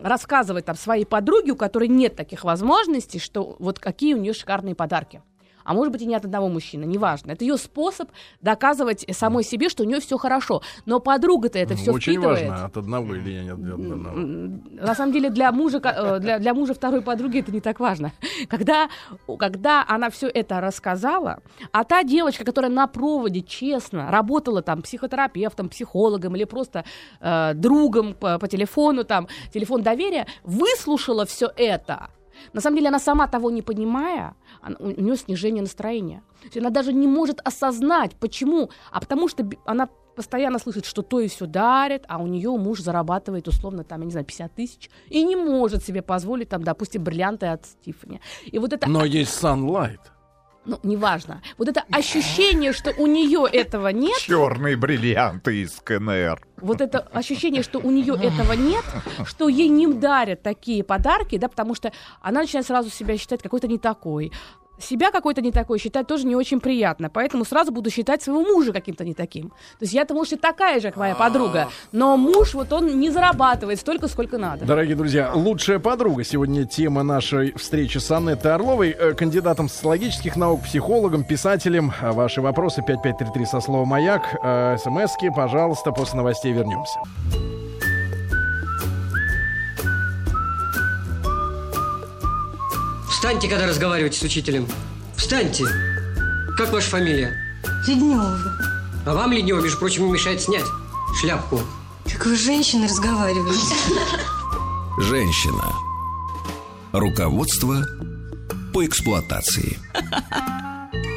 рассказывать 0.01 0.65
там 0.65 0.75
своей 0.75 1.05
подруге, 1.05 1.51
у 1.51 1.55
которой 1.55 1.87
нет 1.87 2.15
таких 2.15 2.43
возможностей, 2.43 3.19
что 3.19 3.55
вот 3.59 3.77
какие 3.77 4.15
у 4.15 4.17
нее 4.17 4.33
шикарные 4.33 4.73
подарки 4.73 5.21
а 5.67 5.73
может 5.73 5.91
быть 5.91 6.01
и 6.01 6.05
не 6.05 6.15
от 6.15 6.23
одного 6.23 6.47
мужчины, 6.47 6.85
неважно. 6.85 7.31
Это 7.33 7.43
ее 7.43 7.57
способ 7.57 8.09
доказывать 8.41 9.05
самой 9.11 9.43
себе, 9.43 9.67
что 9.67 9.83
у 9.83 9.85
нее 9.85 9.99
все 9.99 10.17
хорошо. 10.17 10.61
Но 10.85 11.01
подруга-то 11.01 11.59
это 11.59 11.75
все 11.75 11.91
Очень 11.91 12.13
впитывает. 12.13 12.47
важно, 12.47 12.65
от 12.65 12.77
одного 12.77 13.15
или 13.15 13.43
нет 13.43 13.53
от 13.53 13.59
одного. 13.59 14.17
На 14.17 14.95
самом 14.95 15.11
деле 15.11 15.29
для 15.29 15.51
мужа, 15.51 15.81
э, 15.83 16.19
для, 16.19 16.39
для 16.39 16.53
мужа 16.53 16.73
второй 16.73 17.01
подруги 17.01 17.39
это 17.39 17.51
не 17.51 17.59
так 17.59 17.81
важно. 17.81 18.13
Когда, 18.47 18.89
когда 19.37 19.83
она 19.87 20.09
все 20.09 20.27
это 20.27 20.61
рассказала, 20.61 21.41
а 21.73 21.83
та 21.83 22.03
девочка, 22.03 22.45
которая 22.45 22.71
на 22.71 22.87
проводе 22.87 23.41
честно 23.41 24.09
работала 24.09 24.61
там 24.61 24.81
психотерапевтом, 24.81 25.67
психологом 25.67 26.35
или 26.37 26.45
просто 26.45 26.85
э, 27.19 27.53
другом 27.55 28.13
по, 28.13 28.39
по 28.39 28.47
телефону, 28.47 29.03
там, 29.03 29.27
телефон 29.51 29.81
доверия, 29.81 30.27
выслушала 30.43 31.25
все 31.25 31.51
это, 31.57 32.09
на 32.53 32.61
самом 32.61 32.77
деле 32.77 32.89
она 32.89 32.99
сама 32.99 33.27
того 33.27 33.49
не 33.51 33.61
понимая, 33.61 34.35
она, 34.61 34.75
у 34.79 34.89
нее 34.89 35.15
снижение 35.15 35.61
настроения. 35.61 36.23
Она 36.55 36.69
даже 36.69 36.93
не 36.93 37.07
может 37.07 37.39
осознать, 37.43 38.15
почему. 38.15 38.69
А 38.91 38.99
потому 38.99 39.27
что 39.27 39.47
она 39.65 39.89
постоянно 40.15 40.57
слышит, 40.59 40.85
что 40.85 41.03
то 41.03 41.19
и 41.19 41.27
все 41.27 41.45
дарит, 41.45 42.03
а 42.07 42.17
у 42.17 42.27
нее 42.27 42.49
муж 42.57 42.81
зарабатывает 42.81 43.47
условно 43.47 43.83
там, 43.83 44.01
я 44.01 44.05
не 44.05 44.11
знаю, 44.11 44.25
50 44.25 44.55
тысяч, 44.55 44.89
и 45.09 45.23
не 45.23 45.35
может 45.35 45.83
себе 45.83 46.01
позволить 46.01 46.49
там, 46.49 46.63
допустим, 46.63 47.03
бриллианты 47.03 47.45
от 47.45 47.65
Стифани. 47.65 48.19
И 48.45 48.57
вот 48.57 48.73
это... 48.73 48.89
Но 48.89 49.05
есть 49.05 49.31
Sunlight 49.43 49.99
ну, 50.67 50.79
неважно. 50.83 51.41
Вот 51.57 51.69
это 51.69 51.83
ощущение, 51.91 52.73
что 52.73 52.93
у 52.97 53.07
нее 53.07 53.47
этого 53.51 53.87
нет. 53.87 54.17
Черные 54.17 54.75
бриллианты 54.75 55.61
из 55.61 55.71
КНР. 55.81 56.45
Вот 56.57 56.81
это 56.81 56.99
ощущение, 56.99 57.63
что 57.63 57.79
у 57.79 57.89
нее 57.89 58.15
этого 58.21 58.51
нет, 58.51 58.83
что 59.25 59.47
ей 59.47 59.69
не 59.69 59.87
дарят 59.87 60.43
такие 60.43 60.83
подарки, 60.83 61.37
да, 61.37 61.47
потому 61.47 61.73
что 61.73 61.93
она 62.21 62.41
начинает 62.41 62.67
сразу 62.67 62.89
себя 62.89 63.17
считать 63.17 63.41
какой-то 63.41 63.67
не 63.67 63.77
такой 63.77 64.33
себя 64.79 65.11
какой-то 65.11 65.41
не 65.41 65.51
такой 65.51 65.79
считать 65.79 66.07
тоже 66.07 66.25
не 66.25 66.35
очень 66.35 66.59
приятно. 66.59 67.09
Поэтому 67.09 67.45
сразу 67.45 67.71
буду 67.71 67.89
считать 67.89 68.21
своего 68.21 68.41
мужа 68.41 68.73
каким-то 68.73 69.03
не 69.03 69.13
таким. 69.13 69.49
То 69.49 69.81
есть 69.81 69.93
я-то, 69.93 70.13
может, 70.13 70.33
и 70.33 70.35
такая 70.37 70.79
же, 70.79 70.87
как 70.87 70.97
моя 70.97 71.15
подруга. 71.15 71.69
Но 71.91 72.17
муж, 72.17 72.53
вот 72.53 72.71
он 72.73 72.99
не 72.99 73.09
зарабатывает 73.09 73.79
столько, 73.79 74.07
сколько 74.07 74.37
надо. 74.37 74.65
Дорогие 74.65 74.95
друзья, 74.95 75.31
лучшая 75.33 75.79
подруга. 75.79 76.23
Сегодня 76.23 76.65
тема 76.65 77.03
нашей 77.03 77.53
встречи 77.53 77.97
с 77.97 78.09
Анной 78.11 78.35
Орловой, 78.35 78.91
э, 78.91 79.13
кандидатом 79.13 79.69
социологических 79.69 80.35
наук, 80.35 80.63
психологом, 80.63 81.23
писателем. 81.23 81.93
Ваши 82.01 82.41
вопросы 82.41 82.81
5533 82.81 83.45
со 83.45 83.59
словом 83.59 83.89
«Маяк». 83.89 84.35
Э, 84.43 84.77
СМСки, 84.77 85.29
пожалуйста, 85.35 85.91
после 85.91 86.17
новостей 86.17 86.53
вернемся. 86.53 86.99
Встаньте, 93.17 93.47
когда 93.49 93.65
разговариваете 93.65 94.19
с 94.19 94.21
учителем. 94.21 94.67
Встаньте. 95.15 95.65
Как 96.55 96.71
ваша 96.71 96.87
фамилия? 96.91 97.35
Леднева. 97.87 98.37
А 99.07 99.13
вам, 99.15 99.31
Леднева, 99.31 99.59
между 99.59 99.79
прочим, 99.79 100.05
не 100.05 100.11
мешает 100.11 100.39
снять 100.39 100.65
шляпку. 101.19 101.59
Как 102.05 102.27
вы 102.27 102.37
с 102.37 102.41
женщиной 102.41 102.85
разговариваете? 102.87 103.73
Женщина. 104.99 105.73
Руководство 106.91 107.83
по 108.71 108.85
эксплуатации. 108.85 109.79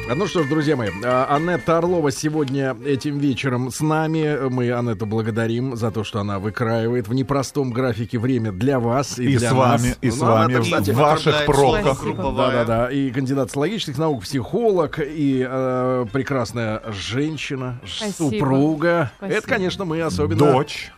А 0.09 0.15
Ну 0.15 0.27
что 0.27 0.43
ж, 0.43 0.47
друзья 0.49 0.75
мои, 0.75 0.89
а, 1.05 1.33
Анетта 1.33 1.77
Орлова 1.77 2.11
сегодня 2.11 2.75
этим 2.85 3.17
вечером 3.17 3.71
с 3.71 3.79
нами. 3.79 4.49
Мы 4.49 4.69
Анетту 4.71 5.05
благодарим 5.05 5.77
за 5.77 5.89
то, 5.89 6.03
что 6.03 6.19
она 6.19 6.37
выкраивает 6.37 7.07
в 7.07 7.13
непростом 7.13 7.71
графике 7.71 8.19
время 8.19 8.51
для 8.51 8.79
вас 8.81 9.17
и, 9.19 9.23
И 9.23 9.37
для 9.37 9.49
с 9.49 9.53
вами, 9.53 9.87
нас. 9.87 9.97
и 10.01 10.11
с 10.11 10.19
Ну, 10.19 10.25
вами, 10.25 10.55
Анетта, 10.55 10.63
кстати, 10.63 10.91
в 10.91 10.97
ваших 10.97 11.45
пробках. 11.45 12.03
Да-да-да. 12.17 12.91
И 12.91 13.09
кандидат 13.11 13.55
логических 13.55 13.97
наук, 13.97 14.23
психолог, 14.23 14.99
и 14.99 15.47
э, 15.49 16.05
прекрасная 16.11 16.81
женщина, 16.91 17.79
Спасибо. 17.85 18.29
супруга. 18.31 19.11
Спасибо. 19.17 19.37
Это, 19.37 19.47
конечно, 19.47 19.85
мы 19.85 20.01
особенно... 20.01 20.39
Дочь. 20.39 20.91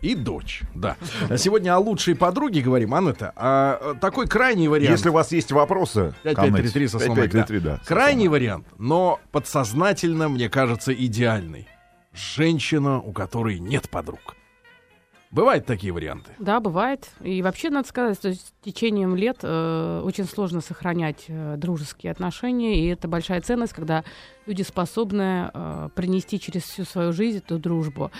И 0.00 0.14
дочь, 0.14 0.62
да. 0.74 0.96
Сегодня 1.36 1.74
о 1.74 1.78
лучшей 1.78 2.14
подруге 2.14 2.60
говорим, 2.60 2.94
Анетта. 2.94 3.32
А 3.36 3.78
э, 3.80 3.94
такой 4.00 4.26
крайний 4.26 4.68
вариант. 4.68 4.90
Если 4.90 5.08
у 5.08 5.12
вас 5.12 5.32
есть 5.32 5.52
вопросы... 5.52 6.14
5533 6.22 6.88
со 6.88 6.98
словом 6.98 7.16
5533, 7.16 7.60
да. 7.60 7.80
Крайний 7.84 8.28
вариант, 8.28 8.66
но 8.78 9.20
подсознательно, 9.32 10.28
мне 10.28 10.48
кажется, 10.48 10.92
идеальный. 10.92 11.66
Женщина, 12.12 13.00
у 13.00 13.12
которой 13.12 13.58
нет 13.58 13.88
подруг. 13.90 14.36
Бывают 15.30 15.66
такие 15.66 15.92
варианты. 15.92 16.30
Да, 16.38 16.58
бывает. 16.58 17.10
И 17.20 17.42
вообще, 17.42 17.68
надо 17.68 17.86
сказать, 17.86 18.16
что 18.16 18.32
с 18.32 18.52
течением 18.62 19.14
лет 19.14 19.38
э, 19.42 20.00
очень 20.02 20.24
сложно 20.24 20.62
сохранять 20.62 21.24
э, 21.28 21.56
дружеские 21.58 22.12
отношения, 22.12 22.80
и 22.80 22.86
это 22.86 23.08
большая 23.08 23.42
ценность, 23.42 23.74
когда 23.74 24.04
люди 24.46 24.62
способны 24.62 25.50
э, 25.52 25.90
принести 25.94 26.40
через 26.40 26.62
всю 26.62 26.84
свою 26.84 27.12
жизнь 27.12 27.38
эту 27.38 27.58
дружбу. 27.58 28.10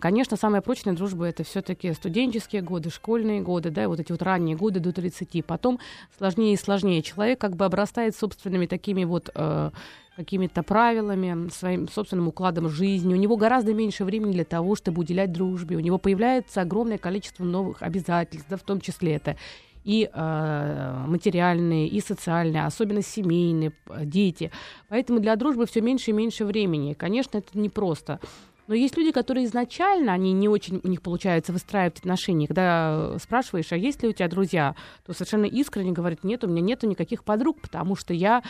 Конечно, 0.00 0.38
самая 0.38 0.62
прочная 0.62 0.94
дружба 0.94 1.26
это 1.26 1.44
все-таки 1.44 1.92
студенческие 1.92 2.62
годы, 2.62 2.88
школьные 2.88 3.42
годы, 3.42 3.70
да, 3.70 3.82
и 3.82 3.86
вот 3.86 4.00
эти 4.00 4.10
вот 4.10 4.22
ранние 4.22 4.56
годы 4.56 4.80
до 4.80 4.90
30. 4.90 5.44
Потом 5.44 5.78
сложнее 6.16 6.54
и 6.54 6.56
сложнее. 6.56 7.02
Человек 7.02 7.38
как 7.38 7.56
бы 7.56 7.66
обрастает 7.66 8.16
собственными 8.16 8.64
такими 8.64 9.04
вот 9.04 9.30
э, 9.34 9.70
какими-то 10.16 10.62
правилами, 10.62 11.50
своим 11.50 11.88
собственным 11.88 12.28
укладом 12.28 12.70
жизни. 12.70 13.12
У 13.12 13.18
него 13.18 13.36
гораздо 13.36 13.74
меньше 13.74 14.06
времени 14.06 14.32
для 14.32 14.46
того, 14.46 14.76
чтобы 14.76 15.00
уделять 15.00 15.30
дружбе. 15.30 15.76
У 15.76 15.80
него 15.80 15.98
появляется 15.98 16.62
огромное 16.62 16.96
количество 16.96 17.44
новых 17.44 17.82
обязательств, 17.82 18.48
да, 18.48 18.56
в 18.56 18.62
том 18.62 18.80
числе 18.80 19.16
это 19.16 19.36
и 19.84 20.10
э, 20.10 21.04
материальные, 21.06 21.86
и 21.86 22.00
социальные, 22.00 22.64
особенно 22.64 23.02
семейные, 23.02 23.72
дети. 24.04 24.50
Поэтому 24.88 25.20
для 25.20 25.36
дружбы 25.36 25.66
все 25.66 25.82
меньше 25.82 26.12
и 26.12 26.14
меньше 26.14 26.46
времени. 26.46 26.94
Конечно, 26.94 27.38
это 27.38 27.56
непросто. 27.58 28.20
Но 28.68 28.74
есть 28.74 28.96
люди, 28.96 29.12
которые 29.12 29.46
изначально, 29.46 30.12
они 30.12 30.32
не 30.32 30.48
очень, 30.48 30.80
у 30.82 30.88
них 30.88 31.02
получается 31.02 31.52
выстраивать 31.52 31.98
отношения. 31.98 32.46
Когда 32.46 33.12
э, 33.14 33.18
спрашиваешь, 33.20 33.72
а 33.72 33.76
есть 33.76 34.02
ли 34.02 34.08
у 34.08 34.12
тебя 34.12 34.28
друзья, 34.28 34.74
то 35.04 35.12
совершенно 35.12 35.44
искренне 35.44 35.92
говорят, 35.92 36.24
нет, 36.24 36.44
у 36.44 36.48
меня 36.48 36.60
нету 36.60 36.86
никаких 36.88 37.24
подруг, 37.24 37.60
потому 37.60 37.96
что 37.96 38.12
я 38.14 38.42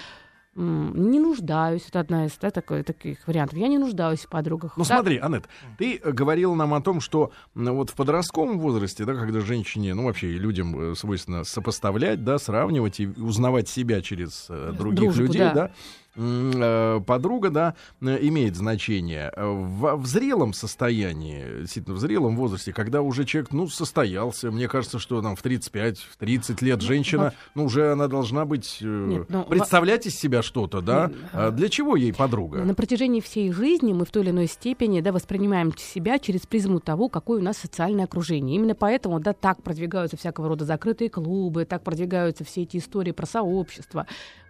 не 0.58 1.20
нуждаюсь. 1.20 1.86
Это 1.88 2.00
одна 2.00 2.24
из 2.24 2.32
да, 2.40 2.50
такой- 2.50 2.82
таких 2.82 3.26
вариантов. 3.26 3.58
Я 3.58 3.68
не 3.68 3.76
нуждаюсь 3.76 4.20
в 4.20 4.28
подругах. 4.28 4.78
Ну 4.78 4.84
Да, 4.84 4.94
смотри, 4.96 5.18
Анет, 5.18 5.44
ты 5.76 6.00
э, 6.02 6.12
говорила 6.12 6.54
нам 6.54 6.72
о 6.72 6.80
том, 6.80 7.00
что 7.00 7.30
вот 7.54 7.90
в 7.90 7.94
подростковом 7.94 8.58
возрасте, 8.58 9.04
да, 9.04 9.14
когда 9.14 9.40
женщине, 9.40 9.92
ну 9.92 10.04
вообще 10.04 10.28
и 10.32 10.38
людям 10.38 10.92
э, 10.92 10.94
свойственно 10.94 11.44
сопоставлять, 11.44 12.24
да, 12.24 12.38
сравнивать 12.38 13.00
и 13.00 13.06
узнавать 13.06 13.68
себя 13.68 14.00
через 14.00 14.46
других 14.48 15.12
Дружбу, 15.12 15.22
людей, 15.24 15.40
да. 15.40 15.52
да, 15.52 15.70
подруга, 16.16 17.50
да, 17.50 17.74
э, 18.00 18.18
имеет 18.22 18.56
значение. 18.56 19.32
Э, 19.36 19.46
В, 19.46 19.96
в 19.96 20.06
зрелом 20.06 20.52
состоянии, 20.52 21.60
действительно, 21.60 21.96
в 21.96 22.00
зрелом 22.00 22.36
возрасте, 22.36 22.72
когда 22.72 23.02
уже 23.02 23.24
человек, 23.24 23.52
ну, 23.52 23.68
состоялся, 23.68 24.50
мне 24.50 24.68
кажется, 24.68 24.98
что 24.98 25.20
там 25.20 25.36
в 25.36 25.42
35, 25.42 25.98
в 25.98 26.16
30 26.16 26.62
лет 26.62 26.80
женщина, 26.80 27.32
ну, 27.54 27.66
уже 27.66 27.92
она 27.92 28.08
должна 28.08 28.44
быть, 28.44 28.78
э, 28.80 29.06
Нет, 29.08 29.26
ну, 29.28 29.44
представлять 29.44 30.06
из 30.06 30.18
себя 30.18 30.42
что-то, 30.42 30.80
да? 30.80 31.10
А 31.32 31.50
Для 31.50 31.68
чего 31.68 31.96
ей 31.96 32.12
подруга? 32.12 32.64
На 32.64 32.74
протяжении 32.74 33.20
всей 33.20 33.52
жизни 33.52 33.92
мы 33.92 34.04
в 34.04 34.10
той 34.10 34.22
или 34.22 34.30
иной 34.30 34.46
степени 34.46 35.00
да, 35.00 35.12
воспринимаем 35.12 35.76
себя 35.76 36.18
через 36.18 36.46
призму 36.46 36.80
того, 36.80 37.08
какое 37.08 37.40
у 37.40 37.42
нас 37.42 37.58
социальное 37.58 38.04
окружение. 38.04 38.56
Именно 38.56 38.74
поэтому 38.74 39.20
да, 39.20 39.32
так 39.32 39.62
продвигаются 39.62 40.16
всякого 40.16 40.48
рода 40.48 40.64
закрытые 40.64 41.10
клубы, 41.10 41.64
так 41.64 41.82
продвигаются 41.82 42.44
все 42.44 42.62
эти 42.62 42.78
истории 42.78 43.12
про 43.12 43.26
сообщества. 43.26 44.06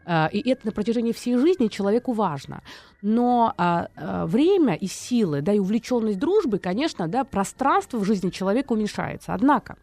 А, 0.07 0.29
И 0.33 0.49
это 0.49 0.67
на 0.67 0.73
протяжении 0.73 1.13
всей 1.13 1.37
жизни 1.37 1.67
человеку 1.67 2.13
важно. 2.13 2.63
Но 3.03 3.53
а, 3.57 3.89
а, 3.97 4.27
время 4.27 4.75
и 4.75 4.87
силы, 4.87 5.43
да, 5.43 5.53
и 5.53 5.59
увлеченность 5.59 6.19
дружбы, 6.19 6.59
конечно, 6.59 7.09
да, 7.09 7.25
пространство 7.25 7.99
в 7.99 8.05
жизни 8.05 8.31
человека 8.31 8.73
уменьшается. 8.73 9.35
Однако, 9.35 9.77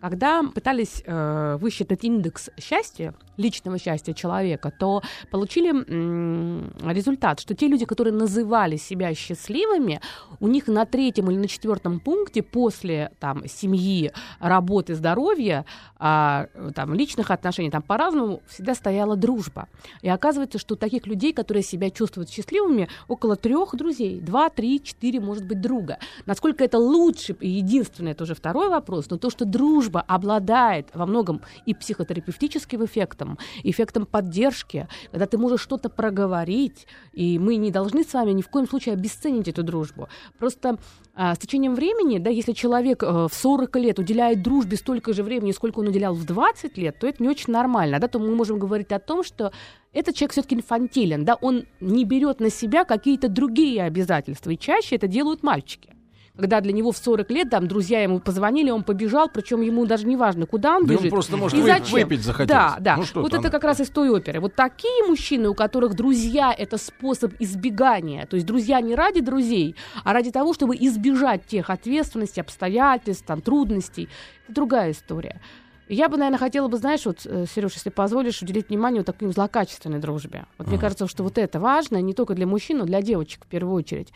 когда 0.00 0.42
пытались 0.42 1.02
э, 1.04 1.56
высчитать 1.60 2.04
индекс 2.04 2.50
счастья, 2.58 3.14
личного 3.38 3.78
счастья 3.78 4.12
человека, 4.12 4.72
то 4.76 5.02
получили 5.30 5.70
м, 5.70 6.72
результат, 6.84 7.40
что 7.40 7.54
те 7.54 7.68
люди, 7.68 7.86
которые 7.86 8.12
называли 8.12 8.76
себя 8.76 9.14
счастливыми, 9.14 10.00
у 10.40 10.48
них 10.48 10.66
на 10.66 10.84
третьем 10.84 11.30
или 11.30 11.38
на 11.38 11.48
четвертом 11.48 12.00
пункте 12.00 12.42
после 12.42 13.12
там, 13.20 13.46
семьи, 13.48 14.12
работы, 14.40 14.94
здоровья, 14.94 15.64
а, 15.98 16.48
там, 16.74 16.94
личных 16.94 17.30
отношений, 17.30 17.70
там 17.70 17.82
по-разному 17.82 18.42
всегда 18.48 18.74
стояла 18.74 19.16
дружба. 19.16 19.68
И 20.02 20.08
оказывается, 20.08 20.58
что 20.58 20.74
у 20.74 20.76
таких 20.76 21.06
людей, 21.06 21.32
которые 21.32 21.62
себя 21.62 21.90
чувствуют 21.90 22.30
счастливыми, 22.30 22.88
около 23.06 23.36
трех 23.36 23.74
друзей, 23.74 24.20
два, 24.20 24.48
три, 24.50 24.82
четыре, 24.82 25.20
может 25.20 25.46
быть, 25.46 25.60
друга. 25.60 25.98
Насколько 26.26 26.64
это 26.64 26.78
лучше 26.78 27.36
и 27.40 27.48
единственное, 27.48 28.12
это 28.12 28.24
уже 28.24 28.34
второй 28.34 28.68
вопрос, 28.68 29.08
но 29.10 29.16
то, 29.16 29.30
что 29.30 29.44
дружба 29.44 29.87
обладает 29.96 30.90
во 30.94 31.06
многом 31.06 31.42
и 31.66 31.74
психотерапевтическим 31.74 32.84
эффектом, 32.84 33.38
эффектом 33.62 34.06
поддержки, 34.06 34.88
когда 35.10 35.26
ты 35.26 35.38
можешь 35.38 35.60
что-то 35.60 35.88
проговорить, 35.88 36.86
и 37.12 37.38
мы 37.38 37.56
не 37.56 37.70
должны 37.70 38.04
с 38.04 38.12
вами 38.12 38.32
ни 38.32 38.42
в 38.42 38.48
коем 38.48 38.68
случае 38.68 38.94
обесценить 38.94 39.48
эту 39.48 39.62
дружбу. 39.62 40.08
Просто 40.38 40.78
а, 41.14 41.34
с 41.34 41.38
течением 41.38 41.74
времени, 41.74 42.18
да, 42.18 42.30
если 42.30 42.52
человек 42.52 43.02
э, 43.02 43.06
в 43.06 43.34
40 43.34 43.76
лет 43.76 43.98
уделяет 43.98 44.42
дружбе 44.42 44.76
столько 44.76 45.12
же 45.12 45.22
времени, 45.22 45.52
сколько 45.52 45.80
он 45.80 45.88
уделял 45.88 46.14
в 46.14 46.24
20 46.24 46.78
лет, 46.78 46.98
то 46.98 47.06
это 47.06 47.22
не 47.22 47.28
очень 47.28 47.52
нормально, 47.52 47.98
да, 47.98 48.08
то 48.08 48.18
мы 48.18 48.34
можем 48.34 48.58
говорить 48.58 48.92
о 48.92 48.98
том, 48.98 49.24
что 49.24 49.52
этот 49.92 50.14
человек 50.14 50.32
все-таки 50.32 50.54
инфантилен, 50.54 51.24
да, 51.24 51.34
он 51.34 51.64
не 51.80 52.04
берет 52.04 52.40
на 52.40 52.50
себя 52.50 52.84
какие-то 52.84 53.28
другие 53.28 53.82
обязательства, 53.82 54.50
и 54.50 54.58
чаще 54.58 54.96
это 54.96 55.08
делают 55.08 55.42
мальчики 55.42 55.97
когда 56.38 56.60
для 56.60 56.72
него 56.72 56.92
в 56.92 56.96
40 56.96 57.30
лет 57.30 57.50
там 57.50 57.66
друзья 57.66 58.00
ему 58.00 58.20
позвонили, 58.20 58.70
он 58.70 58.84
побежал, 58.84 59.28
причем 59.28 59.60
ему 59.60 59.86
даже 59.86 60.06
не 60.06 60.16
важно, 60.16 60.46
куда 60.46 60.76
он 60.76 60.86
Да 60.86 60.94
бежит. 60.94 61.10
просто, 61.10 61.36
может, 61.36 61.58
и 61.58 61.62
зачем. 61.62 61.98
выпить 61.98 62.22
захотелось. 62.22 62.48
Да, 62.48 62.76
да. 62.78 62.96
Ну, 62.96 63.22
вот 63.22 63.32
там? 63.32 63.40
это 63.40 63.50
как 63.50 63.64
раз 63.64 63.80
из 63.80 63.90
той 63.90 64.08
оперы. 64.08 64.40
Вот 64.40 64.54
такие 64.54 65.04
мужчины, 65.06 65.48
у 65.48 65.54
которых 65.54 65.94
друзья— 65.94 66.54
это 66.58 66.78
способ 66.78 67.32
избегания. 67.40 68.24
То 68.26 68.36
есть 68.36 68.46
друзья 68.46 68.80
не 68.80 68.94
ради 68.94 69.20
друзей, 69.20 69.74
а 70.04 70.12
ради 70.12 70.30
того, 70.30 70.54
чтобы 70.54 70.76
избежать 70.76 71.44
тех 71.44 71.70
ответственностей, 71.70 72.40
обстоятельств, 72.40 73.24
там, 73.26 73.40
трудностей. 73.40 74.08
Это 74.44 74.54
другая 74.54 74.92
история. 74.92 75.40
Я 75.88 76.08
бы, 76.08 76.18
наверное, 76.18 76.38
хотела 76.38 76.68
бы, 76.68 76.76
знаешь, 76.76 77.04
вот, 77.06 77.20
Сереж, 77.20 77.74
если 77.74 77.90
позволишь, 77.90 78.42
уделить 78.42 78.68
внимание 78.68 79.00
вот 79.00 79.06
такой 79.06 79.32
злокачественной 79.32 79.98
дружбе. 79.98 80.44
Вот 80.58 80.68
мне 80.68 80.78
кажется, 80.78 81.08
что 81.08 81.24
вот 81.24 81.38
это 81.38 81.58
важно 81.58 82.00
не 82.00 82.12
только 82.12 82.34
для 82.34 82.46
мужчин, 82.46 82.78
но 82.78 82.84
для 82.84 83.02
девочек 83.02 83.44
в 83.44 83.48
первую 83.48 83.74
очередь. 83.74 84.12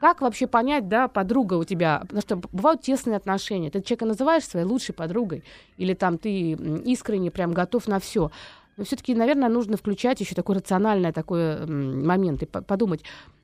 Как 0.00 0.20
вообще 0.20 0.46
понять, 0.46 0.88
да, 0.88 1.08
подруга 1.08 1.54
у 1.54 1.64
тебя, 1.64 2.00
потому 2.02 2.20
что 2.20 2.36
бывают 2.36 2.82
тесные 2.82 3.16
отношения. 3.16 3.70
Ты 3.70 3.82
человека 3.82 4.06
называешь 4.06 4.44
своей 4.44 4.64
лучшей 4.64 4.94
подругой, 4.94 5.42
или 5.76 5.94
там 5.94 6.18
ты 6.18 6.52
искренне 6.52 7.30
прям 7.30 7.52
готов 7.52 7.88
на 7.88 7.98
все. 7.98 8.30
Но 8.76 8.84
все-таки, 8.84 9.14
наверное, 9.14 9.48
нужно 9.48 9.76
включать 9.76 10.20
еще 10.20 10.36
такой 10.36 10.56
рациональный 10.56 11.12
такой 11.12 11.66
момент 11.66 12.42
и 12.42 12.46
по- 12.46 12.62
подумать, 12.62 13.02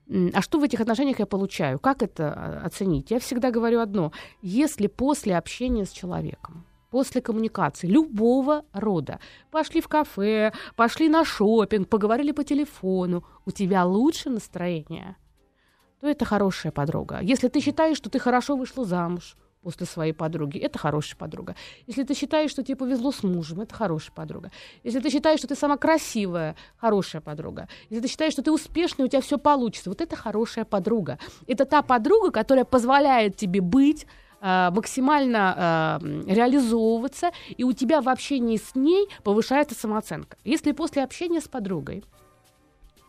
а 0.09 0.43
что 0.43 0.61
в 0.61 0.62
этих 0.62 0.81
отношениях 0.81 1.19
я 1.19 1.27
получаю? 1.27 1.79
Как 1.79 2.03
это 2.03 2.33
а, 2.33 2.67
оценить? 2.67 3.11
Я 3.11 3.19
всегда 3.19 3.51
говорю 3.51 3.81
одно. 3.81 4.12
Если 4.43 4.87
после 4.87 5.37
общения 5.37 5.87
с 5.87 5.90
человеком, 5.90 6.64
после 6.90 7.21
коммуникации 7.21 7.88
любого 7.88 8.64
рода, 8.73 9.19
пошли 9.51 9.81
в 9.81 9.88
кафе, 9.88 10.53
пошли 10.77 11.09
на 11.09 11.25
шопинг, 11.25 11.88
поговорили 11.88 12.33
по 12.33 12.45
телефону, 12.45 13.25
у 13.47 13.51
тебя 13.51 13.85
лучше 13.85 14.31
настроение, 14.31 15.17
то 16.05 16.11
это 16.11 16.27
хорошая 16.27 16.71
подруга. 16.71 17.21
Если 17.23 17.49
ты 17.49 17.61
считаешь, 17.61 17.97
что 17.97 18.11
ты 18.11 18.19
хорошо 18.19 18.57
вышла 18.57 18.85
замуж 18.85 19.37
после 19.62 19.87
своей 19.87 20.12
подруги, 20.12 20.59
это 20.59 20.79
хорошая 20.79 21.17
подруга. 21.17 21.57
Если 21.87 22.03
ты 22.03 22.12
считаешь, 22.12 22.51
что 22.51 22.62
тебе 22.62 22.77
повезло 22.77 23.11
с 23.11 23.23
мужем, 23.23 23.62
это 23.62 23.75
хорошая 23.75 24.12
подруга. 24.12 24.51
Если 24.83 25.01
ты 25.01 25.09
считаешь, 25.09 25.38
что 25.38 25.49
ты 25.49 25.55
сама 25.55 25.79
красивая, 25.79 26.57
хорошая 26.77 27.23
подруга. 27.23 27.69
Если 27.88 28.03
ты 28.03 28.09
считаешь, 28.09 28.35
что 28.35 28.43
ты 28.43 28.53
успешный, 28.53 29.07
у 29.07 29.09
тебя 29.09 29.23
все 29.23 29.38
получится, 29.38 29.88
вот 29.88 30.03
это 30.03 30.14
хорошая 30.14 30.67
подруга. 30.67 31.19
Это 31.47 31.64
та 31.64 31.81
подруга, 31.81 32.31
которая 32.31 32.67
позволяет 32.67 33.37
тебе 33.37 33.62
быть 33.62 34.07
э, 34.43 34.71
максимально 34.73 36.01
э, 36.03 36.35
реализовываться, 36.35 37.31
и 37.57 37.64
у 37.64 37.73
тебя 37.73 38.03
в 38.03 38.11
общении 38.11 38.59
с 38.59 38.75
ней 38.75 39.09
повышается 39.23 39.75
самооценка. 39.75 40.37
Если 40.45 40.73
после 40.73 41.03
общения 41.03 41.40
с 41.40 41.49
подругой 41.49 42.05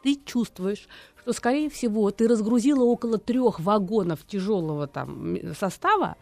ты 0.01 0.17
чувствуешь, 0.23 0.88
что, 1.25 1.33
скорее 1.33 1.71
всего, 1.71 2.11
ты 2.11 2.27
разгрузила 2.27 2.83
около 2.83 3.17
трех 3.17 3.59
вагонов 3.59 4.19
тяжелого 4.27 4.85
там 4.85 5.38
состава, 5.59 6.17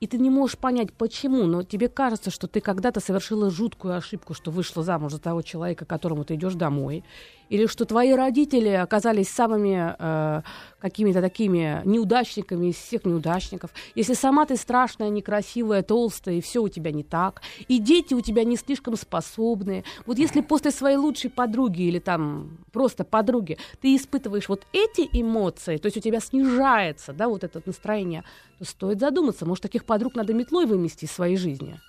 и 0.00 0.08
ты 0.08 0.18
не 0.18 0.28
можешь 0.28 0.58
понять, 0.58 0.92
почему, 0.92 1.44
но 1.44 1.62
тебе 1.62 1.88
кажется, 1.88 2.32
что 2.32 2.48
ты 2.48 2.60
когда-то 2.60 2.98
совершила 2.98 3.48
жуткую 3.48 3.96
ошибку, 3.96 4.34
что 4.34 4.50
вышла 4.50 4.82
замуж 4.82 5.12
за 5.12 5.20
того 5.20 5.42
человека, 5.42 5.84
которому 5.84 6.24
ты 6.24 6.34
идешь 6.34 6.54
домой, 6.54 7.04
или 7.50 7.66
что 7.66 7.84
твои 7.84 8.12
родители 8.12 8.68
оказались 8.68 9.28
самыми 9.28 9.94
э, 9.98 10.42
какими-то 10.78 11.20
такими 11.20 11.82
неудачниками 11.84 12.68
из 12.68 12.76
всех 12.76 13.04
неудачников, 13.04 13.72
если 13.94 14.14
сама 14.14 14.46
ты 14.46 14.56
страшная, 14.56 15.10
некрасивая, 15.10 15.82
толстая, 15.82 16.36
и 16.36 16.40
все 16.40 16.62
у 16.62 16.68
тебя 16.68 16.92
не 16.92 17.02
так, 17.02 17.42
и 17.68 17.78
дети 17.78 18.14
у 18.14 18.20
тебя 18.20 18.44
не 18.44 18.56
слишком 18.56 18.96
способные, 18.96 19.84
вот 20.06 20.18
если 20.18 20.40
после 20.40 20.70
своей 20.70 20.96
лучшей 20.96 21.28
подруги 21.28 21.82
или 21.82 21.98
там 21.98 22.58
просто 22.72 23.04
подруги 23.04 23.58
ты 23.80 23.96
испытываешь 23.96 24.48
вот 24.48 24.62
эти 24.72 25.08
эмоции, 25.12 25.76
то 25.76 25.86
есть 25.86 25.96
у 25.96 26.00
тебя 26.00 26.20
снижается, 26.20 27.12
да, 27.12 27.28
вот 27.28 27.44
это 27.44 27.60
настроение, 27.66 28.24
то 28.58 28.64
стоит 28.64 29.00
задуматься, 29.00 29.44
может, 29.44 29.62
таких 29.62 29.84
подруг 29.84 30.14
надо 30.14 30.32
метлой 30.34 30.66
вымести 30.66 31.04
из 31.04 31.10
своей 31.10 31.36
жизни. 31.36 31.80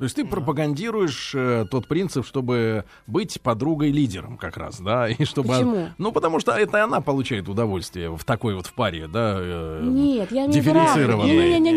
То 0.00 0.04
есть 0.04 0.16
ты 0.16 0.24
пропагандируешь 0.24 1.34
э, 1.34 1.66
тот 1.70 1.86
принцип, 1.86 2.24
чтобы 2.24 2.86
быть 3.06 3.38
подругой-лидером 3.42 4.38
как 4.38 4.56
раз, 4.56 4.80
да, 4.80 5.06
и 5.10 5.26
чтобы... 5.26 5.48
Почему? 5.48 5.88
Ну, 5.98 6.10
потому 6.10 6.40
что 6.40 6.52
это 6.52 6.82
она 6.82 7.02
получает 7.02 7.50
удовольствие 7.50 8.10
в 8.16 8.24
такой 8.24 8.54
вот 8.54 8.66
в 8.66 8.72
паре, 8.72 9.08
да, 9.08 9.36
э, 9.38 9.82
Нет, 9.84 10.32
я 10.32 10.46
имею 10.46 10.62
в 10.62 10.66
виду. 10.66 11.26
Нет, 11.26 11.60
нет, 11.60 11.74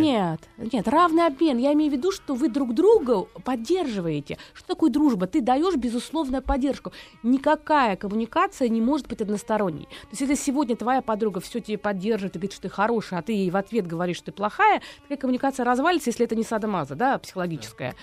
нет, 0.57 0.71
нет, 0.71 0.87
равный 0.87 1.27
обмен. 1.27 1.57
Я 1.57 1.73
имею 1.73 1.91
в 1.91 1.95
виду, 1.95 2.13
что 2.13 2.33
вы 2.33 2.47
друг 2.47 2.73
друга 2.73 3.25
поддерживаете. 3.43 4.37
Что 4.53 4.69
такое 4.69 4.89
дружба? 4.89 5.27
Ты 5.27 5.41
даешь 5.41 5.75
безусловную 5.75 6.41
поддержку. 6.41 6.93
Никакая 7.23 7.97
коммуникация 7.97 8.69
не 8.69 8.79
может 8.79 9.09
быть 9.09 9.19
односторонней. 9.19 9.83
То 10.03 10.07
есть, 10.11 10.21
если 10.21 10.35
сегодня 10.35 10.77
твоя 10.77 11.01
подруга 11.01 11.41
все 11.41 11.59
тебе 11.59 11.77
поддерживает 11.77 12.37
и 12.37 12.39
говорит, 12.39 12.53
что 12.53 12.61
ты 12.61 12.69
хорошая, 12.69 13.19
а 13.19 13.21
ты 13.21 13.33
ей 13.33 13.49
в 13.49 13.57
ответ 13.57 13.85
говоришь, 13.85 14.15
что 14.15 14.27
ты 14.27 14.31
плохая, 14.31 14.81
такая 15.01 15.17
коммуникация 15.17 15.65
развалится, 15.65 16.09
если 16.09 16.25
это 16.25 16.37
не 16.37 16.43
садомаза, 16.43 16.95
да, 16.95 17.17
психологическая. 17.17 17.95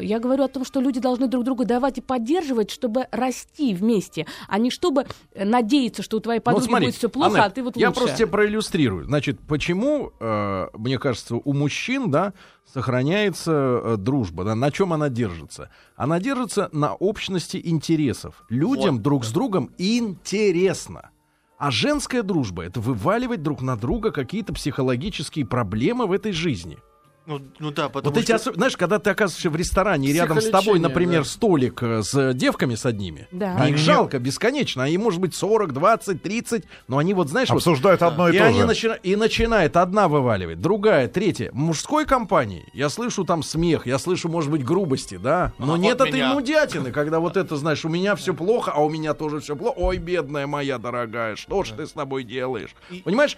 Я 0.00 0.18
говорю 0.20 0.44
о 0.44 0.48
том, 0.48 0.64
что 0.64 0.80
люди 0.80 1.00
должны 1.00 1.28
друг 1.28 1.44
друга 1.44 1.64
давать 1.64 1.98
и 1.98 2.00
поддерживать, 2.00 2.70
чтобы 2.70 3.06
расти 3.10 3.74
вместе, 3.74 4.26
а 4.48 4.58
не 4.58 4.70
чтобы 4.70 5.06
э, 5.34 5.44
надеяться, 5.44 6.02
что 6.02 6.18
у 6.18 6.20
твоей 6.20 6.40
Ну, 6.40 6.44
подруги 6.44 6.64
смотри, 6.66 6.86
будет 6.88 6.96
все 6.96 7.08
плохо, 7.08 7.34
Анет, 7.34 7.46
а 7.46 7.50
ты 7.50 7.62
вот 7.62 7.76
Я 7.76 7.88
лучше. 7.88 8.00
просто 8.00 8.16
тебе 8.18 8.26
проиллюстрирую. 8.28 9.04
Значит, 9.04 9.38
почему, 9.46 10.12
э, 10.20 10.66
мне 10.74 10.98
кажется, 10.98 11.36
у 11.36 11.52
мужчин, 11.52 12.10
да, 12.10 12.32
сохраняется 12.66 13.80
э, 13.82 13.96
дружба, 13.98 14.44
да, 14.44 14.54
на 14.54 14.70
чем 14.70 14.92
она 14.92 15.08
держится? 15.08 15.70
Она 15.96 16.20
держится 16.20 16.68
на 16.72 16.94
общности 16.94 17.60
интересов. 17.62 18.44
Людям 18.48 18.96
Вот. 18.96 19.02
друг 19.02 19.24
с 19.24 19.32
другом 19.32 19.70
интересно. 19.78 21.10
А 21.58 21.70
женская 21.72 22.22
дружба 22.22 22.62
это 22.64 22.80
вываливать 22.80 23.42
друг 23.42 23.62
на 23.62 23.76
друга 23.76 24.12
какие-то 24.12 24.52
психологические 24.52 25.44
проблемы 25.44 26.06
в 26.06 26.12
этой 26.12 26.32
жизни. 26.32 26.78
Ну, 27.28 27.42
ну 27.58 27.70
да, 27.72 27.90
потому 27.90 28.14
Вот 28.14 28.18
эти 28.22 28.34
что... 28.38 28.50
осо- 28.50 28.54
знаешь, 28.54 28.74
когда 28.76 28.98
ты 28.98 29.10
оказываешься 29.10 29.50
в 29.50 29.56
ресторане, 29.56 30.08
и 30.08 30.12
рядом 30.14 30.40
с 30.40 30.48
тобой, 30.48 30.78
например, 30.78 31.24
да. 31.24 31.28
столик 31.28 31.82
э, 31.82 32.02
с 32.02 32.32
девками 32.32 32.74
с 32.74 32.86
одними, 32.86 33.28
Да. 33.30 33.54
а 33.58 33.68
их 33.68 33.76
жалко 33.76 34.18
бесконечно, 34.18 34.84
а 34.84 34.88
им 34.88 35.02
может 35.02 35.20
быть 35.20 35.34
40, 35.34 35.74
20, 35.74 36.22
30, 36.22 36.64
но 36.88 36.96
они 36.96 37.12
вот, 37.12 37.28
знаешь, 37.28 37.50
вот 37.50 37.56
Обсуждают 37.58 38.00
одно 38.02 38.30
и, 38.30 38.34
и, 38.34 38.38
то 38.38 38.46
они 38.46 38.60
же. 38.60 38.66
начина- 38.66 38.98
и 39.02 39.14
начинает 39.14 39.76
одна 39.76 40.08
вываливать, 40.08 40.60
другая, 40.62 41.06
третья. 41.06 41.50
В 41.52 41.56
мужской 41.56 42.06
компании 42.06 42.64
я 42.72 42.88
слышу 42.88 43.24
там 43.26 43.42
смех, 43.42 43.86
я 43.86 43.98
слышу, 43.98 44.30
может 44.30 44.50
быть, 44.50 44.64
грубости, 44.64 45.18
да. 45.18 45.52
Но 45.58 45.74
А, 45.74 45.78
нет 45.78 46.00
от 46.00 46.08
этой 46.08 46.16
меня. 46.20 46.32
нудятины, 46.32 46.92
когда 46.92 47.20
вот 47.20 47.36
это, 47.36 47.56
знаешь, 47.58 47.84
у 47.84 47.90
меня 47.90 48.16
все 48.16 48.32
плохо, 48.32 48.72
а 48.74 48.80
у 48.82 48.88
меня 48.88 49.12
тоже 49.12 49.40
все 49.40 49.54
плохо. 49.54 49.74
Ой, 49.76 49.98
бедная 49.98 50.46
моя 50.46 50.78
дорогая, 50.78 51.36
что 51.36 51.62
ж 51.62 51.72
ты 51.76 51.86
с 51.86 51.92
тобой 51.92 52.24
делаешь? 52.24 52.70
Понимаешь, 53.04 53.36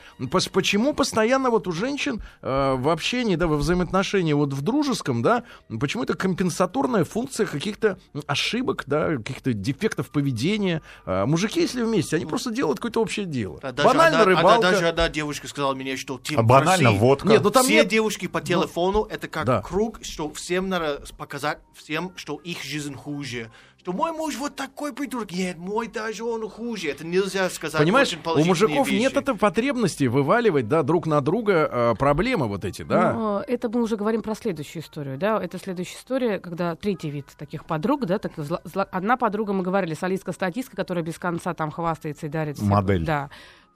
почему 0.53 0.94
постоянно 0.94 1.50
вот 1.50 1.66
у 1.66 1.72
женщин 1.72 2.22
э, 2.42 2.74
в 2.79 2.88
общении, 2.88 3.35
да, 3.35 3.48
во 3.48 3.57
взаимоотношении, 3.85 4.33
вот 4.33 4.53
в 4.53 4.62
дружеском, 4.62 5.23
да, 5.23 5.45
почему 5.81 6.03
это 6.05 6.14
компенсаторная 6.14 7.05
функция 7.05 7.47
каких-то 7.47 7.99
ошибок, 8.27 8.85
да, 8.87 9.16
каких-то 9.16 9.53
дефектов 9.53 10.11
поведения. 10.11 10.83
А 11.07 11.27
мужики, 11.27 11.61
если 11.61 11.83
вместе, 11.83 12.16
они 12.16 12.27
просто 12.27 12.51
делают 12.51 12.79
какое-то 12.79 13.01
общее 13.01 13.27
дело. 13.27 13.59
А 13.62 13.73
даже 13.73 13.88
Банально 13.88 14.21
одна, 14.21 14.25
рыбалка. 14.37 14.55
одна- 14.57 14.71
даже 14.73 14.88
одна 14.88 15.09
девушка 15.09 15.49
сказала 15.49 15.75
мне, 15.75 15.97
что 15.97 16.19
Тим, 16.23 16.38
А 16.40 16.43
в 16.43 16.47
банально 16.47 16.85
России 16.90 16.99
водка. 16.99 17.29
Нет, 17.29 17.43
ну 17.43 17.51
там 17.51 17.64
все 17.64 17.75
нет- 17.75 17.88
девушки 17.88 18.27
по 18.29 18.40
телефону 18.40 19.05
это 19.05 19.29
как 19.29 19.47
Да. 19.47 19.62
круг, 19.62 20.01
что 20.03 20.31
всем 20.33 20.69
надо 20.69 21.03
показать 21.16 21.59
всем, 21.75 22.12
что 22.16 22.37
их 22.37 22.62
жизнь 22.62 22.95
хуже, 22.95 23.51
что 23.81 23.95
мой 23.95 24.12
муж 24.12 24.37
вот 24.37 24.57
такой 24.57 24.93
придурок. 24.93 25.33
Нет, 25.33 25.57
мой 25.57 25.88
даже 25.88 26.23
он 26.23 26.47
хуже. 26.51 26.88
Это 26.90 27.07
нельзя 27.07 27.49
сказать. 27.49 27.81
Понимаешь, 27.81 28.09
очень 28.25 28.43
у 28.43 28.45
мужиков 28.45 28.87
вещи. 28.87 29.01
нет 29.01 29.16
этой 29.16 29.35
потребности 29.35 30.05
вываливать, 30.05 30.69
да, 30.69 30.83
друг 30.83 31.07
на 31.07 31.23
друга 31.23 31.66
э, 31.73 31.95
проблемы 31.99 32.47
вот 32.47 32.66
эти, 32.66 32.83
да. 32.83 33.14
Но 33.14 33.45
это 33.49 33.71
мы 33.71 33.81
уже 33.83 33.97
говорим 33.97 34.21
про 34.21 34.35
следующую 34.35 34.83
историю, 34.83 35.16
да. 35.16 35.43
Это 35.43 35.59
следующая 35.59 35.97
история, 35.97 36.38
когда 36.38 36.77
третий 36.77 37.09
вид 37.09 37.25
таких 37.38 37.64
подруг, 37.64 38.05
да, 38.05 38.19
так 38.19 38.33
зла- 38.37 38.61
зла- 38.64 38.87
одна 38.90 39.16
подруга, 39.16 39.55
мы 39.55 39.62
говорили, 39.62 39.95
солистка-статистка, 39.95 40.77
которая 40.77 41.03
без 41.03 41.19
конца 41.19 41.55
там 41.55 41.71
хвастается 41.71 42.27
и 42.27 42.29
дарит. 42.29 42.57
всякую- 42.57 42.71
Модель. 42.75 43.05
Да. 43.07 43.31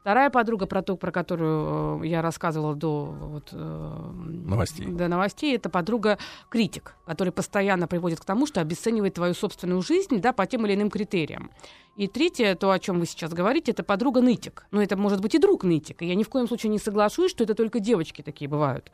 Вторая 0.05 0.29
подруга, 0.29 0.67
про 0.67 0.83
ту, 0.83 0.99
про 0.99 1.11
которую 1.11 2.03
э, 2.03 2.07
я 2.09 2.21
рассказывала 2.21 2.75
до 2.75 3.07
вот, 3.07 3.49
э, 3.53 4.11
Новостей. 4.45 4.85
До 4.85 5.09
новостей, 5.09 5.57
это 5.57 5.71
подруга 5.71 6.19
критик, 6.51 6.95
который 7.07 7.33
постоянно 7.33 7.89
приводит 7.89 8.21
к 8.21 8.25
тому, 8.27 8.47
что 8.47 8.61
обесценивает 8.61 9.15
твою 9.15 9.33
собственную 9.33 9.81
жизнь, 9.81 10.21
да, 10.21 10.35
по 10.35 10.45
тем 10.45 10.67
или 10.67 10.75
иным 10.75 10.91
критериям. 10.91 11.51
И 11.97 12.07
третье, 12.07 12.55
то, 12.55 12.71
о 12.71 12.79
чем 12.79 13.01
вы 13.01 13.07
сейчас 13.07 13.33
говорите, 13.33 13.73
это 13.73 13.83
подруга 13.83 14.21
нытик. 14.21 14.67
Но 14.73 14.83
это 14.83 14.99
может 14.99 15.23
быть 15.23 15.35
и 15.37 15.39
друг 15.39 15.65
нытик. 15.65 16.03
И 16.03 16.07
я 16.07 16.15
ни 16.15 16.23
в 16.23 16.29
коем 16.29 16.49
случае 16.49 16.69
не 16.69 16.79
соглашусь, 16.79 17.31
что 17.31 17.45
это 17.45 17.55
только 17.55 17.81
девочки 17.81 18.21
такие 18.21 18.47
бывают. 18.47 18.93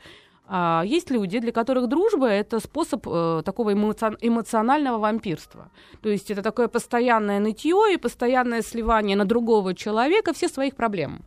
А 0.53 0.83
есть 0.85 1.11
люди, 1.11 1.39
для 1.39 1.53
которых 1.53 1.87
дружба 1.87 2.27
это 2.27 2.59
способ 2.59 3.07
э, 3.07 3.43
такого 3.45 3.73
эмоци- 3.73 4.19
эмоционального 4.21 4.99
вампирства. 4.99 5.71
То 6.03 6.09
есть 6.09 6.29
это 6.31 6.43
такое 6.43 6.67
постоянное 6.67 7.39
нытье 7.39 7.95
и 7.95 7.97
постоянное 7.97 8.63
сливание 8.63 9.17
на 9.17 9.25
другого 9.25 9.75
человека 9.75 10.33
всех 10.33 10.51
своих 10.51 10.75
проблем. 10.75 11.23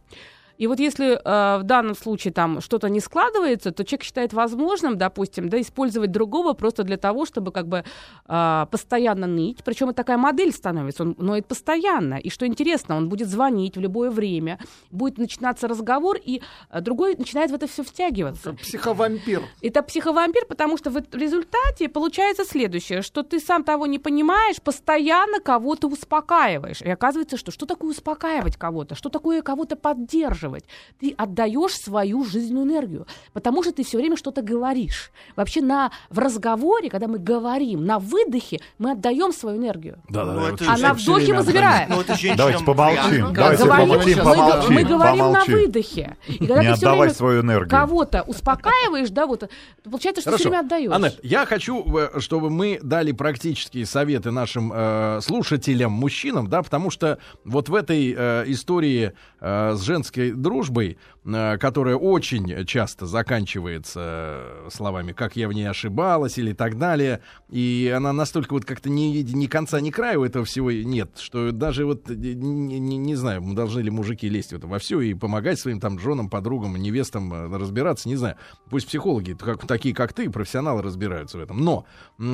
И 0.63 0.67
вот 0.67 0.79
если 0.79 1.15
э, 1.15 1.59
в 1.59 1.63
данном 1.63 1.93
случае 1.93 2.31
там 2.31 2.61
что-то 2.61 2.87
не 2.87 3.01
складывается, 3.01 3.73
то 3.73 3.83
человек 3.83 4.03
считает 4.03 4.31
возможным, 4.31 4.97
допустим, 4.97 5.49
да, 5.49 5.59
использовать 5.59 6.11
другого 6.11 6.53
просто 6.53 6.83
для 6.83 6.95
того, 6.95 7.25
чтобы 7.25 7.51
как 7.51 7.67
бы 7.67 7.83
э, 8.29 8.65
постоянно 8.71 9.27
ныть. 9.27 9.61
Причем 9.65 9.89
это 9.89 9.97
такая 9.97 10.17
модель 10.17 10.53
становится, 10.53 11.03
он 11.03 11.15
ноет 11.17 11.47
постоянно. 11.47 12.13
И 12.13 12.29
что 12.29 12.47
интересно, 12.47 12.95
он 12.95 13.09
будет 13.09 13.27
звонить 13.27 13.75
в 13.75 13.81
любое 13.81 14.09
время, 14.09 14.57
будет 14.89 15.17
начинаться 15.17 15.67
разговор, 15.67 16.15
и 16.15 16.41
э, 16.69 16.79
другой 16.79 17.17
начинает 17.17 17.51
в 17.51 17.55
это 17.55 17.67
все 17.67 17.83
втягиваться. 17.83 18.53
Психовампир. 18.53 19.41
Это 19.61 19.83
психовампир, 19.83 20.45
потому 20.45 20.77
что 20.77 20.91
в 20.91 21.03
результате 21.13 21.89
получается 21.89 22.45
следующее, 22.45 23.01
что 23.01 23.23
ты 23.23 23.41
сам 23.41 23.65
того 23.65 23.85
не 23.85 23.99
понимаешь, 23.99 24.61
постоянно 24.61 25.41
кого-то 25.41 25.89
успокаиваешь. 25.89 26.81
И 26.81 26.89
оказывается, 26.89 27.35
что 27.35 27.51
что 27.51 27.65
такое 27.65 27.91
успокаивать 27.91 28.55
кого-то, 28.55 28.95
что 28.95 29.09
такое 29.09 29.41
кого-то 29.41 29.75
поддерживать. 29.75 30.52
Ты 30.99 31.13
отдаешь 31.17 31.73
свою 31.73 32.23
жизненную 32.23 32.65
энергию, 32.65 33.07
потому 33.33 33.63
что 33.63 33.71
ты 33.71 33.83
все 33.83 33.97
время 33.97 34.17
что-то 34.17 34.41
говоришь. 34.41 35.11
Вообще 35.35 35.61
на, 35.61 35.91
в 36.09 36.19
разговоре, 36.19 36.89
когда 36.89 37.07
мы 37.07 37.19
говорим, 37.19 37.85
на 37.85 37.99
выдохе, 37.99 38.59
мы 38.77 38.91
отдаем 38.91 39.31
свою 39.31 39.57
энергию. 39.57 39.97
Да, 40.09 40.25
да, 40.25 40.33
Ну, 40.33 40.57
да. 40.57 40.65
А 40.67 40.77
же 40.77 40.83
на 40.83 40.93
вдохе 40.93 41.33
мы 41.33 41.43
забираем. 41.43 41.89
Ну, 41.89 42.03
Давайте 42.35 42.63
помолчим. 42.63 43.33
Давайте 43.33 43.65
помолчим, 43.65 44.17
мы, 44.17 44.23
помолчим, 44.23 44.73
мы 44.73 44.83
говорим 44.83 45.19
помолчим. 45.19 45.53
на 45.53 45.59
выдохе. 45.59 46.17
И 46.27 46.37
когда 46.37 46.61
Не 46.61 46.67
ты 46.67 46.73
отдавай 46.73 46.99
время 46.99 47.13
свою 47.13 47.41
энергию. 47.41 47.69
Кого-то 47.69 48.23
успокаиваешь, 48.23 49.09
да, 49.09 49.25
вот, 49.25 49.41
то 49.41 49.49
получается, 49.83 50.21
что 50.21 50.31
ты 50.31 50.37
все 50.37 50.49
время 50.49 50.61
отдаешь. 50.61 50.91
Аннет, 50.91 51.19
я 51.23 51.45
хочу, 51.45 51.83
э, 51.97 52.19
чтобы 52.19 52.49
мы 52.49 52.79
дали 52.81 53.11
практические 53.11 53.85
советы 53.85 54.31
нашим 54.31 54.71
э, 54.73 55.19
слушателям, 55.21 55.91
мужчинам, 55.91 56.47
да, 56.47 56.61
потому 56.61 56.89
что 56.91 57.19
вот 57.45 57.69
в 57.69 57.75
этой 57.75 58.13
э, 58.15 58.43
истории 58.47 59.13
э, 59.39 59.73
с 59.75 59.81
женской 59.81 60.32
дружбой, 60.35 60.97
э, 61.25 61.57
которая 61.57 61.95
очень 61.95 62.65
часто 62.65 63.05
заканчивается 63.05 63.99
э, 64.03 64.69
словами 64.71 65.11
«как 65.11 65.35
я 65.35 65.47
в 65.47 65.53
ней 65.53 65.65
ошибалась» 65.65 66.37
или 66.37 66.53
так 66.53 66.77
далее, 66.77 67.21
и 67.49 67.93
она 67.95 68.13
настолько 68.13 68.53
вот 68.53 68.65
как-то 68.65 68.89
ни, 68.89 69.21
ни 69.21 69.45
конца, 69.47 69.79
ни 69.81 69.89
края 69.91 70.17
у 70.17 70.23
этого 70.25 70.45
всего 70.45 70.71
нет, 70.71 71.17
что 71.19 71.51
даже 71.51 71.85
вот, 71.85 72.09
э, 72.09 72.15
не, 72.15 72.79
не- 72.79 72.97
не 72.97 73.15
знаю, 73.15 73.41
должны 73.53 73.81
ли 73.81 73.89
мужики 73.89 74.29
лезть 74.29 74.53
в 74.53 74.55
это 74.57 74.67
во 74.67 74.79
все 74.79 75.01
и 75.01 75.13
помогать 75.13 75.59
своим 75.59 75.79
там 75.79 75.99
женам, 75.99 76.29
подругам, 76.29 76.75
невестам 76.75 77.53
разбираться, 77.53 78.09
не 78.09 78.15
знаю. 78.15 78.35
Пусть 78.69 78.87
психологи, 78.87 79.33
как, 79.33 79.65
такие 79.67 79.93
как 79.93 80.13
ты, 80.13 80.29
профессионалы 80.29 80.81
разбираются 80.81 81.37
в 81.37 81.41
этом. 81.41 81.59
Но, 81.59 81.85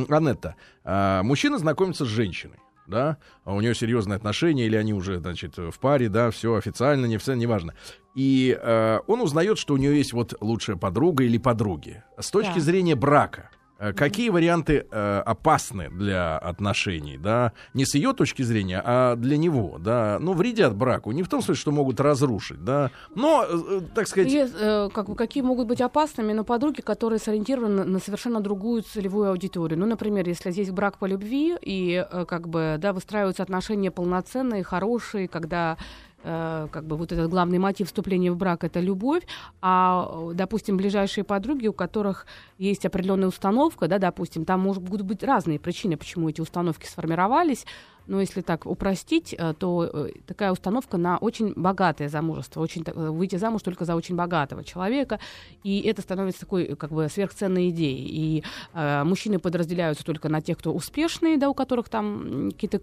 Анетта, 0.09 0.55
а, 0.83 1.23
мужчина 1.23 1.57
знакомится 1.57 2.05
с 2.05 2.07
женщиной. 2.07 2.57
Да, 2.89 3.17
а 3.43 3.53
у 3.53 3.61
нее 3.61 3.75
серьезные 3.75 4.15
отношения, 4.15 4.65
или 4.65 4.75
они 4.75 4.95
уже, 4.95 5.19
значит, 5.19 5.57
в 5.57 5.77
паре, 5.79 6.09
да, 6.09 6.31
все 6.31 6.55
официально, 6.55 7.05
не 7.05 7.17
официально, 7.17 7.41
неважно. 7.41 7.75
И 8.15 8.57
э, 8.59 8.99
он 9.05 9.21
узнает, 9.21 9.59
что 9.59 9.75
у 9.75 9.77
нее 9.77 9.95
есть 9.95 10.11
вот 10.11 10.33
лучшая 10.41 10.75
подруга 10.75 11.23
или 11.23 11.37
подруги. 11.37 12.03
С 12.19 12.31
точки 12.31 12.55
Да. 12.55 12.61
зрения 12.61 12.95
брака, 12.95 13.51
какие 13.95 14.29
варианты 14.29 14.85
э, 14.91 15.21
опасны 15.25 15.89
для 15.89 16.37
отношений, 16.37 17.17
да, 17.17 17.53
не 17.73 17.85
с 17.85 17.95
ее 17.95 18.13
точки 18.13 18.41
зрения, 18.41 18.81
а 18.83 19.15
для 19.15 19.37
него, 19.37 19.77
да, 19.79 20.17
ну, 20.19 20.33
вредят 20.33 20.75
браку, 20.75 21.11
не 21.11 21.23
в 21.23 21.29
том 21.29 21.41
смысле, 21.41 21.61
что 21.61 21.71
могут 21.71 21.99
разрушить, 21.99 22.63
да, 22.63 22.91
но, 23.15 23.45
э, 23.47 23.81
так 23.95 24.07
сказать, 24.07 24.31
Есть, 24.31 24.55
э, 24.59 24.89
как 24.93 25.15
какие 25.15 25.43
могут 25.43 25.67
быть 25.67 25.81
опасными, 25.81 26.33
но 26.33 26.43
подруги, 26.43 26.81
которые 26.81 27.19
сориентированы 27.19 27.85
на 27.85 27.99
совершенно 27.99 28.41
другую 28.41 28.83
целевую 28.83 29.29
аудиторию. 29.29 29.79
Ну, 29.79 29.85
например, 29.85 30.27
если 30.27 30.51
здесь 30.51 30.71
брак 30.71 30.97
по 30.97 31.05
любви 31.05 31.55
и 31.61 32.05
э, 32.09 32.25
как 32.25 32.47
бы 32.49 32.75
да, 32.79 32.93
выстраиваются 32.93 33.43
отношения 33.43 33.91
полноценные, 33.91 34.63
хорошие, 34.63 35.27
когда 35.27 35.77
э, 36.23 36.67
как 36.71 36.85
бы 36.85 36.95
вот 36.95 37.11
этот 37.11 37.29
главный 37.29 37.59
мотив 37.59 37.87
вступления 37.87 38.31
в 38.31 38.37
брак 38.37 38.63
это 38.63 38.79
любовь, 38.79 39.23
а, 39.61 40.31
допустим, 40.33 40.77
ближайшие 40.77 41.23
подруги, 41.23 41.67
у 41.67 41.73
которых 41.73 42.25
есть 42.57 42.85
определенная 42.85 43.29
установка, 43.29 43.87
да, 43.87 43.99
допустим, 43.99 44.45
там 44.45 44.61
может, 44.61 44.83
могут 44.83 45.01
быть 45.01 45.23
разные 45.23 45.59
причины, 45.59 45.97
почему 45.97 46.29
эти 46.29 46.41
установки 46.41 46.85
сформировались, 46.85 47.65
но 48.09 48.19
если 48.19 48.41
так 48.41 48.65
упростить, 48.65 49.35
э, 49.37 49.53
то 49.57 49.89
э, 49.93 50.09
такая 50.25 50.51
установка 50.51 50.97
на 50.97 51.17
очень 51.17 51.53
богатое 51.55 52.09
замужество, 52.09 52.59
очень, 52.59 52.83
выйти 52.83 53.35
замуж 53.35 53.61
только 53.61 53.85
за 53.85 53.95
очень 53.95 54.15
богатого 54.15 54.63
человека, 54.63 55.19
и 55.63 55.81
это 55.81 56.01
становится 56.01 56.41
такой 56.41 56.75
как 56.75 56.91
бы 56.91 57.07
сверхценной 57.07 57.69
идеей. 57.69 58.07
И 58.09 58.43
э, 58.73 59.03
мужчины 59.03 59.37
подразделяются 59.37 60.03
только 60.03 60.27
на 60.27 60.41
тех, 60.41 60.57
кто 60.57 60.73
успешные, 60.73 61.37
да, 61.37 61.49
у 61.49 61.53
которых 61.53 61.87
там 61.87 62.49
какие-то 62.51 62.81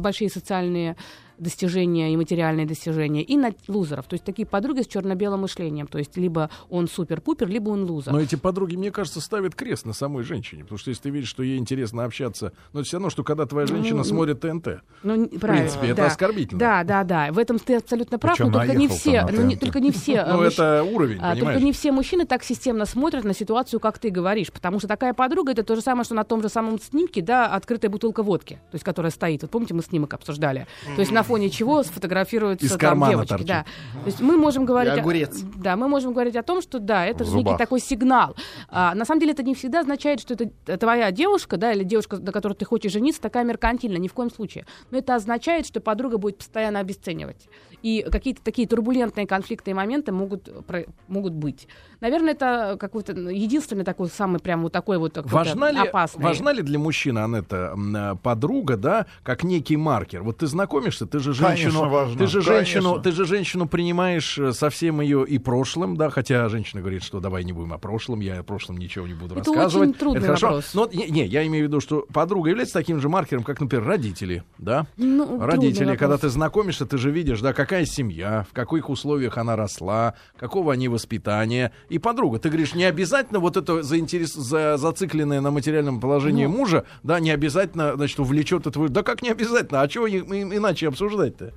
большие 0.00 0.30
социальные 0.30 0.96
достижения 1.38 2.12
и 2.12 2.16
материальные 2.16 2.66
достижения, 2.66 3.22
и 3.22 3.36
на 3.36 3.52
лузеров. 3.68 4.06
То 4.06 4.14
есть 4.14 4.24
такие 4.24 4.46
подруги 4.46 4.82
с 4.82 4.86
черно-белым 4.86 5.40
мышлением. 5.42 5.86
То 5.86 5.98
есть 5.98 6.16
либо 6.16 6.50
он 6.68 6.88
супер-пупер, 6.88 7.48
либо 7.48 7.70
он 7.70 7.84
лузер. 7.84 8.12
Но 8.12 8.20
эти 8.20 8.36
подруги, 8.36 8.76
мне 8.76 8.90
кажется, 8.90 9.20
ставят 9.20 9.54
крест 9.54 9.86
на 9.86 9.92
самой 9.92 10.22
женщине. 10.24 10.62
Потому 10.64 10.78
что 10.78 10.90
если 10.90 11.02
ты 11.04 11.10
видишь, 11.10 11.28
что 11.28 11.42
ей 11.42 11.58
интересно 11.58 12.04
общаться, 12.04 12.52
но 12.72 12.80
это 12.80 12.86
все 12.88 12.96
равно, 12.96 13.10
что 13.10 13.24
когда 13.24 13.46
твоя 13.46 13.66
женщина 13.66 13.98
Ну, 13.98 14.04
смотрит 14.04 14.40
ТНТ. 14.40 14.80
Ну, 15.02 15.26
правильно, 15.28 15.38
принципе, 15.68 15.86
это 15.88 15.96
да. 16.02 16.06
оскорбительно. 16.06 16.58
Да, 16.58 16.84
да, 16.84 17.04
да. 17.04 17.32
В 17.32 17.38
этом 17.38 17.58
ты 17.58 17.76
абсолютно 17.76 18.18
прав, 18.18 18.36
Причем 18.36 18.50
но 18.50 18.58
только 18.60 18.74
не 18.74 18.88
все, 18.88 19.26
ну, 19.30 19.42
не- 19.42 19.56
только 19.56 19.80
не 19.80 19.90
все. 19.90 20.14
э, 20.16 20.32
Ну, 20.32 20.42
это 20.42 20.82
уровень, 20.82 21.18
а? 21.20 21.36
Только 21.36 21.60
не 21.60 21.72
все 21.72 21.92
мужчины 21.92 22.26
так 22.26 22.42
системно 22.42 22.86
смотрят 22.86 23.24
на 23.24 23.34
ситуацию, 23.34 23.80
как 23.80 23.98
ты 23.98 24.10
говоришь, 24.10 24.52
потому 24.52 24.78
что 24.78 24.88
такая 24.88 25.14
подруга 25.14 25.52
это 25.52 25.62
то 25.62 25.74
же 25.76 25.80
самое, 25.82 26.04
что 26.04 26.14
на 26.14 26.24
том 26.24 26.42
же 26.42 26.48
самом 26.48 26.80
снимке, 26.80 27.22
да, 27.22 27.46
открытая 27.46 27.90
бутылка 27.90 28.22
водки, 28.22 28.54
то 28.70 28.74
есть 28.74 28.84
которая 28.84 29.10
стоит. 29.10 29.42
Вот 29.42 29.50
помните, 29.50 29.74
мы 29.74 29.82
снимок 29.82 30.14
обсуждали. 30.14 30.66
То 30.94 31.00
есть 31.00 31.12
на 31.12 31.22
фоне 31.26 31.50
чего 31.50 31.82
сфотографируются 31.82 32.66
Из 32.66 32.70
там 32.70 32.78
кармана 32.78 33.12
девочки, 33.12 33.28
торчит. 33.30 33.46
да. 33.48 33.64
То 34.00 34.06
есть 34.06 34.20
мы 34.20 34.36
можем 34.36 34.64
говорить, 34.64 34.94
И 34.94 34.96
о- 34.96 35.00
огурец. 35.00 35.40
да, 35.56 35.76
мы 35.76 35.88
можем 35.88 36.12
говорить 36.12 36.36
о 36.36 36.42
том, 36.42 36.62
что 36.62 36.78
да, 36.78 37.04
это 37.06 37.24
В 37.24 37.28
же 37.30 37.36
некий 37.38 37.56
такой 37.56 37.80
сигнал. 37.80 38.36
А, 38.68 38.94
на 38.94 39.04
самом 39.04 39.20
деле 39.20 39.32
это 39.32 39.42
не 39.42 39.54
всегда 39.54 39.80
означает, 39.80 40.20
что 40.20 40.34
это 40.34 40.76
твоя 40.78 41.10
девушка, 41.10 41.56
да, 41.56 41.72
или 41.72 41.84
девушка, 41.84 42.16
на 42.16 42.32
которой 42.32 42.54
ты 42.54 42.64
хочешь 42.64 42.92
жениться, 42.92 43.20
такая 43.20 43.44
меркантильная, 43.44 43.98
ни 43.98 44.08
в 44.08 44.14
коем 44.14 44.30
случае. 44.30 44.66
Но 44.90 44.98
это 44.98 45.14
означает, 45.14 45.66
что 45.66 45.80
подруга 45.80 46.18
будет 46.18 46.38
постоянно 46.38 46.78
обесценивать. 46.80 47.48
И 47.82 48.04
какие-то 48.10 48.42
такие 48.42 48.66
турбулентные 48.66 49.26
конфликтные 49.26 49.74
моменты 49.74 50.10
могут, 50.10 50.66
про- 50.66 50.86
могут 51.08 51.32
быть. 51.34 51.68
Наверное, 52.00 52.32
это 52.32 52.76
какой-то 52.80 53.14
ну, 53.14 53.30
единственный 53.30 53.84
такой 53.84 54.08
самый 54.08 54.40
прям 54.40 54.62
вот 54.62 54.72
такой 54.72 54.98
вот 54.98 55.16
Важна 55.26 55.70
ли, 55.70 55.78
опасный. 55.78 56.24
важна 56.24 56.52
ли 56.52 56.62
для 56.62 56.78
мужчины, 56.78 57.18
Анетта, 57.20 57.74
подруга, 58.22 58.76
да, 58.76 59.06
как 59.22 59.44
некий 59.44 59.76
маркер? 59.76 60.22
Вот 60.22 60.38
ты 60.38 60.46
знакомишься, 60.46 61.06
ты 61.06 61.15
же 61.18 61.32
женщину, 61.32 61.72
Конечно, 61.72 61.88
важна, 61.88 62.18
ты 62.18 62.26
же 62.26 62.40
женщину, 62.40 62.82
конечно. 62.90 63.02
ты 63.02 63.12
же 63.12 63.24
женщину 63.24 63.68
принимаешь 63.68 64.38
э, 64.38 64.52
со 64.52 64.70
всем 64.70 65.00
ее 65.00 65.24
и 65.26 65.38
прошлым, 65.38 65.96
да, 65.96 66.10
хотя 66.10 66.48
женщина 66.48 66.80
говорит, 66.80 67.02
что 67.02 67.20
давай 67.20 67.44
не 67.44 67.52
будем 67.52 67.72
о 67.72 67.78
прошлом, 67.78 68.20
я 68.20 68.40
о 68.40 68.42
прошлом 68.42 68.76
ничего 68.78 69.06
не 69.06 69.14
буду 69.14 69.34
Это 69.36 69.50
рассказывать. 69.50 69.88
очень 69.90 69.98
трудный 69.98 70.18
Это 70.18 70.26
хорошо. 70.26 70.46
вопрос. 70.46 70.70
Но 70.74 70.88
не, 70.92 71.08
не, 71.08 71.26
я 71.26 71.46
имею 71.46 71.64
в 71.66 71.68
виду, 71.68 71.80
что 71.80 72.06
подруга 72.12 72.50
является 72.50 72.74
таким 72.74 73.00
же 73.00 73.08
маркером, 73.08 73.42
как, 73.42 73.60
например, 73.60 73.84
родители, 73.86 74.44
да? 74.58 74.86
Ну, 74.96 75.40
Родители, 75.40 75.96
когда 75.96 76.18
ты 76.18 76.28
знакомишься, 76.28 76.86
ты 76.86 76.98
же 76.98 77.10
видишь, 77.10 77.40
да, 77.40 77.52
какая 77.52 77.84
семья, 77.84 78.46
в 78.50 78.54
каких 78.54 78.88
условиях 78.90 79.38
она 79.38 79.56
росла, 79.56 80.14
какого 80.38 80.72
они 80.72 80.88
воспитания. 80.88 81.72
И 81.88 81.98
подруга, 81.98 82.38
ты 82.38 82.48
говоришь, 82.48 82.74
не 82.74 82.84
обязательно 82.84 83.38
вот 83.40 83.56
это 83.56 83.82
заинтерес... 83.82 84.34
за... 84.34 84.76
зацикленное 84.76 85.40
на 85.40 85.50
материальном 85.50 86.00
положении 86.00 86.46
Ну. 86.46 86.52
мужа, 86.52 86.84
да, 87.02 87.20
не 87.20 87.30
обязательно, 87.30 87.94
значит, 87.96 88.18
увлечет 88.20 88.66
это. 88.66 88.88
Да 88.88 89.02
как 89.02 89.22
не 89.22 89.30
обязательно? 89.30 89.82
А 89.82 89.88
чего 89.88 90.06
и- 90.06 90.18
и- 90.18 90.56
иначе 90.56 90.88
обсуждать-то? 91.06 91.52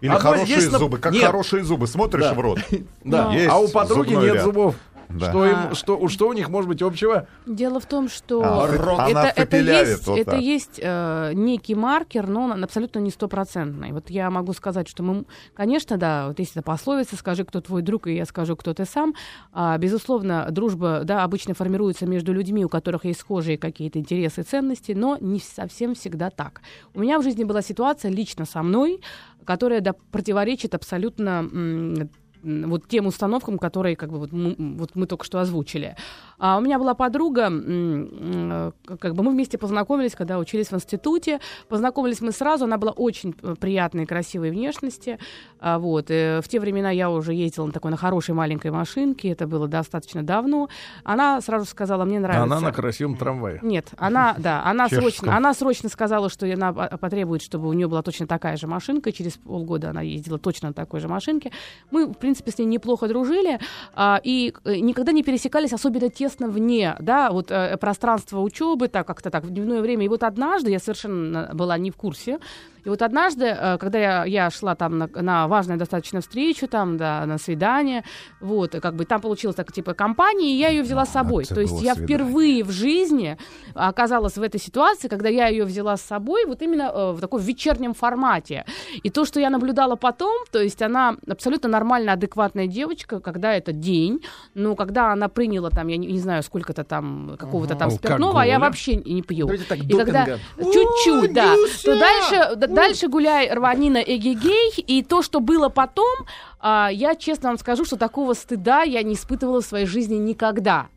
Или 0.00 0.10
вот 0.12 0.22
хорошие 0.22 0.70
на- 0.70 0.78
зубы. 0.78 0.98
Как 0.98 1.12
Нет. 1.12 1.24
хорошие 1.24 1.62
зубы. 1.62 1.86
Смотришь 1.86 2.22
Да. 2.24 2.34
в 2.34 2.40
рот. 2.40 2.58
Да. 3.04 3.32
Есть 3.32 3.48
а 3.50 3.58
у 3.58 3.68
подруги 3.68 4.14
нет 4.14 4.34
ряд. 4.34 4.44
зубов. 4.44 4.74
Да. 5.12 5.30
Что, 5.30 5.46
им, 5.46 5.56
А. 5.70 5.74
что, 5.74 6.08
что 6.08 6.28
у 6.28 6.32
них 6.32 6.48
может 6.48 6.68
быть 6.68 6.82
общего? 6.82 7.26
Дело 7.46 7.80
в 7.80 7.86
том, 7.86 8.08
что 8.08 8.42
А, 8.44 8.66
это, 9.08 9.32
это 9.34 9.56
есть, 9.56 10.06
вот 10.06 10.18
это 10.18 10.30
так. 10.32 10.40
есть 10.40 10.80
э, 10.82 11.32
некий 11.34 11.74
маркер, 11.74 12.26
но 12.26 12.44
он 12.44 12.64
абсолютно 12.64 13.00
не 13.00 13.10
стопроцентный. 13.10 13.92
Вот 13.92 14.10
я 14.10 14.30
могу 14.30 14.52
сказать, 14.52 14.88
что 14.88 15.02
мы, 15.02 15.24
конечно, 15.54 15.96
да, 15.96 16.28
вот 16.28 16.38
если 16.38 16.60
это 16.60 16.62
пословица, 16.62 17.16
скажи, 17.16 17.44
кто 17.44 17.60
твой 17.60 17.82
друг, 17.82 18.06
и 18.06 18.14
я 18.14 18.24
скажу, 18.24 18.56
кто 18.56 18.72
ты 18.74 18.84
сам. 18.84 19.14
А, 19.52 19.76
безусловно, 19.78 20.46
дружба, 20.50 21.02
да, 21.04 21.24
обычно 21.24 21.54
формируется 21.54 22.06
между 22.06 22.32
людьми, 22.32 22.64
у 22.64 22.68
которых 22.68 23.04
есть 23.04 23.20
схожие 23.20 23.58
какие-то 23.58 23.98
интересы 23.98 24.42
и 24.42 24.44
ценности, 24.44 24.92
но 24.92 25.16
не 25.20 25.40
совсем 25.40 25.94
всегда 25.94 26.30
так. 26.30 26.60
У 26.94 27.00
меня 27.00 27.18
в 27.18 27.22
жизни 27.22 27.44
была 27.44 27.62
ситуация 27.62 28.10
лично 28.10 28.44
со 28.44 28.62
мной, 28.62 29.00
которая 29.44 29.80
да, 29.80 29.94
противоречит 30.12 30.74
абсолютно 30.74 32.08
вот 32.42 32.86
тем 32.88 33.06
установкам, 33.06 33.58
которые 33.58 33.96
как 33.96 34.10
бы 34.10 34.18
вот 34.18 34.32
мы, 34.32 34.54
вот 34.58 34.90
мы 34.94 35.06
только 35.06 35.24
что 35.24 35.40
озвучили. 35.40 35.96
А 36.38 36.56
у 36.56 36.60
меня 36.62 36.78
была 36.78 36.94
подруга, 36.94 37.48
э, 37.50 38.72
как 38.98 39.14
бы 39.14 39.22
мы 39.22 39.32
вместе 39.32 39.58
познакомились, 39.58 40.14
когда 40.14 40.38
учились 40.38 40.68
в 40.68 40.74
институте. 40.74 41.40
Познакомились 41.68 42.20
мы 42.20 42.32
сразу, 42.32 42.64
она 42.64 42.78
была 42.78 42.92
очень 42.92 43.32
приятной, 43.32 44.06
красивой 44.06 44.50
внешности. 44.50 45.18
А, 45.60 45.78
вот. 45.78 46.06
э, 46.10 46.40
В 46.42 46.48
те 46.48 46.58
времена 46.60 46.90
я 46.90 47.10
уже 47.10 47.34
ездила 47.34 47.66
на 47.66 47.72
такой 47.72 47.90
на 47.90 47.96
хорошей 47.96 48.34
маленькой 48.34 48.70
машинке, 48.70 49.28
это 49.30 49.46
было 49.46 49.68
достаточно 49.68 50.22
давно. 50.22 50.68
Она 51.04 51.40
сразу 51.42 51.66
сказала, 51.66 52.04
мне 52.04 52.18
нравится. 52.20 52.44
Она 52.44 52.60
на 52.60 52.72
красивом 52.72 53.16
трамвае. 53.16 53.58
Нет, 53.62 53.88
она, 53.98 54.34
да, 54.38 54.62
она 54.64 54.88
Чешском. 54.88 55.02
срочно, 55.10 55.36
она 55.36 55.54
срочно 55.54 55.88
сказала, 55.88 56.30
что 56.30 56.50
она 56.50 56.72
по- 56.72 56.96
потребует, 56.96 57.42
чтобы 57.42 57.68
у 57.68 57.72
нее 57.74 57.86
была 57.88 58.02
точно 58.02 58.26
такая 58.26 58.56
же 58.56 58.66
машинка. 58.66 59.12
Через 59.12 59.34
полгода 59.36 59.90
она 59.90 60.00
ездила 60.00 60.38
точно 60.38 60.68
на 60.68 60.74
такой 60.74 61.00
же 61.00 61.08
машинке. 61.08 61.52
Мы, 61.90 62.06
в 62.06 62.14
принципе, 62.14 62.29
с 62.34 62.58
ней 62.58 62.64
неплохо 62.64 63.08
дружили 63.08 63.58
а, 63.94 64.20
и 64.22 64.52
э, 64.64 64.76
никогда 64.76 65.12
не 65.12 65.22
пересекались 65.22 65.72
особенно 65.72 66.08
тесно 66.08 66.48
вне, 66.48 66.96
да, 67.00 67.30
вот 67.30 67.50
э, 67.50 67.76
пространства 67.76 68.40
учебы, 68.40 68.88
так 68.88 69.06
как-то 69.06 69.30
так 69.30 69.44
в 69.44 69.50
дневное 69.50 69.80
время. 69.80 70.04
И 70.04 70.08
вот 70.08 70.22
однажды 70.22 70.70
я 70.70 70.78
совершенно 70.78 71.50
была 71.54 71.78
не 71.78 71.90
в 71.90 71.96
курсе. 71.96 72.38
И 72.84 72.88
вот 72.88 73.02
однажды, 73.02 73.46
э, 73.46 73.78
когда 73.78 73.98
я, 73.98 74.24
я 74.24 74.50
шла 74.50 74.74
там 74.74 74.98
на, 74.98 75.08
на 75.14 75.48
важную 75.48 75.78
достаточно 75.78 76.20
встречу, 76.20 76.68
там, 76.68 76.96
да, 76.96 77.24
на 77.26 77.38
свидание, 77.38 78.04
вот, 78.40 78.74
и 78.74 78.80
как 78.80 78.94
бы 78.94 79.04
там 79.04 79.20
получилось 79.20 79.56
так, 79.56 79.72
типа, 79.72 79.94
компания, 79.94 80.54
и 80.54 80.58
я 80.58 80.68
ее 80.68 80.82
взяла 80.82 81.06
с 81.06 81.10
собой. 81.10 81.44
То 81.44 81.60
есть 81.60 81.80
я 81.82 81.94
свидание. 81.94 82.04
впервые 82.04 82.64
в 82.64 82.70
жизни 82.70 83.36
оказалась 83.74 84.36
в 84.36 84.42
этой 84.42 84.60
ситуации, 84.60 85.08
когда 85.08 85.28
я 85.28 85.48
ее 85.48 85.64
взяла 85.64 85.96
с 85.96 86.02
собой, 86.02 86.44
вот 86.46 86.62
именно 86.62 86.90
э, 86.94 87.12
в 87.12 87.20
таком 87.20 87.40
вечернем 87.40 87.94
формате. 87.94 88.64
И 89.02 89.10
то, 89.10 89.24
что 89.24 89.40
я 89.40 89.50
наблюдала 89.50 89.96
потом, 89.96 90.44
то 90.50 90.60
есть 90.60 90.82
она 90.82 91.16
абсолютно 91.28 91.68
нормальная, 91.68 92.14
адекватная 92.14 92.66
девочка, 92.66 93.20
когда 93.20 93.54
это 93.54 93.72
день, 93.72 94.22
но 94.54 94.74
когда 94.76 95.12
она 95.12 95.28
приняла 95.28 95.70
там, 95.70 95.88
я 95.88 95.96
не, 95.96 96.06
не 96.06 96.18
знаю, 96.18 96.42
сколько-то 96.42 96.84
там, 96.84 97.36
какого-то 97.38 97.74
там 97.74 97.90
спиртного, 97.90 98.42
а 98.42 98.46
я 98.46 98.58
вообще 98.58 98.96
не 98.96 99.22
пью. 99.22 99.46
Давайте 99.46 99.64
так, 99.64 99.78
И 99.78 99.92
когда 99.92 100.38
чуть-чуть, 100.58 101.32
да, 101.32 101.54
то 101.84 101.98
дальше, 101.98 102.56
дальше 102.74 103.08
гуляй, 103.08 103.52
рванина, 103.52 103.98
эгегей, 103.98 104.72
и 104.76 105.02
то, 105.02 105.22
что 105.22 105.40
было 105.40 105.68
потом, 105.68 106.26
а, 106.60 106.88
я 106.92 107.14
честно 107.14 107.50
вам 107.50 107.58
скажу, 107.58 107.84
что 107.84 107.96
такого 107.96 108.34
стыда 108.34 108.82
я 108.82 109.02
не 109.02 109.14
испытывала 109.14 109.60
в 109.60 109.66
своей 109.66 109.86
жизни 109.86 110.16
никогда. 110.16 110.88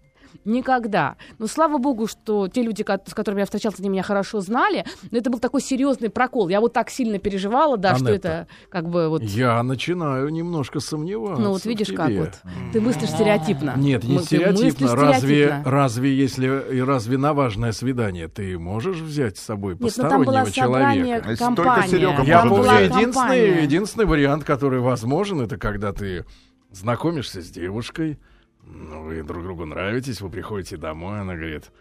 Никогда. 0.45 1.15
Но 1.39 1.47
слава 1.47 1.77
богу, 1.77 2.07
что 2.07 2.47
те 2.47 2.61
люди, 2.61 2.85
с 3.05 3.13
которыми 3.13 3.41
я 3.41 3.45
встречалась, 3.45 3.79
они 3.79 3.89
меня 3.89 4.03
хорошо 4.03 4.41
знали. 4.41 4.85
Но 5.11 5.17
это 5.17 5.29
был 5.29 5.39
такой 5.39 5.61
серьезный 5.61 6.09
прокол. 6.09 6.49
Я 6.49 6.59
вот 6.61 6.73
так 6.73 6.89
сильно 6.89 7.19
переживала, 7.19 7.77
да, 7.77 7.95
что 7.95 8.07
Анетта, 8.07 8.27
это 8.27 8.47
как 8.69 8.89
бы 8.89 9.09
вот. 9.09 9.21
Я 9.23 9.61
начинаю 9.63 10.29
немножко 10.29 10.79
сомневаться. 10.79 11.41
Ну 11.41 11.51
вот 11.51 11.61
в 11.61 11.65
видишь, 11.65 11.89
как 11.93 12.11
вот. 12.11 12.31
Ты 12.71 12.81
мыслишь 12.81 13.09
стереотипно. 13.09 13.73
Нет, 13.77 14.03
не 14.03 14.17
Мы- 14.17 14.23
стереотипно. 14.23 14.95
Разве, 14.95 15.19
стереотипно. 15.19 15.71
разве 15.71 16.15
если 16.15 16.75
и 16.75 16.81
разве 16.81 17.17
на 17.17 17.33
важное 17.33 17.71
свидание 17.71 18.27
ты 18.27 18.57
можешь 18.57 18.97
взять 18.97 19.37
с 19.37 19.41
собой 19.41 19.73
Нет, 19.73 19.81
ну 19.81 19.87
постороннего 19.87 20.45
собрание, 20.45 21.03
человека? 21.03 21.29
Если 21.29 21.55
только. 21.55 21.83
Серега 21.87 22.23
Я 22.23 22.45
помню, 22.45 22.85
единственный, 22.85 23.63
единственный 23.63 24.05
вариант, 24.05 24.43
который 24.43 24.79
возможен, 24.79 25.41
это 25.41 25.57
когда 25.57 25.93
ты 25.93 26.25
знакомишься 26.71 27.41
с 27.41 27.49
девушкой, 27.49 28.19
ну, 28.65 29.03
вы 29.03 29.23
друг 29.23 29.43
другу 29.43 29.65
нравитесь, 29.65 30.21
вы 30.21 30.29
приходите 30.29 30.77
домой, 30.77 31.19
она 31.21 31.35
говорит, 31.35 31.71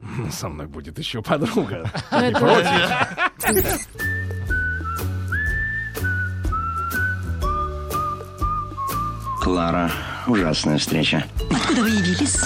«М, 0.00 0.30
со 0.30 0.48
мной 0.48 0.66
будет 0.66 0.98
еще 0.98 1.22
подруга. 1.22 1.90
Ну, 2.10 2.20
Не 2.20 2.32
против? 2.32 3.88
Клара, 9.40 9.90
ужасная 10.26 10.78
встреча. 10.78 11.24
Откуда 11.50 11.82
вы 11.82 11.90
явились? 11.90 12.36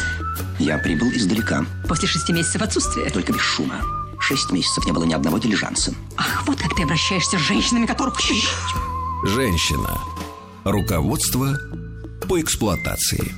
Я 0.58 0.78
прибыл 0.78 1.08
издалека, 1.10 1.64
После 1.88 2.08
шести 2.08 2.32
месяцев 2.32 2.60
отсутствия. 2.62 3.08
только 3.10 3.32
без 3.32 3.40
шума. 3.40 3.76
Шесть 4.20 4.50
месяцев 4.50 4.84
не 4.84 4.92
было 4.92 5.04
ни 5.04 5.14
одного 5.14 5.38
дилижанса. 5.38 5.94
Ах, 6.16 6.42
вот 6.46 6.58
как 6.60 6.74
ты 6.74 6.82
обращаешься 6.82 7.38
с 7.38 7.40
женщинами, 7.42 7.86
которых... 7.86 8.18
Женщина. 9.24 9.96
Руководство 10.64 11.56
по 12.28 12.40
эксплуатации. 12.40 13.32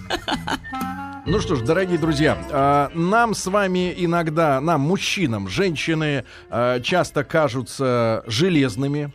Ну 1.27 1.39
что 1.39 1.55
ж, 1.55 1.61
дорогие 1.61 1.99
друзья, 1.99 2.37
а, 2.51 2.91
нам 2.95 3.35
с 3.35 3.47
вами 3.47 3.95
иногда, 3.97 4.61
нам, 4.61 4.81
мужчинам, 4.81 5.49
женщины 5.49 6.25
а, 6.49 6.81
часто 6.81 7.23
кажутся 7.25 8.25
железными, 8.27 9.13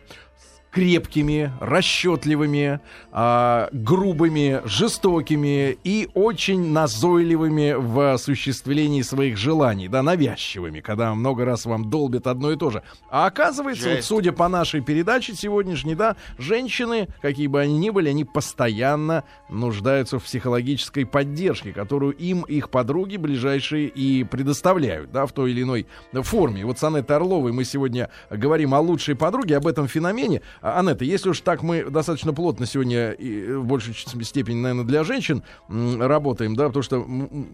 крепкими, 0.76 1.50
расчетливыми, 1.58 2.80
а, 3.10 3.70
грубыми, 3.72 4.60
жестокими 4.66 5.78
и 5.84 6.06
очень 6.12 6.70
назойливыми 6.70 7.72
в 7.78 8.12
осуществлении 8.12 9.00
своих 9.00 9.38
желаний, 9.38 9.88
да, 9.88 10.02
навязчивыми, 10.02 10.80
когда 10.80 11.14
много 11.14 11.46
раз 11.46 11.64
вам 11.64 11.88
долбят 11.88 12.26
одно 12.26 12.52
и 12.52 12.56
то 12.56 12.68
же. 12.68 12.82
А 13.10 13.24
оказывается, 13.24 13.88
вот, 13.88 14.04
судя 14.04 14.32
по 14.32 14.48
нашей 14.48 14.82
передаче 14.82 15.32
сегодняшней, 15.34 15.94
да, 15.94 16.14
женщины, 16.36 17.08
какие 17.22 17.46
бы 17.46 17.58
они 17.58 17.78
ни 17.78 17.88
были, 17.88 18.10
они 18.10 18.26
постоянно 18.26 19.24
нуждаются 19.48 20.18
в 20.18 20.24
психологической 20.24 21.06
поддержке, 21.06 21.72
которую 21.72 22.12
им 22.12 22.42
их 22.42 22.68
подруги 22.68 23.16
ближайшие 23.16 23.88
и 23.88 24.24
предоставляют, 24.24 25.10
да, 25.10 25.24
в 25.24 25.32
той 25.32 25.52
или 25.52 25.62
иной 25.62 25.86
форме. 26.12 26.66
Вот 26.66 26.78
с 26.78 26.84
Анеттой 26.84 27.16
Орловой 27.16 27.52
мы 27.52 27.64
сегодня 27.64 28.10
говорим 28.28 28.74
о 28.74 28.80
лучшей 28.80 29.14
подруге, 29.14 29.56
об 29.56 29.66
этом 29.66 29.88
феномене. 29.88 30.42
А, 30.66 30.80
Анетта, 30.80 31.04
если 31.04 31.28
уж 31.28 31.42
так 31.42 31.62
мы 31.62 31.84
достаточно 31.84 32.32
плотно 32.32 32.66
сегодня 32.66 33.12
и 33.12 33.52
в 33.52 33.64
большей 33.64 33.94
степени, 33.94 34.56
наверное, 34.56 34.84
для 34.84 35.04
женщин 35.04 35.44
работаем, 35.68 36.56
да, 36.56 36.66
потому 36.66 36.82
что 36.82 37.06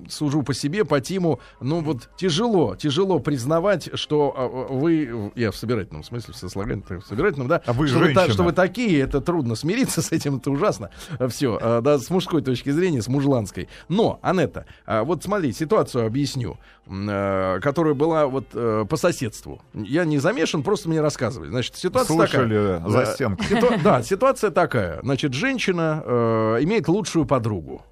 сужу 0.08 0.42
по 0.42 0.54
себе, 0.54 0.86
по 0.86 0.98
Тиму, 0.98 1.38
ну 1.60 1.82
вот 1.82 2.08
тяжело, 2.16 2.74
тяжело 2.74 3.18
признавать, 3.18 3.90
что 3.98 4.32
а, 4.34 4.44
а, 4.44 4.72
вы, 4.72 5.30
я 5.34 5.50
в 5.50 5.56
собирательном 5.56 6.04
смысле, 6.04 6.32
в 6.32 6.36
сослагательном, 6.38 7.02
в 7.02 7.06
собирательном, 7.06 7.48
да, 7.48 7.60
А 7.66 7.74
вы 7.74 7.86
что, 7.86 7.98
вы, 7.98 8.14
что 8.14 8.44
вы 8.44 8.52
такие, 8.52 9.00
это 9.00 9.20
трудно 9.20 9.56
смириться 9.56 10.00
с 10.00 10.10
этим, 10.10 10.36
это 10.36 10.50
ужасно. 10.50 10.88
Все, 11.28 11.80
да, 11.82 11.98
с 11.98 12.08
мужской 12.08 12.40
точки 12.40 12.70
зрения, 12.70 13.02
с 13.02 13.08
мужланской. 13.08 13.68
Но, 13.90 14.20
Анетта, 14.22 14.64
вот 14.86 15.22
смотри, 15.22 15.52
ситуацию 15.52 16.06
объясню, 16.06 16.56
э, 16.86 17.60
которая 17.60 17.92
была 17.92 18.26
вот 18.26 18.46
э, 18.54 18.86
по 18.88 18.96
соседству. 18.96 19.60
Я 19.74 20.06
не 20.06 20.18
замешан, 20.18 20.62
просто 20.62 20.88
мне 20.88 21.02
рассказывали. 21.02 21.50
Значит, 21.50 21.76
ситуация 21.76 22.16
Слышали 22.16 22.78
такая. 22.78 22.88
за 22.88 23.01
Стенкой. 23.06 23.46
ситу- 23.46 23.78
Да, 23.84 24.02
ситуация 24.02 24.50
такая. 24.50 25.00
Значит, 25.02 25.32
женщина 25.34 26.02
э, 26.04 26.58
имеет 26.62 26.88
лучшую 26.88 27.26
подругу. 27.26 27.82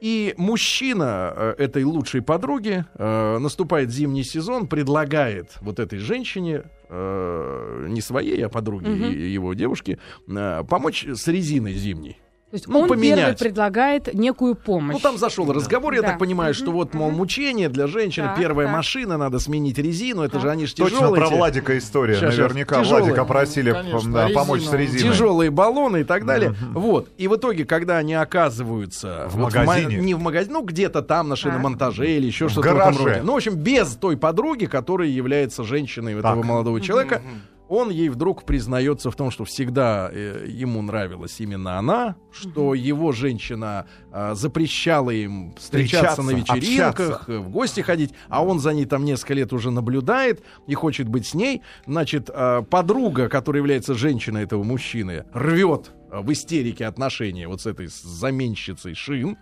И 0.00 0.34
мужчина 0.38 1.32
э, 1.36 1.54
этой 1.58 1.84
лучшей 1.84 2.22
подруги, 2.22 2.84
э, 2.94 3.38
наступает 3.38 3.90
зимний 3.90 4.24
сезон, 4.24 4.66
предлагает 4.66 5.52
вот 5.60 5.78
этой 5.78 5.98
женщине, 5.98 6.62
э, 6.88 7.86
не 7.88 8.00
своей, 8.00 8.40
а 8.44 8.48
подруге 8.48 8.90
и- 9.12 9.30
его 9.34 9.52
девушке, 9.54 9.98
э, 10.28 10.62
помочь 10.68 11.06
с 11.06 11.28
резиной 11.28 11.74
зимней. 11.74 12.16
То 12.50 12.56
есть 12.56 12.66
Ну, 12.66 12.80
он 12.80 12.88
первый 12.88 12.98
поменять. 13.10 13.38
предлагает 13.38 14.12
некую 14.12 14.56
помощь. 14.56 14.92
Ну, 14.94 14.98
там 14.98 15.18
зашел 15.18 15.52
разговор, 15.52 15.94
я 15.94 16.02
Да. 16.02 16.08
так 16.08 16.18
понимаю, 16.18 16.52
что 16.52 16.72
вот, 16.72 16.94
мол, 16.94 17.12
мучение 17.12 17.68
для 17.68 17.86
женщины, 17.86 18.26
Так, 18.26 18.38
первая 18.38 18.66
так. 18.66 18.76
машина, 18.76 19.16
надо 19.16 19.38
сменить 19.38 19.78
резину, 19.78 20.22
это 20.22 20.40
же 20.40 20.50
они 20.50 20.66
же 20.66 20.74
Точно 20.74 20.98
тяжелые. 20.98 21.20
про 21.22 21.26
эти- 21.28 21.34
Владика 21.38 21.78
история. 21.78 22.14
Щас. 22.18 22.36
Наверняка 22.36 22.80
Тяжелые. 22.80 23.04
Владика 23.04 23.24
просили 23.24 23.72
Конечно, 23.72 24.12
да, 24.12 24.28
помочь 24.34 24.62
с 24.62 24.72
резиной. 24.72 25.00
тяжелые 25.12 25.50
баллоны 25.52 26.00
и 26.00 26.04
так 26.04 26.26
далее. 26.26 26.54
Вот. 26.72 27.08
И 27.18 27.28
в 27.28 27.36
итоге, 27.36 27.64
когда 27.64 27.98
они 27.98 28.14
оказываются 28.14 29.28
В 29.30 29.36
вот 29.36 29.54
магазине. 29.54 29.96
ма- 29.98 30.02
не 30.04 30.14
в 30.14 30.20
магазине, 30.20 30.52
ну 30.52 30.64
где-то 30.64 31.02
там 31.02 31.28
на 31.28 31.36
шиномонтаже 31.36 32.10
или 32.10 32.26
еще 32.26 32.48
В 32.48 32.50
что-то 32.50 32.68
в 32.68 32.76
этом 32.76 32.78
гараже. 32.94 33.04
роде. 33.04 33.22
Ну, 33.22 33.32
в 33.34 33.36
общем, 33.36 33.54
без 33.54 33.94
той 33.94 34.16
подруги, 34.16 34.66
которая 34.66 35.08
является 35.08 35.62
женщиной 35.62 36.14
этого 36.18 36.34
Так. 36.34 36.44
молодого 36.44 36.80
человека, 36.80 37.22
он 37.70 37.90
ей 37.90 38.08
вдруг 38.08 38.42
признается 38.42 39.12
в 39.12 39.16
том, 39.16 39.30
что 39.30 39.44
всегда 39.44 40.10
э, 40.12 40.44
ему 40.48 40.82
нравилась 40.82 41.36
именно 41.38 41.78
она, 41.78 42.16
что 42.32 42.74
его 42.74 43.12
женщина 43.12 43.86
э, 44.12 44.34
запрещала 44.34 45.10
им 45.10 45.54
встречаться 45.56 46.20
Встречаться, 46.20 46.22
на 46.22 46.30
вечеринках, 46.32 47.20
общаться. 47.20 47.38
в 47.38 47.50
гости 47.50 47.80
ходить, 47.80 48.12
а 48.28 48.44
он 48.44 48.58
за 48.58 48.74
ней 48.74 48.86
там 48.86 49.04
несколько 49.04 49.34
лет 49.34 49.52
уже 49.52 49.70
наблюдает 49.70 50.42
и 50.66 50.74
хочет 50.74 51.08
быть 51.08 51.28
с 51.28 51.34
ней. 51.34 51.62
Значит, 51.86 52.28
э, 52.28 52.62
подруга, 52.68 53.28
которая 53.28 53.60
является 53.60 53.94
женщиной 53.94 54.42
этого 54.42 54.64
мужчины, 54.64 55.24
рвет 55.32 55.92
э, 56.10 56.20
в 56.20 56.32
истерике 56.32 56.86
отношения 56.86 57.46
вот 57.46 57.60
с 57.60 57.66
этой 57.66 57.86
заменщицей 57.86 58.94
Шин. 58.94 59.38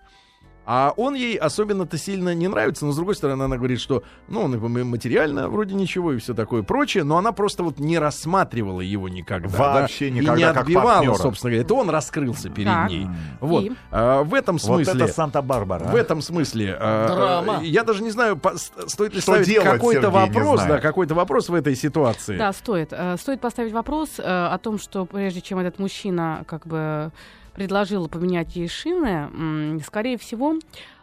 А 0.71 0.93
он 0.99 1.15
ей 1.15 1.35
особенно-то 1.37 1.97
сильно 1.97 2.35
не 2.35 2.47
нравится, 2.47 2.85
но 2.85 2.93
с 2.93 2.97
другой 2.97 3.15
стороны 3.15 3.45
она 3.45 3.57
говорит, 3.57 3.81
что, 3.81 4.03
ну, 4.29 4.43
он 4.43 4.59
материально 4.87 5.49
вроде 5.49 5.75
ничего 5.75 6.13
и 6.13 6.19
все 6.19 6.35
такое 6.35 6.63
прочее, 6.63 7.05
но 7.05 7.17
она 7.17 7.33
просто 7.33 7.63
вот 7.63 7.79
не 7.79 7.99
рассматривала 7.99 8.83
его 8.83 9.09
никогда. 9.09 9.49
Вообще 9.49 10.11
да, 10.11 10.17
никогда 10.17 10.35
И 10.35 10.37
не 10.37 10.53
как 10.53 10.63
отбивала, 10.65 10.93
партнера. 10.97 11.15
собственно 11.15 11.51
говоря. 11.53 11.65
Это 11.65 11.73
он 11.75 11.89
раскрылся 11.89 12.51
перед 12.51 12.69
Так. 12.69 12.91
ней. 12.91 13.07
Вот. 13.41 13.65
И? 13.65 13.73
А, 13.91 14.23
в 14.25 14.35
этом 14.35 14.57
Вот 14.57 14.63
смысле... 14.85 15.05
это 15.05 15.11
Санта-Барбара. 15.15 15.85
В 15.85 15.95
а. 15.95 15.99
этом 15.99 16.21
смысле, 16.21 16.77
а, 16.79 17.43
Драма. 17.43 17.63
э, 17.63 17.67
я 17.67 17.83
даже 17.83 18.03
не 18.03 18.11
знаю, 18.11 18.37
по- 18.37 18.59
стоит 18.59 19.15
ли 19.15 19.23
Что 19.23 19.33
ставить 19.33 19.47
делать, 19.49 19.71
какой-то 19.71 20.11
вопрос, 20.11 20.63
да, 20.65 20.81
какой-то 20.81 21.15
вопрос 21.15 21.49
в 21.49 21.55
этой 21.55 21.75
ситуации. 21.77 22.37
Да, 22.37 22.53
стоит. 22.53 22.89
Э, 22.93 23.17
Стоит 23.17 23.41
поставить 23.41 23.73
вопрос 23.73 24.19
э, 24.19 24.23
о 24.23 24.59
том, 24.59 24.79
что 24.79 25.07
прежде 25.07 25.41
чем 25.41 25.61
этот 25.61 25.79
мужчина 25.79 26.45
как 26.47 26.67
бы 26.67 27.11
предложил 27.59 28.07
поменять 28.07 28.55
ей 28.55 28.69
шины, 28.69 29.81
скорее 29.85 30.17
всего, 30.17 30.55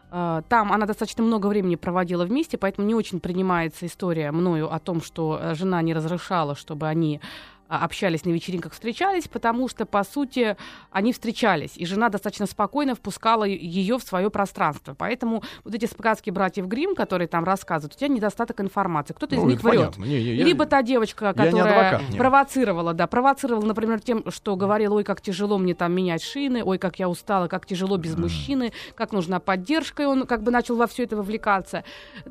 э, 0.09 0.41
там 0.47 0.71
она 0.71 0.85
достаточно 0.85 1.21
много 1.21 1.47
времени 1.47 1.75
проводила 1.75 2.23
вместе, 2.23 2.57
поэтому 2.57 2.87
не 2.87 2.95
очень 2.95 3.19
принимается 3.19 3.85
история 3.85 4.31
мною 4.31 4.73
о 4.73 4.79
том, 4.79 5.01
что 5.01 5.37
э, 5.37 5.53
жена 5.53 5.81
не 5.81 5.93
разрешала, 5.93 6.55
чтобы 6.55 6.87
они 6.87 7.19
общались 7.81 8.25
на 8.25 8.29
вечеринках, 8.29 8.73
встречались, 8.73 9.27
потому 9.27 9.67
что, 9.67 9.85
по 9.85 10.03
сути, 10.03 10.57
они 10.91 11.13
встречались, 11.13 11.73
и 11.75 11.85
жена 11.85 12.09
достаточно 12.09 12.45
спокойно 12.45 12.95
впускала 12.95 13.43
ее 13.43 13.97
в 13.97 14.03
свое 14.03 14.29
пространство. 14.29 14.93
Поэтому 14.97 15.43
вот 15.63 15.73
эти 15.73 15.85
сказки 15.85 16.29
братьев 16.29 16.67
Грим, 16.67 16.95
которые 16.95 17.27
там 17.27 17.43
рассказывают, 17.43 17.95
у 17.95 17.97
тебя 17.97 18.07
недостаток 18.09 18.61
информации. 18.61 19.13
Кто-то 19.13 19.35
из 19.35 19.41
Ну, 19.41 19.49
них 19.49 19.59
это 19.59 19.69
врет. 19.69 19.97
Не, 19.97 20.19
я- 20.19 20.45
Либо 20.45 20.65
та 20.65 20.81
девочка, 20.81 21.33
которая 21.33 22.01
не. 22.09 22.17
провоцировала, 22.17 22.93
да, 22.93 23.07
провоцировала, 23.07 23.65
например, 23.65 23.99
тем, 23.99 24.29
что 24.31 24.55
говорила, 24.55 24.95
ой, 24.95 25.03
как 25.03 25.21
тяжело 25.21 25.57
мне 25.57 25.73
там 25.73 25.93
менять 25.93 26.21
шины, 26.23 26.63
ой, 26.63 26.77
как 26.77 26.99
я 26.99 27.09
устала, 27.09 27.47
как 27.47 27.65
тяжело 27.65 27.97
без 27.97 28.15
мужчины, 28.17 28.71
как 28.95 29.11
нужна 29.11 29.39
поддержка, 29.39 30.03
и 30.03 30.05
он 30.05 30.25
как 30.27 30.43
бы 30.43 30.51
начал 30.51 30.75
во 30.75 30.87
все 30.87 31.03
это 31.03 31.15
вовлекаться. 31.15 31.83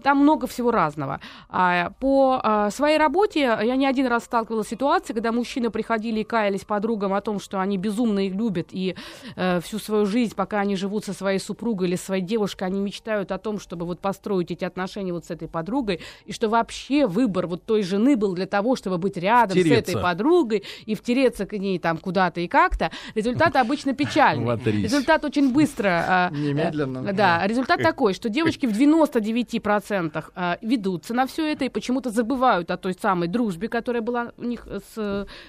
Там 0.03 0.18
много 0.18 0.47
всего 0.47 0.70
разного. 0.70 1.20
А, 1.49 1.90
по 2.01 2.40
а, 2.42 2.70
своей 2.70 2.99
работе 2.99 3.40
я 3.40 3.76
не 3.76 3.86
один 3.86 4.07
раз 4.07 4.24
сталкивалась 4.24 4.66
с 4.66 4.70
ситуацией, 4.70 5.14
когда 5.14 5.32
мужчины 5.35 5.70
приходили 5.70 6.20
и 6.20 6.24
каялись 6.24 6.64
подругам 6.64 7.12
о 7.14 7.20
том, 7.20 7.41
что 7.41 7.61
они 7.61 7.76
безумно 7.78 8.26
их 8.26 8.35
любят, 8.35 8.68
и 8.70 8.95
э, 9.37 9.61
всю 9.61 9.78
свою 9.78 10.07
жизнь, 10.07 10.35
пока 10.35 10.61
они 10.61 10.76
живут 10.76 11.05
со 11.05 11.12
своей 11.12 11.39
супругой 11.39 11.89
или 11.89 11.97
своей 11.97 12.22
девушкой, 12.22 12.64
они 12.64 12.80
мечтают 12.80 13.32
о 13.32 13.39
том, 13.39 13.59
чтобы 13.59 13.85
вот 13.87 14.01
построить 14.01 14.51
эти 14.51 14.64
отношения 14.64 15.12
вот 15.12 15.24
с 15.24 15.30
этой 15.30 15.49
подругой, 15.49 16.01
и 16.24 16.32
что 16.32 16.49
вообще 16.49 17.07
выбор 17.07 17.47
вот 17.47 17.64
той 17.64 17.82
жены 17.82 18.16
был 18.16 18.35
для 18.35 18.47
того, 18.47 18.76
чтобы 18.76 18.99
быть 18.99 19.16
рядом 19.16 19.57
с 19.57 19.61
Втереться. 19.61 19.93
этой 19.93 20.03
подругой 20.03 20.64
и 20.87 20.95
втереться 20.95 21.47
к 21.47 21.53
ней 21.53 21.78
там 21.78 21.99
куда-то 21.99 22.41
и 22.41 22.49
как-то. 22.49 22.91
Результат 23.14 23.57
обычно 23.57 23.95
печальный. 23.95 24.45
Результат 24.82 25.24
очень 25.24 25.53
быстро... 25.53 26.05
а, 26.09 26.30
Немедленно. 26.30 27.09
э, 27.09 27.12
Да, 27.12 27.47
результат 27.47 27.80
такой, 27.82 28.14
что 28.14 28.28
девочки 28.28 28.66
в 28.66 28.72
99% 28.72 30.24
а, 30.35 30.59
ведутся 30.61 31.14
на 31.14 31.26
все 31.26 31.51
это 31.53 31.64
и 31.64 31.68
почему-то 31.68 32.11
забывают 32.11 32.70
о 32.70 32.76
той 32.76 32.95
самой 32.95 33.28
дружбе, 33.28 33.68
которая 33.68 34.03
была 34.03 34.32
у 34.37 34.45
них 34.45 34.66
с, 34.66 34.95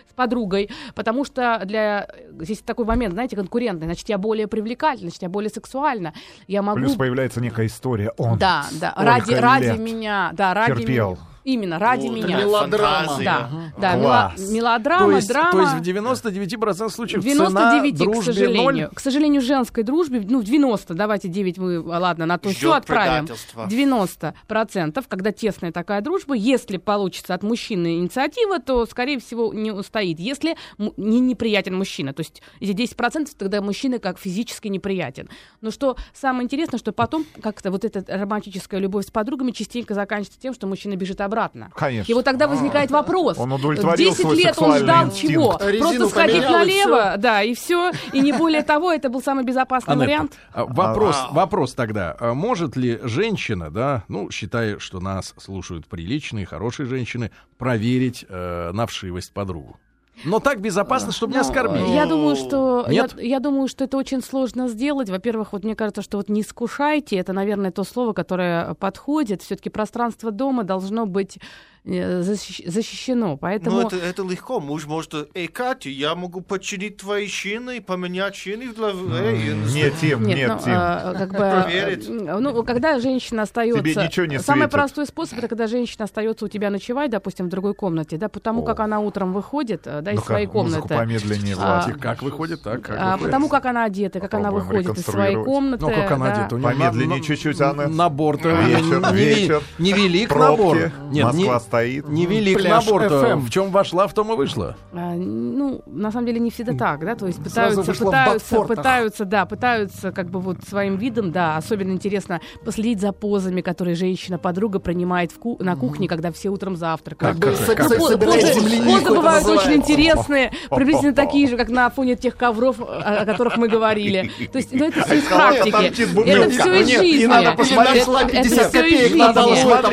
с 0.09 0.13
подругой, 0.15 0.69
потому 0.93 1.25
что 1.25 1.61
для... 1.65 2.07
Здесь 2.39 2.59
такой 2.59 2.85
момент, 2.85 3.13
знаете, 3.13 3.35
конкурентный. 3.35 3.87
Значит, 3.87 4.09
я 4.09 4.17
более 4.17 4.47
привлекательна, 4.47 5.09
значит, 5.09 5.23
я 5.23 5.29
более 5.29 5.49
сексуальна. 5.49 6.13
Я 6.47 6.61
могу... 6.61 6.79
Плюс 6.79 6.95
появляется 6.95 7.41
некая 7.41 7.67
история. 7.67 8.11
Он 8.17 8.37
Да, 8.37 8.65
да, 8.79 8.93
ради, 8.97 9.33
ради 9.33 9.65
лет 9.65 9.79
меня, 9.79 10.31
да, 10.33 10.53
ради 10.53 10.81
терпел. 10.81 11.11
меня. 11.11 11.34
Именно, 11.45 11.77
ради 11.77 12.07
О, 12.07 12.11
меня. 12.11 12.39
Мелодрама. 12.39 13.19
Да, 13.23 13.49
да, 13.77 13.95
мело- 13.95 14.01
Класс. 14.01 14.49
мелодрама, 14.51 15.05
то, 15.05 15.15
есть, 15.15 15.27
драма. 15.27 15.51
то 15.51 15.61
есть 15.61 15.73
в 15.75 15.81
99% 15.81 16.89
случаев 16.89 17.23
99, 17.23 17.97
цена 17.99 18.11
к 18.11 18.23
сожалению. 18.23 18.63
ноль. 18.63 18.89
К 18.91 18.99
сожалению, 18.99 19.41
женской 19.43 19.83
дружбе, 19.83 20.23
ну, 20.27 20.39
в 20.39 20.43
90, 20.43 20.95
давайте 20.95 21.27
9 21.27 21.59
мы, 21.59 21.79
ладно, 21.81 22.25
на 22.25 22.39
то 22.39 22.49
все 22.49 22.73
отправим. 22.73 23.27
предательства. 23.27 23.67
90 23.69 24.33
процентов, 24.47 25.07
когда 25.07 25.31
тесная 25.31 25.71
такая 25.71 26.01
дружба, 26.01 26.33
если 26.33 26.77
получится 26.77 27.35
от 27.35 27.43
мужчины 27.43 27.99
инициатива, 27.99 28.57
то, 28.59 28.87
скорее 28.87 29.19
всего, 29.19 29.53
не 29.53 29.71
устоит. 29.71 30.19
Если 30.19 30.57
не 30.97 31.19
неприятен 31.19 31.77
мужчина, 31.77 32.13
то 32.13 32.21
есть 32.21 32.41
эти 32.59 32.73
10 32.73 32.97
процентов, 32.97 33.35
тогда 33.35 33.61
мужчина 33.61 33.99
как 33.99 34.17
физически 34.17 34.67
неприятен. 34.67 35.29
Но 35.61 35.69
что 35.69 35.95
самое 36.11 36.45
интересное, 36.45 36.79
что 36.79 36.91
потом 36.91 37.23
как-то 37.39 37.69
вот 37.69 37.85
эта 37.85 38.03
романтическая 38.07 38.79
любовь 38.79 39.05
с 39.05 39.11
подругами 39.11 39.51
частенько 39.51 39.93
заканчивается 39.93 40.39
тем, 40.41 40.55
что 40.55 40.65
мужчина 40.65 40.95
бежит 40.95 41.21
обратно. 41.21 41.34
Конечно. 41.75 42.11
И 42.11 42.13
вот 42.15 42.25
тогда 42.25 42.47
возникает 42.47 42.91
вопрос. 42.91 43.37
Он 43.37 43.51
удовлетворил 43.53 44.09
10 44.09 44.21
свой 44.21 44.35
лет 44.37 44.55
он 44.57 44.77
ждал 44.77 45.05
инстинкт. 45.05 45.33
чего? 45.33 45.57
Резину 45.61 45.89
Просто 45.97 46.09
сходить 46.09 46.43
поменял, 46.43 46.53
и 46.53 46.57
налево, 46.57 47.15
да, 47.17 47.43
и 47.43 47.53
все. 47.53 47.91
И 48.13 48.21
не 48.21 48.31
более 48.31 48.63
того, 48.63 48.91
это 48.91 49.09
был 49.09 49.21
самый 49.21 49.43
безопасный 49.43 49.93
Анетта, 49.93 50.05
вариант. 50.07 50.33
а, 50.53 50.65
вопрос, 50.65 51.15
А. 51.29 51.33
вопрос 51.33 51.73
тогда. 51.73 52.15
А 52.19 52.33
Может 52.33 52.75
ли 52.75 52.99
женщина, 53.03 53.69
да, 53.69 54.03
ну, 54.07 54.29
считая, 54.31 54.79
что 54.79 54.99
нас 54.99 55.33
слушают 55.37 55.87
приличные, 55.87 56.45
хорошие 56.45 56.85
женщины, 56.87 57.31
проверить 57.57 58.25
э, 58.27 58.71
на 58.73 58.85
вшивость 58.87 59.33
подругу? 59.33 59.77
Но 60.23 60.39
так 60.39 60.61
безопасно, 60.61 61.11
чтобы 61.11 61.33
не 61.33 61.39
Ну, 61.39 61.41
оскорбить. 61.45 61.87
Я 61.89 62.05
думаю, 62.05 62.35
что 62.35 62.85
я, 62.87 63.03
Нет? 63.03 63.21
я 63.21 63.39
думаю, 63.39 63.67
что 63.67 63.83
это 63.83 63.97
очень 63.97 64.21
сложно 64.21 64.67
сделать. 64.67 65.09
Во-первых, 65.09 65.53
вот 65.53 65.63
мне 65.63 65.75
кажется, 65.75 66.01
что 66.01 66.17
вот 66.17 66.29
не 66.29 66.41
искушайте, 66.41 67.17
это, 67.17 67.33
наверное, 67.33 67.71
то 67.71 67.83
слово, 67.83 68.13
которое 68.13 68.73
подходит. 68.75 69.41
Все-таки 69.41 69.69
пространство 69.69 70.31
дома 70.31 70.63
должно 70.63 71.05
быть 71.05 71.37
защищено. 71.85 73.37
Поэтому 73.37 73.81
Ну, 73.81 73.87
это, 73.87 73.95
это 73.97 74.23
легко. 74.23 74.59
Муж 74.59 74.85
может... 74.85 75.13
Эй, 75.33 75.47
Катя, 75.47 75.89
я 75.89 76.15
могу 76.15 76.41
починить 76.41 76.97
твои 76.97 77.27
шины, 77.27 77.81
поменять 77.81 78.35
шины 78.35 78.73
для... 78.73 78.87
Эй, 78.87 79.47
я 79.47 79.53
не 79.53 79.65
знаю. 79.65 79.85
Не, 79.85 79.91
Тим, 79.91 80.23
нет, 80.25 80.37
Нет, 80.37 80.49
ну, 80.49 80.59
Тим. 80.63 80.73
а, 80.75 81.13
как 81.17 81.31
бы, 81.31 81.43
э, 81.71 82.37
ну, 82.39 82.63
когда 82.63 82.99
женщина 82.99 83.43
остается... 83.43 83.81
Тебе 83.81 83.95
ничего 83.95 84.25
не 84.25 84.39
Самый 84.39 84.61
светит. 84.61 84.71
простой 84.71 85.05
способ, 85.05 85.37
это 85.39 85.47
когда 85.47 85.67
женщина 85.67 86.05
остается 86.05 86.45
у 86.45 86.47
тебя 86.47 86.69
ночевать, 86.69 87.11
допустим, 87.11 87.45
в 87.47 87.49
другой 87.49 87.73
комнате, 87.73 88.17
да, 88.17 88.29
потому 88.29 88.63
О. 88.63 88.65
как 88.65 88.79
она 88.79 88.99
утром 88.99 89.33
выходит, 89.33 89.83
э, 89.85 90.01
да, 90.01 90.11
из 90.11 90.15
Ну-ка, 90.17 90.27
своей 90.27 90.47
комнаты. 90.47 90.87
помедленнее, 90.87 91.55
А. 91.59 91.85
Как 91.99 92.21
выходит, 92.21 92.61
так, 92.63 92.81
как 92.81 92.97
А, 92.99 93.03
выходит. 93.13 93.25
потому 93.25 93.49
как 93.49 93.65
она 93.65 93.83
одета, 93.85 94.19
как 94.19 94.33
она 94.33 94.51
выходит 94.51 94.97
из 94.97 95.05
своей 95.05 95.35
комнаты. 95.35 95.85
Ну, 95.85 95.91
как 95.91 96.11
она 96.11 96.25
да. 96.27 96.31
одета? 96.41 96.55
У 96.55 96.57
нее 96.57 96.67
Помедленнее 96.69 97.19
на- 97.19 97.23
чуть-чуть, 97.23 97.61
Анна. 97.61 97.87
Набор-то 97.87 98.49
Вечер, 98.49 99.13
вечер. 99.13 99.61
не 99.77 99.93
велик 99.93 100.29
Пробки. 100.29 100.61
набор. 100.61 100.91
Нет, 101.11 101.25
Москва 101.25 101.59
стоит. 101.79 102.07
не 102.09 102.25
велик 102.25 102.57
Пляж 102.59 102.85
набор-то. 102.85 103.07
FM. 103.25 103.39
В 103.39 103.49
чем 103.49 103.71
вошла, 103.71 104.07
в 104.07 104.13
том 104.13 104.31
и 104.33 104.35
вышла. 104.35 104.75
А, 104.93 105.13
ну, 105.15 105.81
на 105.85 106.11
самом 106.11 106.25
деле 106.27 106.39
не 106.39 106.51
всегда 106.51 106.73
так, 106.73 107.05
да, 107.05 107.15
то 107.15 107.27
есть 107.27 107.43
пытаются, 107.43 107.93
пытаются, 107.93 108.61
пытаются, 108.61 109.25
да, 109.25 109.45
пытаются 109.45 110.11
как 110.11 110.29
бы 110.29 110.39
вот 110.39 110.57
своим 110.67 110.97
видом, 110.97 111.31
да, 111.31 111.57
особенно 111.57 111.91
интересно 111.91 112.41
последить 112.63 112.99
за 113.01 113.11
позами, 113.11 113.61
которые 113.61 113.95
женщина-подруга 113.95 114.79
принимает 114.79 115.31
в 115.31 115.39
ку- 115.39 115.57
на 115.59 115.75
кухне, 115.75 116.07
когда 116.07 116.31
все 116.31 116.49
утром 116.49 116.75
завтракают. 116.75 117.39
Как 117.39 117.53
позы- 117.53 117.75
позы 117.95 118.17
бывают 118.17 119.45
очень 119.45 119.73
интересные, 119.73 120.51
приблизительно 120.69 121.13
такие 121.13 121.47
же, 121.47 121.57
как 121.57 121.69
на 121.69 121.89
фоне 121.89 122.15
тех 122.15 122.35
ковров, 122.37 122.77
о, 122.79 123.25
которых 123.25 123.57
мы 123.57 123.67
говорили. 123.67 124.31
То 124.51 124.57
есть, 124.57 124.69
ну, 124.73 124.85
это 124.85 125.03
все 125.05 125.15
из 125.17 125.23
практики. 125.23 125.85
Это 126.29 126.49
все 126.49 126.81
из 126.81 126.89
и 126.89 126.95
жизни. 126.97 127.25
надо 127.25 127.51
посмотреть, 127.53 128.01
Это- 128.03 128.11
нашла 128.11 128.21
это 128.23 128.31
50 128.31 128.51
всё 128.53 128.65
из 128.65 128.71
копеек, 128.71 129.15
надо 129.15 129.43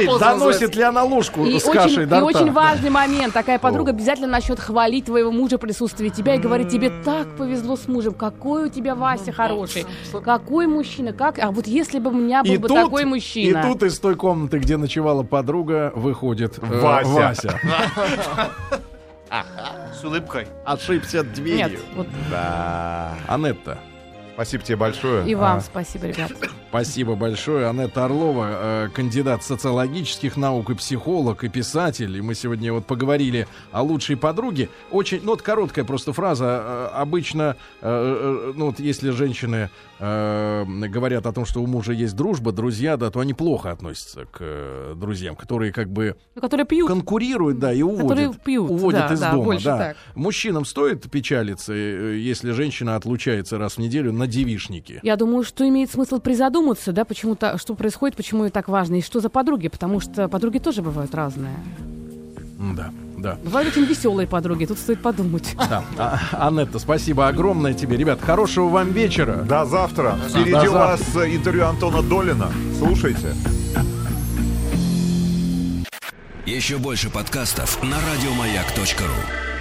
поза 0.07 0.18
доносит 0.18 0.76
ли 0.76 0.83
она 0.83 1.03
ложку 1.05 1.45
И 1.45 1.59
с 1.59 1.64
кашей 1.73 2.07
до 2.07 2.18
и 2.18 2.23
очень 2.23 2.53
важный 2.53 2.91
момент. 2.91 3.35
Такая 3.35 3.59
подруга 3.59 3.91
обязательно 3.91 4.29
начнет 4.29 4.61
хвалить 4.61 5.07
твоего 5.07 5.31
мужа 5.31 5.59
в 5.59 5.61
присутствии 5.61 6.09
тебя 6.09 6.35
и 6.35 6.39
говорить, 6.39 6.70
тебе 6.70 6.91
так 7.05 7.37
повезло 7.37 7.77
с 7.77 7.89
мужем, 7.89 8.14
какой 8.14 8.66
у 8.66 8.68
тебя 8.68 8.95
Вася 8.95 9.33
хороший, 9.33 9.87
какой 10.25 10.66
мужчина, 10.66 11.12
как... 11.12 11.39
А 11.39 11.51
вот 11.51 11.66
если 11.66 11.99
бы 11.99 12.11
у 12.11 12.14
меня 12.14 12.43
был 12.43 12.59
бы 12.59 12.68
такой 12.68 13.05
мужчина. 13.05 13.59
и 13.59 13.62
тут 13.62 13.83
из 13.83 13.99
той 13.99 14.14
комнаты, 14.14 14.59
где 14.59 14.77
ночевала 14.77 15.23
подруга, 15.23 15.93
выходит 15.95 16.59
э, 16.59 16.81
Вася. 16.81 17.59
С 19.99 20.05
улыбкой. 20.05 20.47
Ошибся 20.64 21.18
Нет, 21.18 21.33
дверью. 21.33 21.81
вот 21.97 22.07
Да. 22.31 23.14
Анетта, 23.29 23.79
Спасибо 24.35 24.62
тебе 24.64 24.77
большое. 24.77 25.29
и 25.29 25.35
вам 25.35 25.59
А, 25.59 25.61
спасибо, 25.61 26.07
ребят. 26.07 26.33
Спасибо 26.77 27.16
большое. 27.16 27.68
Анетта 27.68 28.07
Орлова, 28.07 28.49
э, 28.51 28.89
кандидат 28.95 29.45
социологических 29.45 30.39
наук 30.39 30.70
и 30.70 30.75
психолог, 30.75 31.45
и 31.45 31.51
писатель. 31.51 32.16
И 32.16 32.23
мы 32.23 32.35
сегодня 32.35 32.73
вот 32.73 32.87
поговорили 32.87 33.47
о 33.73 33.83
лучшей 33.83 34.16
подруге. 34.16 34.70
Очень, 34.91 35.20
ну 35.23 35.33
вот 35.33 35.43
короткая 35.43 35.85
просто 35.85 36.14
фраза. 36.14 36.45
Э, 36.47 36.89
обычно, 36.95 37.57
э, 37.83 38.53
ну 38.57 38.66
вот 38.66 38.81
если 38.81 39.11
женщины 39.11 39.68
говорят 40.01 41.27
о 41.27 41.33
том, 41.33 41.45
что 41.47 41.62
у 41.62 41.66
мужа 41.68 41.93
есть 41.93 42.16
дружба, 42.16 42.51
друзья, 42.51 42.97
да, 42.97 43.09
то 43.12 43.20
они 43.20 43.35
плохо 43.35 43.70
относятся 43.70 44.27
к 44.33 44.97
друзьям, 44.97 45.37
которые 45.37 45.73
как 45.73 45.91
бы 45.91 46.16
Ну, 46.35 46.41
которые 46.41 46.66
пьют. 46.66 46.89
конкурируют, 46.89 47.61
да, 47.61 47.73
и 47.73 47.83
Которые 47.83 48.27
уводят. 48.27 48.43
пьют, 48.43 48.68
уводят 48.68 49.07
да, 49.09 49.14
из 49.14 49.20
да, 49.20 49.31
дома, 49.31 49.61
да. 49.62 49.79
так. 49.79 49.97
Мужчинам 50.16 50.64
стоит 50.64 51.09
печалиться, 51.09 51.73
если 51.73 52.51
женщина 52.51 52.97
отлучается 52.97 53.59
раз 53.59 53.75
в 53.75 53.79
неделю 53.79 54.12
на 54.12 54.27
девишнике. 54.27 54.99
Я 55.05 55.14
думаю, 55.14 55.45
что 55.45 55.68
имеет 55.68 55.89
смысл 55.89 56.18
призадуматься, 56.18 56.61
да, 56.92 57.04
почему 57.04 57.34
то 57.34 57.58
что 57.58 57.74
происходит, 57.74 58.16
почему 58.16 58.44
это 58.44 58.54
так 58.54 58.68
важно, 58.68 58.96
и 58.96 59.02
что 59.02 59.20
за 59.20 59.28
подруги, 59.28 59.68
потому 59.68 60.00
что 60.00 60.28
подруги 60.28 60.58
тоже 60.58 60.82
бывают 60.82 61.14
разные. 61.14 61.56
Да. 62.76 62.90
да. 63.18 63.38
Бывают 63.42 63.68
очень 63.68 63.84
веселые 63.84 64.28
подруги, 64.28 64.66
тут 64.66 64.78
стоит 64.78 65.02
подумать. 65.02 65.54
да. 65.68 65.84
А, 65.98 66.46
Анетта, 66.48 66.78
спасибо 66.78 67.28
огромное 67.28 67.74
тебе. 67.74 67.96
Ребят, 67.96 68.20
хорошего 68.20 68.68
вам 68.68 68.92
вечера. 68.92 69.36
До 69.42 69.64
завтра. 69.64 70.16
Впереди 70.28 70.52
До 70.52 70.60
у 70.60 70.72
завтра. 70.72 70.78
вас 70.78 71.16
э, 71.16 71.34
интервью 71.34 71.66
Антона 71.66 72.02
Долина. 72.02 72.48
Слушайте. 72.78 73.34
Еще 76.46 76.78
больше 76.78 77.08
подкастов 77.08 77.82
на 77.82 77.96
радиомаяк.ру. 77.96 79.51